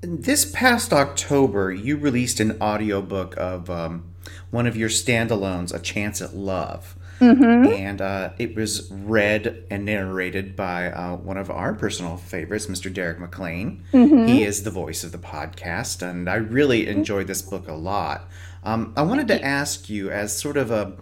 This 0.01 0.45
past 0.45 0.93
October, 0.93 1.71
you 1.71 1.97
released 1.97 2.39
an 2.39 2.61
audiobook 2.61 3.35
of 3.35 3.67
um, 3.67 4.13
one 4.51 4.67
of 4.67 4.77
your 4.77 4.89
standalones, 4.89 5.73
A 5.73 5.79
Chance 5.79 6.21
at 6.21 6.35
Love. 6.35 6.95
Mm-hmm. 7.19 7.71
And 7.73 8.01
uh, 8.01 8.29
it 8.37 8.55
was 8.55 8.91
read 8.91 9.65
and 9.71 9.85
narrated 9.85 10.55
by 10.55 10.91
uh, 10.91 11.15
one 11.15 11.37
of 11.37 11.49
our 11.49 11.73
personal 11.73 12.17
favorites, 12.17 12.67
Mr. 12.67 12.93
Derrick 12.93 13.17
McClain. 13.17 13.81
Mm-hmm. 13.91 14.27
He 14.27 14.43
is 14.43 14.63
the 14.63 14.71
voice 14.71 15.03
of 15.03 15.11
the 15.11 15.17
podcast, 15.17 16.07
and 16.07 16.29
I 16.29 16.35
really 16.35 16.87
enjoyed 16.87 17.27
this 17.27 17.41
book 17.41 17.67
a 17.67 17.73
lot. 17.73 18.29
Um, 18.63 18.93
I 18.95 19.01
wanted 19.01 19.27
to 19.29 19.43
ask 19.43 19.89
you, 19.89 20.11
as 20.11 20.37
sort 20.37 20.57
of 20.57 20.71
a 20.71 20.93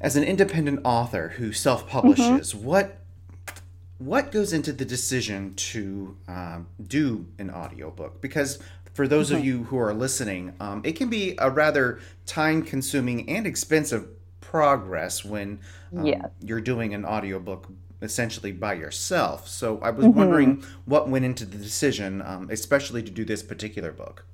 as 0.00 0.16
an 0.16 0.24
independent 0.24 0.80
author 0.84 1.28
who 1.36 1.52
self 1.52 1.88
publishes, 1.88 2.52
mm-hmm. 2.52 2.64
what 2.64 2.98
what 3.98 4.32
goes 4.32 4.52
into 4.52 4.72
the 4.72 4.84
decision 4.84 5.54
to 5.54 6.16
um, 6.28 6.66
do 6.84 7.26
an 7.38 7.50
audiobook? 7.50 8.20
Because 8.20 8.58
for 8.92 9.08
those 9.08 9.28
mm-hmm. 9.28 9.38
of 9.38 9.44
you 9.44 9.64
who 9.64 9.78
are 9.78 9.94
listening, 9.94 10.54
um, 10.60 10.82
it 10.84 10.92
can 10.92 11.08
be 11.08 11.34
a 11.38 11.50
rather 11.50 12.00
time 12.26 12.62
consuming 12.62 13.28
and 13.28 13.46
expensive 13.46 14.08
progress 14.50 15.24
when 15.24 15.60
um, 15.96 16.12
you're 16.40 16.60
doing 16.60 16.94
an 16.94 17.04
audiobook 17.04 17.68
essentially 18.02 18.52
by 18.52 18.74
yourself. 18.74 19.48
So 19.48 19.78
I 19.80 19.90
was 19.90 20.06
mm-hmm. 20.06 20.18
wondering 20.18 20.64
what 20.84 21.08
went 21.08 21.24
into 21.24 21.44
the 21.44 21.56
decision, 21.56 22.22
um, 22.22 22.48
especially 22.50 23.02
to 23.02 23.10
do 23.10 23.24
this 23.24 23.42
particular 23.42 23.92
book. 23.92 24.26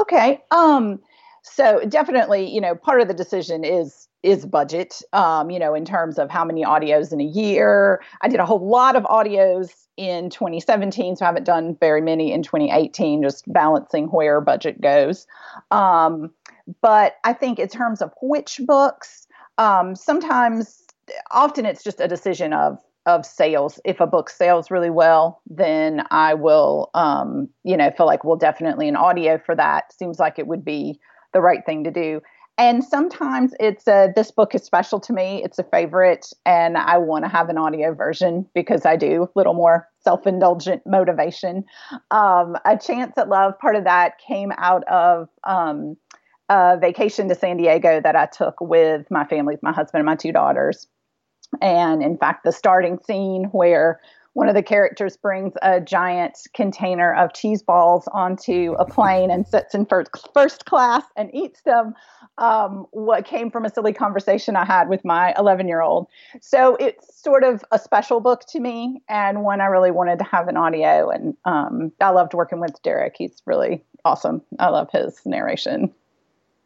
Okay. 0.00 0.42
Um, 0.50 1.00
so 1.42 1.80
definitely, 1.88 2.52
you 2.52 2.60
know, 2.60 2.74
part 2.74 3.00
of 3.00 3.08
the 3.08 3.14
decision 3.14 3.64
is 3.64 4.08
is 4.22 4.44
budget. 4.44 5.00
Um, 5.12 5.50
you 5.50 5.58
know, 5.58 5.74
in 5.74 5.84
terms 5.84 6.18
of 6.18 6.30
how 6.30 6.44
many 6.44 6.64
audios 6.64 7.12
in 7.12 7.20
a 7.20 7.24
year. 7.24 8.02
I 8.22 8.28
did 8.28 8.40
a 8.40 8.46
whole 8.46 8.66
lot 8.68 8.96
of 8.96 9.04
audios 9.04 9.70
in 9.96 10.28
2017, 10.30 11.16
so 11.16 11.24
I 11.24 11.28
haven't 11.28 11.44
done 11.44 11.76
very 11.78 12.00
many 12.00 12.32
in 12.32 12.42
2018. 12.42 13.22
Just 13.22 13.50
balancing 13.52 14.06
where 14.06 14.40
budget 14.40 14.80
goes. 14.80 15.26
Um, 15.70 16.32
but 16.82 17.16
I 17.22 17.32
think 17.32 17.60
in 17.60 17.68
terms 17.68 18.02
of 18.02 18.12
which 18.20 18.60
books, 18.66 19.28
um, 19.58 19.94
sometimes, 19.94 20.82
often 21.30 21.66
it's 21.66 21.82
just 21.82 22.00
a 22.00 22.08
decision 22.08 22.52
of 22.52 22.78
of 23.06 23.24
sales. 23.24 23.78
If 23.84 24.00
a 24.00 24.06
book 24.06 24.28
sells 24.28 24.70
really 24.70 24.90
well, 24.90 25.40
then 25.48 26.02
I 26.10 26.34
will, 26.34 26.90
um, 26.94 27.48
you 27.62 27.76
know, 27.76 27.92
feel 27.96 28.06
like 28.06 28.24
well, 28.24 28.36
definitely 28.36 28.88
an 28.88 28.96
audio 28.96 29.38
for 29.38 29.54
that 29.54 29.92
seems 29.92 30.18
like 30.18 30.38
it 30.38 30.48
would 30.48 30.64
be 30.64 30.98
the 31.32 31.40
right 31.40 31.64
thing 31.64 31.84
to 31.84 31.90
do. 31.90 32.20
And 32.58 32.82
sometimes 32.82 33.54
it's 33.60 33.86
a, 33.86 34.10
this 34.16 34.30
book 34.30 34.54
is 34.54 34.64
special 34.64 34.98
to 35.00 35.12
me. 35.12 35.42
It's 35.44 35.58
a 35.58 35.64
favorite, 35.64 36.32
and 36.46 36.78
I 36.78 36.96
want 36.96 37.24
to 37.26 37.28
have 37.28 37.50
an 37.50 37.58
audio 37.58 37.92
version 37.92 38.48
because 38.54 38.86
I 38.86 38.96
do 38.96 39.24
a 39.24 39.28
little 39.34 39.52
more 39.52 39.86
self 40.02 40.26
indulgent 40.26 40.82
motivation. 40.86 41.64
Um, 42.10 42.56
a 42.64 42.78
Chance 42.78 43.18
at 43.18 43.28
Love, 43.28 43.58
part 43.58 43.76
of 43.76 43.84
that 43.84 44.18
came 44.26 44.52
out 44.56 44.84
of 44.88 45.28
um, 45.44 45.98
a 46.48 46.78
vacation 46.80 47.28
to 47.28 47.34
San 47.34 47.56
Diego 47.56 48.00
that 48.00 48.16
I 48.16 48.26
took 48.26 48.60
with 48.60 49.10
my 49.10 49.24
family, 49.24 49.56
my 49.62 49.72
husband, 49.72 50.00
and 50.00 50.06
my 50.06 50.16
two 50.16 50.32
daughters. 50.32 50.86
And 51.60 52.02
in 52.02 52.16
fact, 52.16 52.44
the 52.44 52.52
starting 52.52 52.98
scene 53.06 53.44
where 53.52 54.00
one 54.36 54.50
of 54.50 54.54
the 54.54 54.62
characters 54.62 55.16
brings 55.16 55.54
a 55.62 55.80
giant 55.80 56.36
container 56.52 57.14
of 57.14 57.32
cheese 57.32 57.62
balls 57.62 58.06
onto 58.12 58.74
a 58.78 58.84
plane 58.84 59.30
and 59.30 59.46
sits 59.46 59.74
in 59.74 59.86
first, 59.86 60.10
first 60.34 60.66
class 60.66 61.04
and 61.16 61.34
eats 61.34 61.62
them. 61.62 61.94
Um, 62.36 62.86
what 62.90 63.24
came 63.24 63.50
from 63.50 63.64
a 63.64 63.70
silly 63.70 63.94
conversation 63.94 64.54
I 64.54 64.66
had 64.66 64.90
with 64.90 65.06
my 65.06 65.32
11 65.38 65.68
year 65.68 65.80
old. 65.80 66.06
So 66.42 66.76
it's 66.76 67.18
sort 67.18 67.44
of 67.44 67.64
a 67.72 67.78
special 67.78 68.20
book 68.20 68.44
to 68.48 68.60
me 68.60 69.00
and 69.08 69.42
one 69.42 69.62
I 69.62 69.66
really 69.66 69.90
wanted 69.90 70.18
to 70.18 70.24
have 70.24 70.48
an 70.48 70.58
audio. 70.58 71.08
And 71.08 71.34
um, 71.46 71.92
I 72.02 72.10
loved 72.10 72.34
working 72.34 72.60
with 72.60 72.82
Derrick. 72.82 73.14
He's 73.16 73.40
really 73.46 73.82
awesome. 74.04 74.42
I 74.58 74.68
love 74.68 74.90
his 74.92 75.18
narration. 75.24 75.94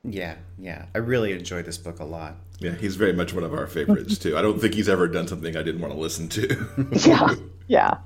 Yeah, 0.03 0.37
yeah. 0.59 0.87
I 0.95 0.99
really 0.99 1.33
enjoyed 1.33 1.67
this 1.67 1.79
book 1.79 2.01
a 2.01 2.05
lot. 2.05 2.37
Yeah, 2.59 2.75
he's 2.75 2.97
very 2.97 3.13
much 3.13 3.33
one 3.33 3.45
of 3.45 3.53
our 3.53 3.67
favorites 3.67 4.19
too. 4.19 4.37
I 4.37 4.43
don't 4.43 4.61
think 4.61 4.75
he's 4.75 4.89
ever 4.89 5.09
done 5.09 5.29
something 5.29 5.57
I 5.57 5.63
didn't 5.63 5.81
want 5.81 5.93
to 5.93 5.99
listen 5.99 6.29
to. 6.31 6.89
yeah, 7.07 7.35
yeah. 7.67 7.99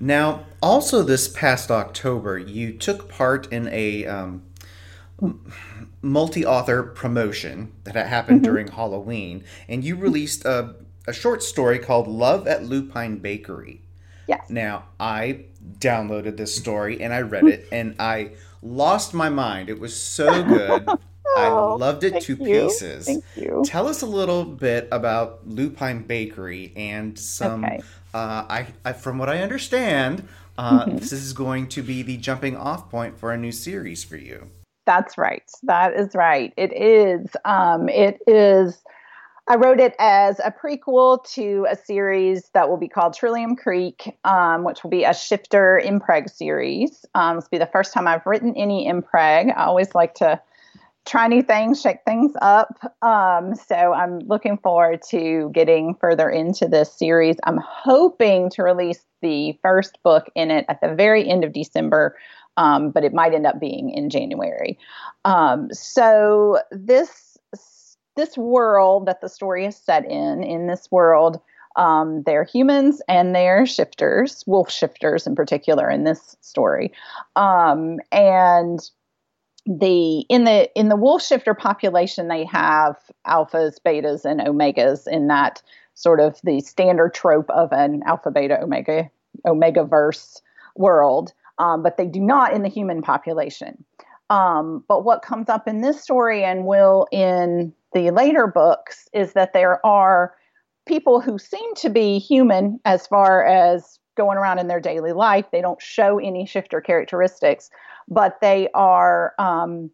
Now, 0.00 0.46
also 0.62 1.02
this 1.02 1.28
past 1.28 1.70
October, 1.70 2.38
you 2.38 2.72
took 2.72 3.08
part 3.08 3.52
in 3.52 3.68
a 3.68 4.06
um, 4.06 4.42
multi-author 6.02 6.82
promotion 6.82 7.72
that 7.84 7.94
happened 8.06 8.40
mm-hmm. 8.40 8.52
during 8.52 8.68
Halloween, 8.68 9.44
and 9.68 9.84
you 9.84 9.96
released 9.96 10.44
a, 10.44 10.76
a 11.06 11.12
short 11.12 11.42
story 11.42 11.78
called 11.78 12.08
"Love 12.08 12.46
at 12.46 12.64
Lupine 12.64 13.18
Bakery." 13.18 13.82
Yes. 14.26 14.48
Now, 14.48 14.84
I 14.98 15.46
downloaded 15.78 16.36
this 16.36 16.56
story 16.56 17.02
and 17.02 17.12
I 17.12 17.20
read 17.20 17.44
it, 17.44 17.68
and 17.72 17.94
I 17.98 18.32
lost 18.64 19.14
my 19.14 19.28
mind. 19.28 19.68
It 19.68 19.78
was 19.78 19.94
so 19.94 20.42
good. 20.42 20.88
I 21.36 21.46
oh, 21.48 21.76
loved 21.76 22.04
it 22.04 22.20
to 22.22 22.34
you. 22.34 22.64
pieces. 22.64 23.06
Thank 23.06 23.24
you. 23.36 23.62
Tell 23.64 23.88
us 23.88 24.02
a 24.02 24.06
little 24.06 24.44
bit 24.44 24.88
about 24.92 25.46
Lupine 25.46 26.02
Bakery 26.02 26.72
and 26.76 27.18
some. 27.18 27.64
Okay. 27.64 27.80
Uh, 28.12 28.44
I, 28.48 28.66
I, 28.84 28.92
from 28.92 29.18
what 29.18 29.28
I 29.28 29.42
understand, 29.42 30.28
uh, 30.56 30.84
mm-hmm. 30.84 30.96
this 30.98 31.12
is 31.12 31.32
going 31.32 31.68
to 31.68 31.82
be 31.82 32.02
the 32.02 32.16
jumping 32.16 32.56
off 32.56 32.90
point 32.90 33.18
for 33.18 33.32
a 33.32 33.36
new 33.36 33.50
series 33.50 34.04
for 34.04 34.16
you. 34.16 34.48
That's 34.86 35.18
right. 35.18 35.42
That 35.64 35.94
is 35.94 36.14
right. 36.14 36.52
It 36.56 36.72
is. 36.72 37.26
Um, 37.44 37.88
it 37.88 38.20
is 38.26 38.82
I 39.46 39.56
wrote 39.56 39.78
it 39.78 39.94
as 39.98 40.40
a 40.40 40.50
prequel 40.50 41.22
to 41.34 41.66
a 41.70 41.76
series 41.76 42.48
that 42.54 42.70
will 42.70 42.78
be 42.78 42.88
called 42.88 43.14
Trillium 43.14 43.56
Creek, 43.56 44.16
um, 44.24 44.64
which 44.64 44.82
will 44.82 44.90
be 44.90 45.04
a 45.04 45.12
shifter 45.12 45.80
impreg 45.84 46.30
series. 46.30 47.04
Um, 47.14 47.36
this 47.36 47.44
will 47.44 47.58
be 47.58 47.64
the 47.64 47.70
first 47.70 47.92
time 47.92 48.08
I've 48.08 48.24
written 48.24 48.56
any 48.56 48.88
impreg. 48.88 49.54
I 49.54 49.64
always 49.64 49.94
like 49.94 50.14
to 50.14 50.40
try 51.04 51.28
new 51.28 51.42
things, 51.42 51.82
shake 51.82 52.02
things 52.06 52.32
up. 52.40 52.94
Um, 53.02 53.54
so 53.54 53.92
I'm 53.92 54.20
looking 54.20 54.56
forward 54.56 55.02
to 55.10 55.50
getting 55.52 55.94
further 55.96 56.30
into 56.30 56.66
this 56.66 56.90
series. 56.90 57.36
I'm 57.44 57.58
hoping 57.62 58.48
to 58.50 58.62
release 58.62 59.04
the 59.20 59.58
first 59.60 60.02
book 60.02 60.30
in 60.34 60.50
it 60.50 60.64
at 60.70 60.80
the 60.80 60.94
very 60.94 61.28
end 61.28 61.44
of 61.44 61.52
December, 61.52 62.16
um, 62.56 62.90
but 62.90 63.04
it 63.04 63.12
might 63.12 63.34
end 63.34 63.46
up 63.46 63.60
being 63.60 63.90
in 63.90 64.08
January. 64.08 64.78
Um, 65.26 65.68
so 65.70 66.60
this 66.70 67.23
this 68.16 68.36
world 68.36 69.06
that 69.06 69.20
the 69.20 69.28
story 69.28 69.66
is 69.66 69.76
set 69.76 70.04
in, 70.04 70.42
in 70.42 70.66
this 70.66 70.88
world, 70.90 71.40
um, 71.76 72.22
they're 72.24 72.44
humans 72.44 73.02
and 73.08 73.34
they're 73.34 73.66
shifters, 73.66 74.44
wolf 74.46 74.70
shifters 74.70 75.26
in 75.26 75.34
particular 75.34 75.90
in 75.90 76.04
this 76.04 76.36
story. 76.40 76.92
Um, 77.36 77.98
and 78.12 78.80
the 79.66 80.20
in 80.28 80.44
the 80.44 80.70
in 80.78 80.88
the 80.88 80.96
wolf 80.96 81.22
shifter 81.22 81.54
population, 81.54 82.28
they 82.28 82.44
have 82.44 82.96
alphas, 83.26 83.76
betas, 83.84 84.24
and 84.24 84.40
omegas 84.40 85.08
in 85.08 85.28
that 85.28 85.62
sort 85.94 86.20
of 86.20 86.38
the 86.44 86.60
standard 86.60 87.14
trope 87.14 87.48
of 87.50 87.72
an 87.72 88.02
alpha, 88.06 88.30
beta, 88.30 88.62
omega, 88.62 89.10
omega 89.46 89.84
verse 89.84 90.42
world. 90.76 91.32
Um, 91.58 91.82
but 91.82 91.96
they 91.96 92.06
do 92.06 92.20
not 92.20 92.52
in 92.52 92.62
the 92.62 92.68
human 92.68 93.00
population. 93.00 93.84
Um, 94.28 94.84
but 94.88 95.04
what 95.04 95.22
comes 95.22 95.48
up 95.48 95.68
in 95.68 95.80
this 95.82 96.02
story 96.02 96.42
and 96.44 96.66
will 96.66 97.06
in 97.12 97.72
the 97.94 98.10
later 98.10 98.46
books 98.46 99.08
is 99.12 99.32
that 99.32 99.52
there 99.52 99.84
are 99.86 100.34
people 100.86 101.20
who 101.20 101.38
seem 101.38 101.74
to 101.76 101.88
be 101.88 102.18
human 102.18 102.80
as 102.84 103.06
far 103.06 103.44
as 103.44 103.98
going 104.16 104.36
around 104.38 104.58
in 104.58 104.68
their 104.68 104.80
daily 104.80 105.12
life. 105.12 105.46
They 105.50 105.60
don't 105.60 105.80
show 105.80 106.18
any 106.18 106.46
shifter 106.46 106.80
characteristics, 106.80 107.70
but 108.08 108.40
they 108.40 108.68
are 108.74 109.32
um, 109.38 109.90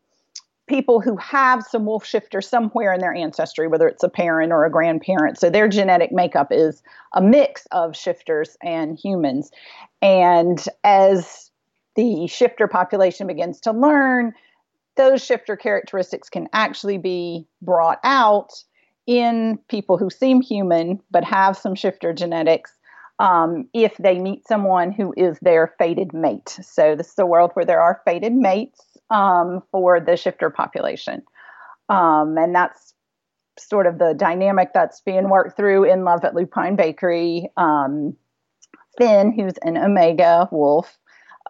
people 0.66 1.00
who 1.00 1.16
have 1.16 1.64
some 1.64 1.84
wolf 1.84 2.04
shifter 2.04 2.40
somewhere 2.40 2.92
in 2.92 3.00
their 3.00 3.14
ancestry, 3.14 3.66
whether 3.66 3.88
it's 3.88 4.04
a 4.04 4.08
parent 4.08 4.52
or 4.52 4.64
a 4.64 4.70
grandparent. 4.70 5.38
So 5.38 5.50
their 5.50 5.68
genetic 5.68 6.12
makeup 6.12 6.48
is 6.50 6.82
a 7.14 7.20
mix 7.22 7.66
of 7.72 7.96
shifters 7.96 8.56
and 8.62 8.98
humans. 8.98 9.50
And 10.02 10.64
as 10.84 11.50
the 11.96 12.26
shifter 12.26 12.68
population 12.68 13.26
begins 13.26 13.60
to 13.60 13.72
learn, 13.72 14.32
those 14.96 15.24
shifter 15.24 15.56
characteristics 15.56 16.28
can 16.28 16.48
actually 16.52 16.98
be 16.98 17.46
brought 17.62 18.00
out 18.04 18.50
in 19.06 19.58
people 19.68 19.98
who 19.98 20.10
seem 20.10 20.40
human 20.40 21.00
but 21.10 21.24
have 21.24 21.56
some 21.56 21.74
shifter 21.74 22.12
genetics 22.12 22.72
um, 23.18 23.68
if 23.74 23.96
they 23.98 24.18
meet 24.18 24.46
someone 24.46 24.92
who 24.92 25.12
is 25.16 25.38
their 25.42 25.74
fated 25.78 26.14
mate. 26.14 26.58
So, 26.62 26.96
this 26.96 27.08
is 27.08 27.18
a 27.18 27.26
world 27.26 27.50
where 27.54 27.66
there 27.66 27.80
are 27.80 28.00
fated 28.06 28.32
mates 28.32 28.80
um, 29.10 29.62
for 29.70 30.00
the 30.00 30.16
shifter 30.16 30.48
population. 30.48 31.22
Um, 31.88 32.38
and 32.38 32.54
that's 32.54 32.94
sort 33.58 33.86
of 33.86 33.98
the 33.98 34.14
dynamic 34.14 34.70
that's 34.72 35.00
being 35.00 35.28
worked 35.28 35.56
through 35.56 35.84
in 35.84 36.04
Love 36.04 36.24
at 36.24 36.34
Lupine 36.34 36.76
Bakery. 36.76 37.50
Um, 37.56 38.16
Finn, 38.96 39.32
who's 39.32 39.54
an 39.62 39.76
Omega 39.76 40.48
wolf, 40.50 40.98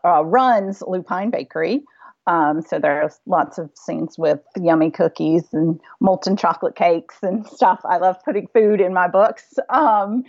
uh, 0.04 0.24
runs 0.24 0.82
Lupine 0.86 1.30
Bakery. 1.30 1.82
Um, 2.26 2.62
so 2.62 2.78
there's 2.78 3.18
lots 3.26 3.58
of 3.58 3.70
scenes 3.74 4.16
with 4.18 4.40
yummy 4.56 4.90
cookies 4.90 5.52
and 5.52 5.80
molten 6.00 6.36
chocolate 6.36 6.76
cakes 6.76 7.16
and 7.22 7.46
stuff. 7.52 7.80
I 7.84 7.96
love 7.96 8.16
putting 8.24 8.46
food 8.48 8.80
in 8.80 8.94
my 8.94 9.08
books. 9.08 9.54
Um, 9.68 10.24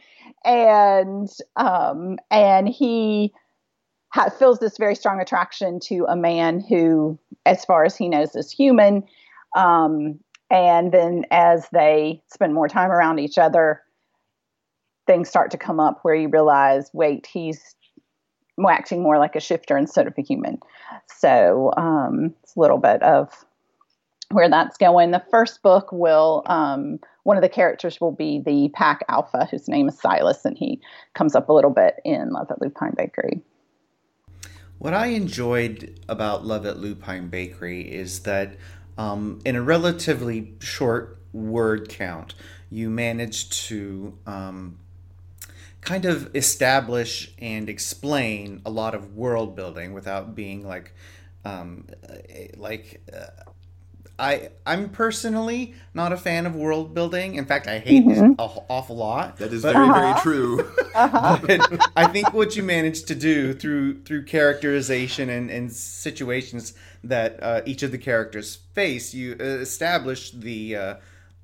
and 0.45 1.29
um, 1.57 2.17
and 2.29 2.67
he 2.67 3.33
ha- 4.09 4.29
feels 4.29 4.59
this 4.59 4.77
very 4.77 4.95
strong 4.95 5.19
attraction 5.19 5.79
to 5.81 6.05
a 6.07 6.15
man 6.15 6.61
who, 6.61 7.19
as 7.45 7.65
far 7.65 7.83
as 7.83 7.95
he 7.95 8.07
knows, 8.07 8.35
is 8.35 8.51
human. 8.51 9.03
Um, 9.55 10.19
and 10.49 10.91
then 10.91 11.25
as 11.31 11.67
they 11.71 12.21
spend 12.31 12.53
more 12.53 12.67
time 12.67 12.91
around 12.91 13.19
each 13.19 13.37
other, 13.37 13.81
things 15.07 15.29
start 15.29 15.51
to 15.51 15.57
come 15.57 15.79
up 15.79 15.99
where 16.03 16.15
you 16.15 16.29
realize, 16.29 16.89
wait, 16.93 17.25
he's 17.25 17.75
acting 18.69 19.01
more 19.01 19.17
like 19.17 19.35
a 19.35 19.39
shifter 19.39 19.77
instead 19.77 20.07
of 20.07 20.13
a 20.17 20.21
human. 20.21 20.59
So 21.07 21.71
um, 21.77 22.33
it's 22.43 22.55
a 22.55 22.59
little 22.59 22.77
bit 22.77 23.01
of 23.03 23.45
where 24.29 24.49
that's 24.49 24.77
going. 24.77 25.11
The 25.11 25.23
first 25.29 25.61
book 25.61 25.91
will, 25.91 26.43
um, 26.45 26.99
one 27.23 27.37
of 27.37 27.43
the 27.43 27.49
characters 27.49 27.99
will 27.99 28.11
be 28.11 28.39
the 28.39 28.69
pack 28.73 29.03
alpha, 29.09 29.47
whose 29.49 29.67
name 29.67 29.89
is 29.89 29.99
Silas, 29.99 30.45
and 30.45 30.57
he 30.57 30.81
comes 31.13 31.35
up 31.35 31.49
a 31.49 31.53
little 31.53 31.71
bit 31.71 31.99
in 32.05 32.31
Love 32.31 32.49
at 32.49 32.61
Lupine 32.61 32.93
Bakery. 32.95 33.41
What 34.77 34.93
I 34.93 35.07
enjoyed 35.07 35.99
about 36.09 36.45
Love 36.45 36.65
at 36.65 36.79
Lupine 36.79 37.27
Bakery 37.27 37.81
is 37.81 38.21
that 38.21 38.55
um, 38.97 39.39
in 39.45 39.55
a 39.55 39.61
relatively 39.61 40.55
short 40.59 41.19
word 41.33 41.87
count, 41.89 42.33
you 42.69 42.89
managed 42.89 43.53
to 43.67 44.17
um, 44.25 44.79
kind 45.81 46.05
of 46.05 46.35
establish 46.35 47.33
and 47.39 47.67
explain 47.67 48.61
a 48.65 48.69
lot 48.69 48.95
of 48.95 49.15
world 49.15 49.55
building 49.55 49.93
without 49.93 50.35
being 50.35 50.65
like 50.65 50.93
um, 51.43 51.87
like 52.55 53.01
uh, 53.11 53.51
I 54.21 54.49
I'm 54.67 54.89
personally 54.89 55.73
not 55.95 56.13
a 56.13 56.17
fan 56.17 56.45
of 56.45 56.55
world 56.55 56.93
building. 56.93 57.35
In 57.35 57.45
fact, 57.45 57.67
I 57.67 57.79
hate 57.79 58.05
mm-hmm. 58.05 58.11
it 58.11 58.17
an 58.17 58.35
awful 58.37 58.95
lot. 58.95 59.37
That 59.37 59.51
is 59.51 59.63
but, 59.63 59.73
very 59.73 59.89
uh-huh. 59.89 59.99
very 59.99 60.21
true. 60.21 60.71
uh-huh. 60.95 61.77
I 61.95 62.05
think 62.07 62.31
what 62.31 62.55
you 62.55 62.61
managed 62.61 63.07
to 63.07 63.15
do 63.15 63.53
through 63.53 64.03
through 64.03 64.25
characterization 64.25 65.29
and, 65.29 65.49
and 65.49 65.71
situations 65.71 66.73
that 67.03 67.41
uh, 67.41 67.61
each 67.65 67.81
of 67.81 67.91
the 67.91 67.97
characters 67.97 68.59
face, 68.73 69.15
you 69.15 69.35
uh, 69.39 69.43
establish 69.43 70.29
the 70.29 70.75
uh, 70.75 70.95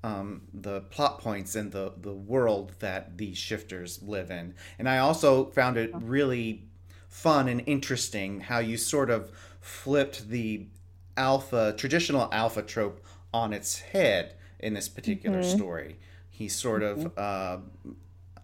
um, 0.03 0.43
the 0.53 0.81
plot 0.81 1.19
points 1.19 1.55
and 1.55 1.71
the 1.71 1.93
the 1.97 2.13
world 2.13 2.73
that 2.79 3.17
these 3.17 3.37
shifters 3.37 4.01
live 4.01 4.31
in. 4.31 4.53
And 4.77 4.87
I 4.87 4.99
also 4.99 5.45
found 5.45 5.77
it 5.77 5.91
really 5.93 6.65
fun 7.09 7.47
and 7.47 7.63
interesting 7.65 8.41
how 8.41 8.59
you 8.59 8.77
sort 8.77 9.09
of 9.09 9.31
flipped 9.59 10.29
the 10.29 10.67
alpha 11.15 11.73
traditional 11.77 12.29
alpha 12.31 12.61
trope 12.61 13.03
on 13.33 13.53
its 13.53 13.79
head 13.79 14.35
in 14.59 14.73
this 14.73 14.87
particular 14.87 15.41
mm-hmm. 15.41 15.57
story. 15.57 15.99
He's 16.29 16.55
sort 16.55 16.83
mm-hmm. 16.83 17.07
of 17.07 17.17
uh, 17.17 17.57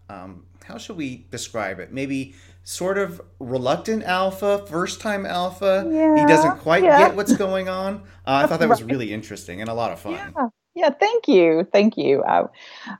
um, 0.10 0.46
how 0.66 0.78
should 0.78 0.98
we 0.98 1.26
describe 1.30 1.80
it? 1.80 1.92
Maybe 1.92 2.36
sort 2.64 2.98
of 2.98 3.22
reluctant 3.40 4.04
alpha, 4.04 4.66
first 4.68 5.02
time 5.02 5.26
alpha. 5.26 5.88
Yeah, 5.90 6.16
he 6.16 6.26
doesn't 6.26 6.60
quite 6.60 6.84
yeah. 6.84 7.00
get 7.00 7.16
what's 7.16 7.36
going 7.36 7.70
on. 7.70 8.04
Uh, 8.26 8.44
I 8.46 8.48
thought 8.48 8.62
that 8.62 8.70
was 8.70 8.82
really 8.82 9.12
interesting 9.12 9.60
and 9.60 9.70
a 9.70 9.74
lot 9.74 9.92
of 9.92 10.00
fun. 10.00 10.14
Yeah. 10.14 10.48
Yeah, 10.76 10.90
thank 10.90 11.28
you, 11.28 11.68
thank 11.72 11.98
you. 11.98 12.24
I, 12.24 12.44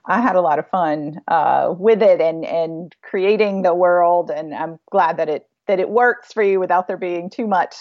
I 0.06 0.20
had 0.20 0.36
a 0.36 0.40
lot 0.40 0.58
of 0.58 0.68
fun 0.70 1.20
uh, 1.26 1.74
with 1.76 2.02
it 2.02 2.20
and 2.20 2.44
and 2.44 2.94
creating 3.02 3.62
the 3.62 3.74
world, 3.74 4.30
and 4.30 4.54
I'm 4.54 4.78
glad 4.90 5.16
that 5.16 5.28
it 5.28 5.48
that 5.66 5.80
it 5.80 5.88
works 5.88 6.32
for 6.32 6.42
you 6.42 6.60
without 6.60 6.86
there 6.86 6.96
being 6.96 7.30
too 7.30 7.46
much 7.46 7.74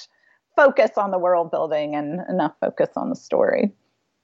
focus 0.56 0.92
on 0.98 1.12
the 1.12 1.20
world 1.20 1.52
building 1.52 1.96
and 1.96 2.22
enough 2.30 2.54
focus 2.60 2.90
on 2.96 3.10
the 3.10 3.16
story. 3.16 3.72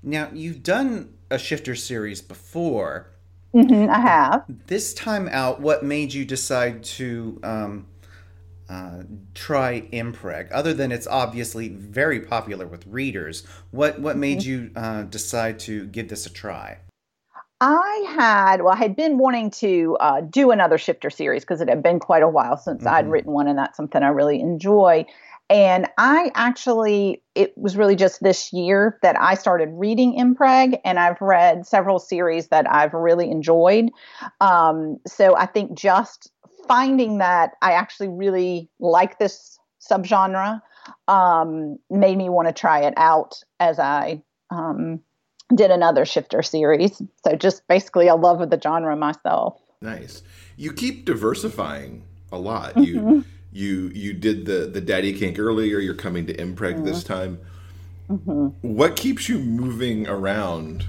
Now 0.02 0.30
you've 0.34 0.64
done 0.64 1.14
a 1.30 1.38
shifter 1.38 1.76
series 1.76 2.22
before. 2.22 3.12
Mm-hmm, 3.54 3.90
I 3.90 4.00
have. 4.00 4.46
This 4.68 4.94
time 4.94 5.28
out, 5.32 5.60
what 5.60 5.84
made 5.84 6.14
you 6.14 6.24
decide 6.24 6.84
to 6.84 7.40
um, 7.44 7.88
uh, 8.70 9.04
try 9.34 9.82
Impreg? 9.92 10.50
Other 10.52 10.74
than 10.74 10.92
it's 10.92 11.08
obviously 11.08 11.70
very 11.70 12.20
popular 12.20 12.68
with 12.68 12.86
readers, 12.88 13.46
what 13.72 14.00
what 14.00 14.18
made 14.18 14.40
mm-hmm. 14.40 14.50
you 14.50 14.72
uh, 14.76 15.04
decide 15.04 15.60
to 15.60 15.86
give 15.88 16.10
this 16.10 16.26
a 16.26 16.30
try? 16.30 16.80
I 17.62 18.06
had, 18.16 18.62
well, 18.62 18.74
I 18.74 18.78
had 18.78 18.96
been 18.96 19.18
wanting 19.18 19.52
to 19.52 19.98
uh, 20.00 20.22
do 20.22 20.52
another 20.52 20.78
shifter 20.78 21.10
series 21.10 21.44
because 21.44 21.60
it 21.60 21.68
had 21.68 21.84
been 21.84 22.00
quite 22.00 22.24
a 22.24 22.28
while 22.30 22.56
since 22.56 22.84
mm-hmm. 22.84 22.96
I'd 22.96 23.10
written 23.10 23.34
one, 23.34 23.48
and 23.48 23.58
that's 23.58 23.76
something 23.76 24.02
I 24.02 24.08
really 24.10 24.40
enjoy. 24.40 25.06
And 25.50 25.88
I 25.98 26.32
actually, 26.36 27.24
it 27.34 27.58
was 27.58 27.76
really 27.76 27.96
just 27.96 28.22
this 28.22 28.54
year 28.54 29.00
that 29.02 29.20
I 29.20 29.34
started 29.34 29.70
reading 29.74 30.16
Impreg, 30.18 30.80
and 30.86 31.00
I've 31.00 31.20
read 31.20 31.66
several 31.66 31.98
series 32.00 32.50
that 32.50 32.72
I've 32.72 32.94
really 32.94 33.32
enjoyed. 33.32 33.90
Um, 34.40 35.00
so 35.08 35.36
I 35.36 35.48
think 35.48 35.74
just 35.74 36.32
finding 36.70 37.18
that 37.18 37.56
I 37.62 37.74
actually 37.74 38.08
really 38.08 38.70
like 38.80 39.20
this 39.20 39.60
subgenre 39.82 40.62
um, 41.10 41.78
made 41.90 42.18
me 42.18 42.30
want 42.30 42.48
to 42.48 42.54
try 42.54 42.82
it 42.82 42.94
out 42.96 43.44
as 43.60 43.80
I 43.80 44.24
um, 44.52 45.02
did 45.54 45.72
another 45.72 46.06
shifter 46.06 46.42
series. 46.42 47.02
So 47.26 47.36
just 47.36 47.68
basically 47.68 48.08
a 48.08 48.16
love 48.16 48.40
of 48.40 48.52
the 48.52 48.62
genre 48.62 48.96
myself. 48.96 49.60
Nice. 49.82 50.22
You 50.56 50.72
keep 50.72 51.06
diversifying 51.06 52.06
a 52.32 52.38
lot. 52.38 52.76
Mm-hmm. 52.76 52.84
You 52.84 53.26
you 53.52 53.92
you 53.94 54.14
did 54.14 54.46
the 54.46 54.68
the 54.68 54.82
Daddy 54.82 55.18
Kink 55.18 55.40
earlier. 55.40 55.80
You're 55.80 55.96
coming 55.96 56.28
to 56.28 56.34
Impreg 56.36 56.76
mm-hmm. 56.76 56.86
this 56.86 57.04
time. 57.04 57.40
Mm-hmm. 58.10 58.76
What 58.76 58.96
keeps 58.96 59.28
you 59.28 59.40
moving 59.40 60.08
around? 60.08 60.86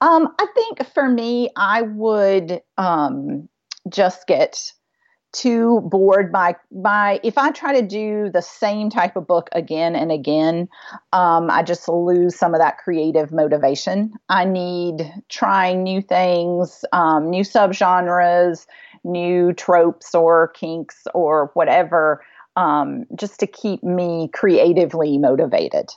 Um, 0.00 0.34
I 0.38 0.46
think 0.54 0.86
for 0.92 1.08
me, 1.08 1.50
I 1.56 1.82
would 1.82 2.60
um, 2.76 3.48
just 3.88 4.26
get 4.26 4.72
too 5.32 5.80
bored 5.84 6.30
by 6.30 6.54
by 6.70 7.18
if 7.22 7.38
I 7.38 7.50
try 7.52 7.80
to 7.80 7.86
do 7.86 8.30
the 8.30 8.42
same 8.42 8.90
type 8.90 9.16
of 9.16 9.26
book 9.26 9.48
again 9.52 9.96
and 9.96 10.12
again, 10.12 10.68
um, 11.12 11.50
I 11.50 11.62
just 11.62 11.88
lose 11.88 12.38
some 12.38 12.54
of 12.54 12.60
that 12.60 12.78
creative 12.78 13.32
motivation. 13.32 14.12
I 14.28 14.44
need 14.44 15.10
trying 15.28 15.82
new 15.82 16.02
things, 16.02 16.84
um, 16.92 17.30
new 17.30 17.44
subgenres, 17.44 18.66
new 19.04 19.52
tropes 19.54 20.14
or 20.14 20.48
kinks 20.48 21.06
or 21.14 21.50
whatever, 21.54 22.22
um, 22.56 23.06
just 23.14 23.40
to 23.40 23.46
keep 23.46 23.82
me 23.82 24.28
creatively 24.34 25.16
motivated. 25.16 25.88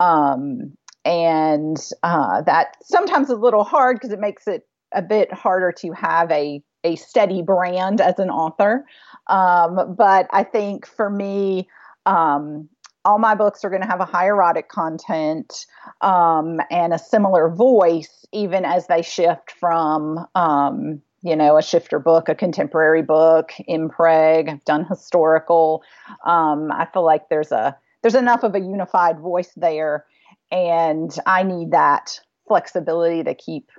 Um, 0.00 0.76
and 1.04 1.76
uh, 2.02 2.42
that 2.42 2.76
sometimes 2.82 3.28
is 3.28 3.34
a 3.34 3.36
little 3.36 3.64
hard 3.64 3.96
because 3.96 4.12
it 4.12 4.20
makes 4.20 4.48
it 4.48 4.66
a 4.92 5.02
bit 5.02 5.32
harder 5.32 5.72
to 5.72 5.92
have 5.92 6.30
a 6.30 6.62
a 6.84 6.96
steady 6.96 7.42
brand 7.42 8.00
as 8.00 8.18
an 8.18 8.30
author. 8.30 8.84
Um, 9.26 9.94
but 9.96 10.26
I 10.30 10.44
think 10.44 10.86
for 10.86 11.10
me, 11.10 11.68
um, 12.06 12.68
all 13.04 13.18
my 13.18 13.34
books 13.34 13.64
are 13.64 13.70
going 13.70 13.82
to 13.82 13.88
have 13.88 14.00
a 14.00 14.04
high 14.04 14.26
erotic 14.26 14.68
content 14.68 15.66
um, 16.00 16.60
and 16.70 16.92
a 16.92 16.98
similar 16.98 17.48
voice, 17.48 18.26
even 18.32 18.64
as 18.64 18.86
they 18.86 19.02
shift 19.02 19.52
from, 19.52 20.26
um, 20.34 21.00
you 21.22 21.34
know, 21.34 21.56
a 21.56 21.62
shifter 21.62 21.98
book, 21.98 22.28
a 22.28 22.34
contemporary 22.34 23.02
book, 23.02 23.52
impreg. 23.68 24.48
I've 24.48 24.64
done 24.64 24.84
historical. 24.84 25.82
Um, 26.26 26.70
I 26.70 26.86
feel 26.92 27.04
like 27.04 27.28
there's 27.28 27.52
a 27.52 27.76
there's 28.02 28.14
enough 28.14 28.44
of 28.44 28.54
a 28.54 28.60
unified 28.60 29.18
voice 29.18 29.52
there, 29.56 30.04
and 30.52 31.16
I 31.26 31.42
need 31.42 31.72
that 31.72 32.20
flexibility 32.46 33.24
to 33.24 33.34
keep 33.34 33.70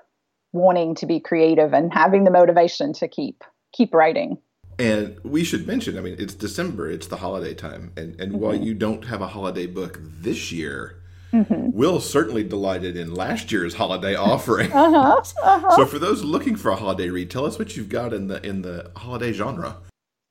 wanting 0.52 0.95
to 0.95 1.06
be 1.06 1.20
creative 1.20 1.74
and 1.74 1.93
having 1.93 2.24
the 2.24 2.32
motivation 2.32 2.93
to 2.93 3.08
keep 3.08 3.43
keep 3.72 3.93
writing. 3.93 4.38
And 4.80 5.20
we 5.24 5.43
should 5.43 5.68
mention, 5.68 5.97
I 5.97 6.02
mean, 6.02 6.16
it's 6.18 6.34
December, 6.34 6.89
it's 6.89 7.08
the 7.08 7.18
holiday 7.18 7.54
time. 7.54 7.91
And, 7.97 8.20
and 8.20 8.32
mm-hmm. 8.32 8.41
while 8.41 8.56
you 8.56 8.74
don't 8.74 9.06
have 9.06 9.22
a 9.22 9.28
holiday 9.28 9.68
book 9.68 10.00
this 10.02 10.54
year, 10.54 11.02
mm-hmm. 11.34 11.72
Will 11.72 12.00
certainly 12.00 12.43
delighted 12.43 12.95
in 12.95 13.14
last 13.14 13.52
year's 13.52 13.74
holiday 13.74 14.16
offering. 14.16 14.72
uh-huh, 14.72 15.22
uh-huh. 15.43 15.76
So 15.76 15.86
for 15.86 16.00
those 16.00 16.24
looking 16.24 16.56
for 16.56 16.72
a 16.72 16.76
holiday 16.76 17.10
read, 17.10 17.30
tell 17.30 17.45
us 17.45 17.60
what 17.60 17.76
you've 17.76 17.89
got 17.89 18.14
in 18.14 18.28
the 18.28 18.45
in 18.45 18.62
the 18.62 18.91
holiday 18.95 19.34
genre. 19.34 19.78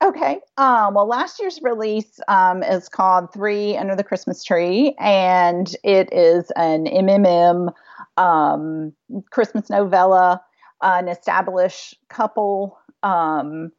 Okay. 0.02 0.38
Um, 0.56 0.94
well, 0.94 1.06
last 1.06 1.40
year's 1.40 1.60
release 1.60 2.20
um, 2.28 2.62
is 2.62 2.88
called 2.88 3.32
Three 3.32 3.76
Under 3.76 3.96
the 3.96 4.04
Christmas 4.04 4.44
Tree, 4.44 4.94
and 4.98 5.74
it 5.82 6.08
is 6.12 6.50
an 6.56 6.86
MMM 6.86 7.72
um, 8.18 8.92
Christmas 9.30 9.70
novella, 9.70 10.42
an 10.82 11.08
established 11.08 11.96
couple 12.08 12.78
um, 13.02 13.72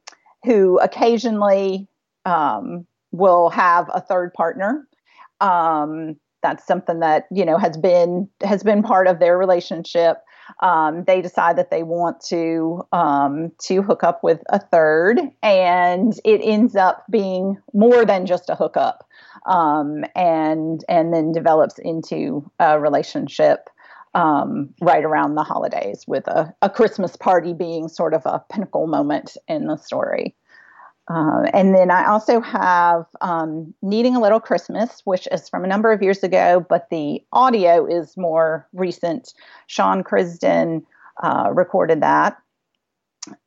who 0.44 0.80
occasionally 0.80 1.88
um, 2.26 2.86
will 3.12 3.50
have 3.50 3.90
a 3.94 4.02
third 4.02 4.34
partner. 4.34 4.88
Um, 5.42 6.16
that's 6.42 6.66
something 6.66 7.02
that 7.02 7.28
you 7.32 7.44
know 7.46 7.58
has 7.58 7.78
been 7.78 8.30
has 8.42 8.64
been 8.64 8.82
part 8.82 9.08
of 9.08 9.20
their 9.20 9.38
relationship. 9.38 10.18
Um, 10.62 11.04
they 11.06 11.22
decide 11.22 11.58
that 11.58 11.70
they 11.70 11.84
want 11.84 12.22
to 12.30 12.88
um, 12.94 13.52
to 13.64 13.82
hook 13.82 14.04
up 14.04 14.24
with 14.24 14.42
a 14.50 14.60
third, 14.60 15.20
and 15.44 16.14
it 16.24 16.42
ends 16.42 16.78
up 16.78 17.04
being 17.10 17.58
more 17.74 18.06
than 18.06 18.26
just 18.26 18.50
a 18.50 18.56
hookup, 18.56 19.06
and 19.46 20.86
and 20.88 21.14
then 21.14 21.34
develops 21.34 21.78
into 21.80 22.50
a 22.60 22.80
relationship 22.80 23.70
um, 24.14 24.74
right 24.82 25.04
around 25.04 25.36
the 25.36 25.44
holidays, 25.44 26.06
with 26.08 26.28
a, 26.28 26.54
a 26.62 26.70
Christmas 26.70 27.16
party 27.16 27.54
being 27.54 27.88
sort 27.88 28.14
of 28.14 28.26
a 28.26 28.44
pinnacle 28.52 28.88
moment 28.88 29.38
in 29.48 29.68
the 29.68 29.78
story. 29.78 30.36
Uh, 31.12 31.44
and 31.54 31.74
then 31.74 31.90
I 31.90 32.06
also 32.06 32.40
have 32.40 33.06
um, 33.22 33.74
Needing 33.82 34.16
a 34.16 34.20
Little 34.20 34.40
Christmas, 34.40 35.02
which 35.06 35.28
is 35.32 35.50
from 35.50 35.64
a 35.64 35.68
number 35.68 35.92
of 35.92 36.04
years 36.04 36.24
ago, 36.24 36.64
but 36.70 36.88
the 36.92 37.24
audio 37.34 37.86
is 37.88 38.16
more 38.16 38.68
recent. 38.74 39.34
Sean 39.66 40.04
Crisden 40.04 40.84
uh, 41.24 41.50
recorded 41.52 42.02
that. 42.02 42.38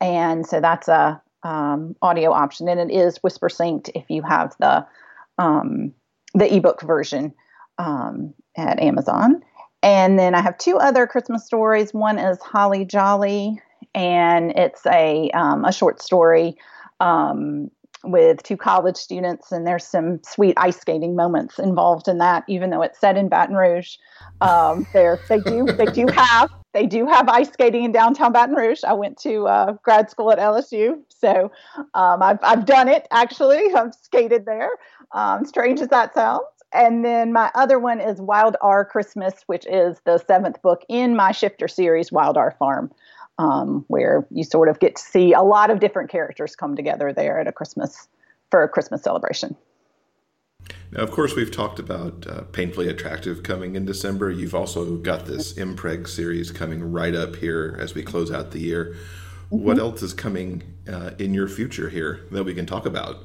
And 0.01 0.45
so 0.45 0.59
that's 0.59 0.89
a 0.89 1.21
um, 1.43 1.95
audio 2.01 2.31
option, 2.31 2.67
and 2.67 2.79
it 2.79 2.93
is 2.93 3.17
whisper 3.17 3.49
synced 3.49 3.89
if 3.95 4.09
you 4.09 4.21
have 4.23 4.55
the 4.59 4.85
um, 5.37 5.93
the 6.33 6.53
ebook 6.53 6.81
version 6.81 7.33
um, 7.77 8.33
at 8.57 8.79
Amazon. 8.79 9.41
And 9.83 10.17
then 10.17 10.33
I 10.33 10.41
have 10.41 10.57
two 10.57 10.77
other 10.77 11.05
Christmas 11.05 11.45
stories. 11.45 11.93
One 11.93 12.17
is 12.17 12.39
Holly 12.39 12.85
Jolly, 12.85 13.61
and 13.93 14.51
it's 14.51 14.85
a 14.85 15.29
um, 15.31 15.65
a 15.65 15.73
short 15.73 16.01
story 16.01 16.55
um, 17.01 17.69
with 18.05 18.41
two 18.43 18.55
college 18.55 18.95
students, 18.95 19.51
and 19.51 19.67
there's 19.67 19.85
some 19.85 20.21
sweet 20.23 20.53
ice 20.57 20.79
skating 20.79 21.17
moments 21.17 21.59
involved 21.59 22.07
in 22.07 22.17
that. 22.19 22.45
Even 22.47 22.69
though 22.69 22.81
it's 22.81 22.97
set 22.97 23.17
in 23.17 23.27
Baton 23.27 23.57
Rouge, 23.57 23.97
um, 24.39 24.87
there 24.93 25.19
they 25.27 25.39
do 25.39 25.73
they 25.77 25.87
do 25.87 26.07
have 26.07 26.49
they 26.73 26.85
do 26.85 27.05
have 27.05 27.27
ice 27.27 27.51
skating 27.51 27.83
in 27.83 27.91
downtown 27.91 28.31
Baton 28.31 28.55
Rouge. 28.55 28.85
I 28.85 28.93
went 28.93 29.17
to 29.19 29.47
uh, 29.47 29.73
grad 29.83 30.09
school 30.09 30.31
at 30.31 30.39
LSU, 30.39 31.01
so 31.09 31.51
um, 31.93 32.23
I've 32.23 32.39
I've 32.41 32.65
done 32.65 32.87
it 32.87 33.05
actually. 33.11 33.73
I've 33.75 33.93
skated 33.95 34.45
there. 34.45 34.69
Um, 35.11 35.45
strange 35.45 35.81
as 35.81 35.89
that 35.89 36.13
sounds 36.13 36.45
and 36.73 37.05
then 37.05 37.31
my 37.33 37.51
other 37.55 37.79
one 37.79 37.99
is 37.99 38.19
Wild 38.19 38.55
R 38.61 38.85
Christmas, 38.85 39.33
which 39.47 39.65
is 39.67 39.99
the 40.05 40.17
seventh 40.17 40.61
book 40.61 40.83
in 40.89 41.15
my 41.15 41.31
Shifter 41.31 41.67
series, 41.67 42.11
Wild 42.11 42.37
R 42.37 42.55
Farm, 42.57 42.91
um, 43.37 43.85
where 43.87 44.27
you 44.29 44.43
sort 44.43 44.69
of 44.69 44.79
get 44.79 44.95
to 44.95 45.01
see 45.01 45.33
a 45.33 45.41
lot 45.41 45.69
of 45.69 45.79
different 45.79 46.09
characters 46.09 46.55
come 46.55 46.75
together 46.75 47.13
there 47.13 47.39
at 47.39 47.47
a 47.47 47.51
Christmas 47.51 48.07
for 48.51 48.63
a 48.63 48.69
Christmas 48.69 49.01
celebration. 49.01 49.55
Now, 50.91 51.01
of 51.01 51.11
course, 51.11 51.35
we've 51.35 51.51
talked 51.51 51.79
about 51.79 52.25
uh, 52.27 52.41
Painfully 52.51 52.87
Attractive 52.87 53.43
coming 53.43 53.75
in 53.75 53.85
December. 53.85 54.31
You've 54.31 54.55
also 54.55 54.97
got 54.97 55.25
this 55.25 55.53
Impreg 55.53 56.07
series 56.07 56.51
coming 56.51 56.91
right 56.91 57.15
up 57.15 57.35
here 57.35 57.75
as 57.79 57.95
we 57.95 58.03
close 58.03 58.31
out 58.31 58.51
the 58.51 58.59
year. 58.59 58.95
Mm-hmm. 59.51 59.65
What 59.65 59.79
else 59.79 60.01
is 60.03 60.13
coming 60.13 60.63
uh, 60.87 61.11
in 61.19 61.33
your 61.33 61.47
future 61.47 61.89
here 61.89 62.21
that 62.31 62.43
we 62.43 62.53
can 62.53 62.65
talk 62.65 62.85
about? 62.85 63.17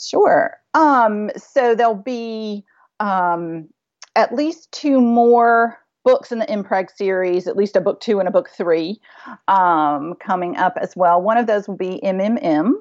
Sure. 0.00 0.56
Um, 0.74 1.30
so 1.36 1.74
there'll 1.74 1.94
be 1.94 2.64
um, 3.00 3.68
at 4.16 4.34
least 4.34 4.70
two 4.72 5.00
more 5.00 5.78
books 6.04 6.32
in 6.32 6.38
the 6.38 6.46
Impreg 6.46 6.90
series, 6.90 7.46
at 7.46 7.56
least 7.56 7.76
a 7.76 7.80
book 7.80 8.00
two 8.00 8.18
and 8.18 8.28
a 8.28 8.32
book 8.32 8.48
three 8.48 9.00
um, 9.46 10.14
coming 10.14 10.56
up 10.56 10.78
as 10.80 10.96
well. 10.96 11.20
One 11.20 11.36
of 11.36 11.46
those 11.46 11.68
will 11.68 11.76
be 11.76 12.00
MMM. 12.02 12.72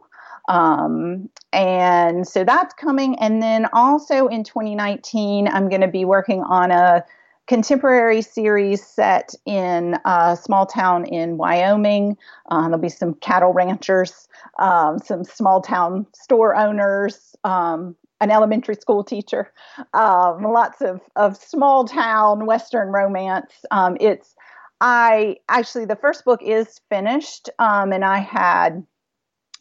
Um, 0.47 1.29
and 1.51 2.27
so 2.27 2.43
that's 2.43 2.73
coming. 2.73 3.19
And 3.19 3.41
then 3.41 3.67
also 3.73 4.27
in 4.27 4.43
2019, 4.43 5.47
I'm 5.47 5.67
going 5.67 5.81
to 5.81 5.87
be 5.87 6.05
working 6.05 6.41
on 6.43 6.71
a 6.71 7.03
contemporary 7.47 8.21
series 8.21 8.85
set 8.85 9.33
in 9.45 9.97
a 10.05 10.37
small 10.41 10.65
town 10.65 11.05
in 11.05 11.37
Wyoming. 11.37 12.17
Uh, 12.49 12.63
there'll 12.63 12.77
be 12.77 12.89
some 12.89 13.13
cattle 13.15 13.53
ranchers, 13.53 14.27
um, 14.59 14.99
some 14.99 15.23
small 15.23 15.61
town 15.61 16.05
store 16.13 16.55
owners, 16.55 17.35
um, 17.43 17.95
an 18.19 18.31
elementary 18.31 18.75
school 18.75 19.03
teacher. 19.03 19.51
Um, 19.93 20.43
lots 20.43 20.81
of, 20.81 21.01
of 21.15 21.37
small 21.37 21.85
town 21.85 22.45
Western 22.45 22.89
romance. 22.89 23.53
Um, 23.71 23.97
it's 23.99 24.35
I 24.79 25.37
actually 25.49 25.85
the 25.85 25.95
first 25.95 26.23
book 26.23 26.41
is 26.43 26.79
finished, 26.89 27.49
um, 27.59 27.91
and 27.91 28.05
I 28.05 28.19
had 28.19 28.85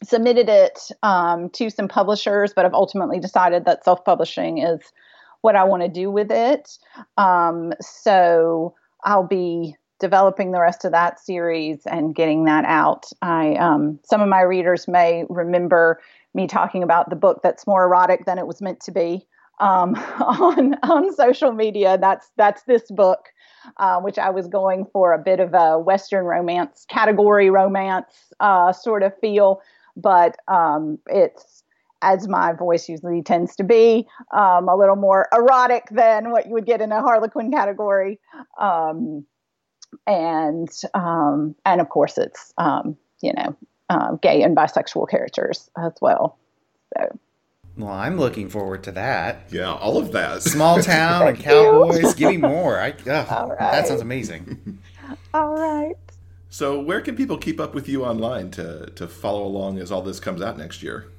submitted 0.03 0.47
it 0.47 0.79
um, 1.01 1.49
to 1.51 1.69
some 1.69 1.87
publishers, 1.87 2.53
but 2.55 2.65
I've 2.65 2.73
ultimately 2.73 3.19
decided 3.19 3.65
that 3.65 3.83
self 3.83 4.05
publishing 4.05 4.59
is 4.59 4.79
what 5.41 5.55
I 5.55 5.63
want 5.63 5.83
to 5.83 5.89
do 5.89 6.11
with 6.11 6.31
it. 6.31 6.77
Um, 7.17 7.73
so 7.81 8.75
I'll 9.03 9.27
be 9.27 9.75
developing 9.99 10.51
the 10.51 10.61
rest 10.61 10.85
of 10.85 10.91
that 10.91 11.19
series 11.19 11.85
and 11.87 12.13
getting 12.13 12.45
that 12.45 12.65
out. 12.65 13.05
I 13.21 13.55
um, 13.55 13.99
some 14.03 14.21
of 14.21 14.29
my 14.29 14.41
readers 14.41 14.87
may 14.87 15.25
remember 15.29 15.99
me 16.37 16.47
talking 16.47 16.83
about 16.83 17.09
the 17.09 17.17
book 17.17 17.41
that's 17.43 17.67
more 17.67 17.83
erotic 17.83 18.25
than 18.25 18.37
it 18.37 18.47
was 18.47 18.61
meant 18.61 18.79
to 18.81 18.91
be 18.91 19.27
um, 19.59 19.95
on 20.21 20.75
on 20.83 21.13
social 21.13 21.51
media. 21.51 21.97
That's 21.97 22.31
that's 22.37 22.63
this 22.63 22.89
book, 22.89 23.29
uh, 23.77 23.99
which 23.99 24.17
I 24.17 24.29
was 24.29 24.47
going 24.47 24.85
for 24.93 25.11
a 25.11 25.19
bit 25.19 25.41
of 25.41 25.53
a 25.53 25.77
Western 25.77 26.23
romance 26.23 26.85
category 26.87 27.49
romance 27.49 28.31
uh, 28.39 28.71
sort 28.71 29.03
of 29.03 29.17
feel, 29.19 29.61
but 29.97 30.37
um, 30.47 30.99
it's 31.07 31.63
as 32.03 32.27
my 32.27 32.53
voice 32.53 32.87
usually 32.87 33.23
tends 33.23 33.55
to 33.55 33.63
be, 33.63 34.07
um, 34.31 34.69
a 34.69 34.75
little 34.75 34.95
more 34.95 35.27
erotic 35.33 35.89
than 35.89 36.29
what 36.29 36.45
you 36.45 36.53
would 36.53 36.67
get 36.67 36.79
in 36.79 36.91
a 36.91 37.01
Harlequin 37.01 37.51
category. 37.51 38.19
Um, 38.59 39.25
and 40.05 40.69
um, 40.93 41.55
and 41.65 41.81
of 41.81 41.89
course, 41.89 42.17
it's 42.17 42.53
um, 42.57 42.95
you 43.21 43.33
know 43.33 43.55
um, 43.89 44.19
gay 44.21 44.41
and 44.41 44.55
bisexual 44.55 45.09
characters 45.09 45.69
as 45.77 45.93
well. 46.01 46.37
So. 46.97 47.19
Well, 47.77 47.93
I'm 47.93 48.17
looking 48.17 48.49
forward 48.49 48.83
to 48.85 48.91
that. 48.93 49.43
Yeah, 49.51 49.71
all 49.71 49.97
of 49.97 50.11
that. 50.13 50.41
Small 50.41 50.81
town 50.81 51.27
and 51.27 51.39
cowboys. 51.39 52.15
Give 52.15 52.31
me 52.31 52.37
more. 52.37 52.79
I, 52.79 52.89
right. 53.05 53.05
That 53.05 53.87
sounds 53.87 54.01
amazing. 54.01 54.79
All 55.33 55.53
right. 55.53 55.95
So, 56.49 56.79
where 56.79 57.01
can 57.01 57.15
people 57.15 57.37
keep 57.37 57.59
up 57.59 57.75
with 57.75 57.87
you 57.87 58.03
online 58.03 58.49
to, 58.51 58.87
to 58.95 59.07
follow 59.07 59.45
along 59.45 59.79
as 59.79 59.91
all 59.91 60.01
this 60.01 60.19
comes 60.19 60.41
out 60.41 60.57
next 60.57 60.81
year? 60.81 61.11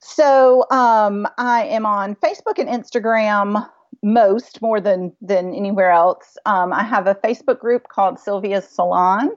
So, 0.00 0.66
um, 0.70 1.26
I 1.38 1.64
am 1.64 1.86
on 1.86 2.16
Facebook 2.16 2.58
and 2.58 2.68
Instagram 2.68 3.68
most 4.02 4.60
more 4.60 4.80
than 4.80 5.12
than 5.22 5.54
anywhere 5.54 5.90
else. 5.90 6.36
Um, 6.44 6.72
I 6.72 6.82
have 6.82 7.06
a 7.06 7.14
Facebook 7.14 7.58
group 7.58 7.88
called 7.88 8.18
Sylvia's 8.18 8.68
Salon, 8.68 9.30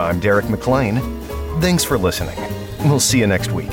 I'm 0.00 0.20
Derrick 0.20 0.46
McClain. 0.46 1.00
Thanks 1.60 1.84
for 1.84 1.98
listening. 1.98 2.38
We'll 2.80 3.00
see 3.00 3.18
you 3.18 3.26
next 3.26 3.50
week. 3.50 3.70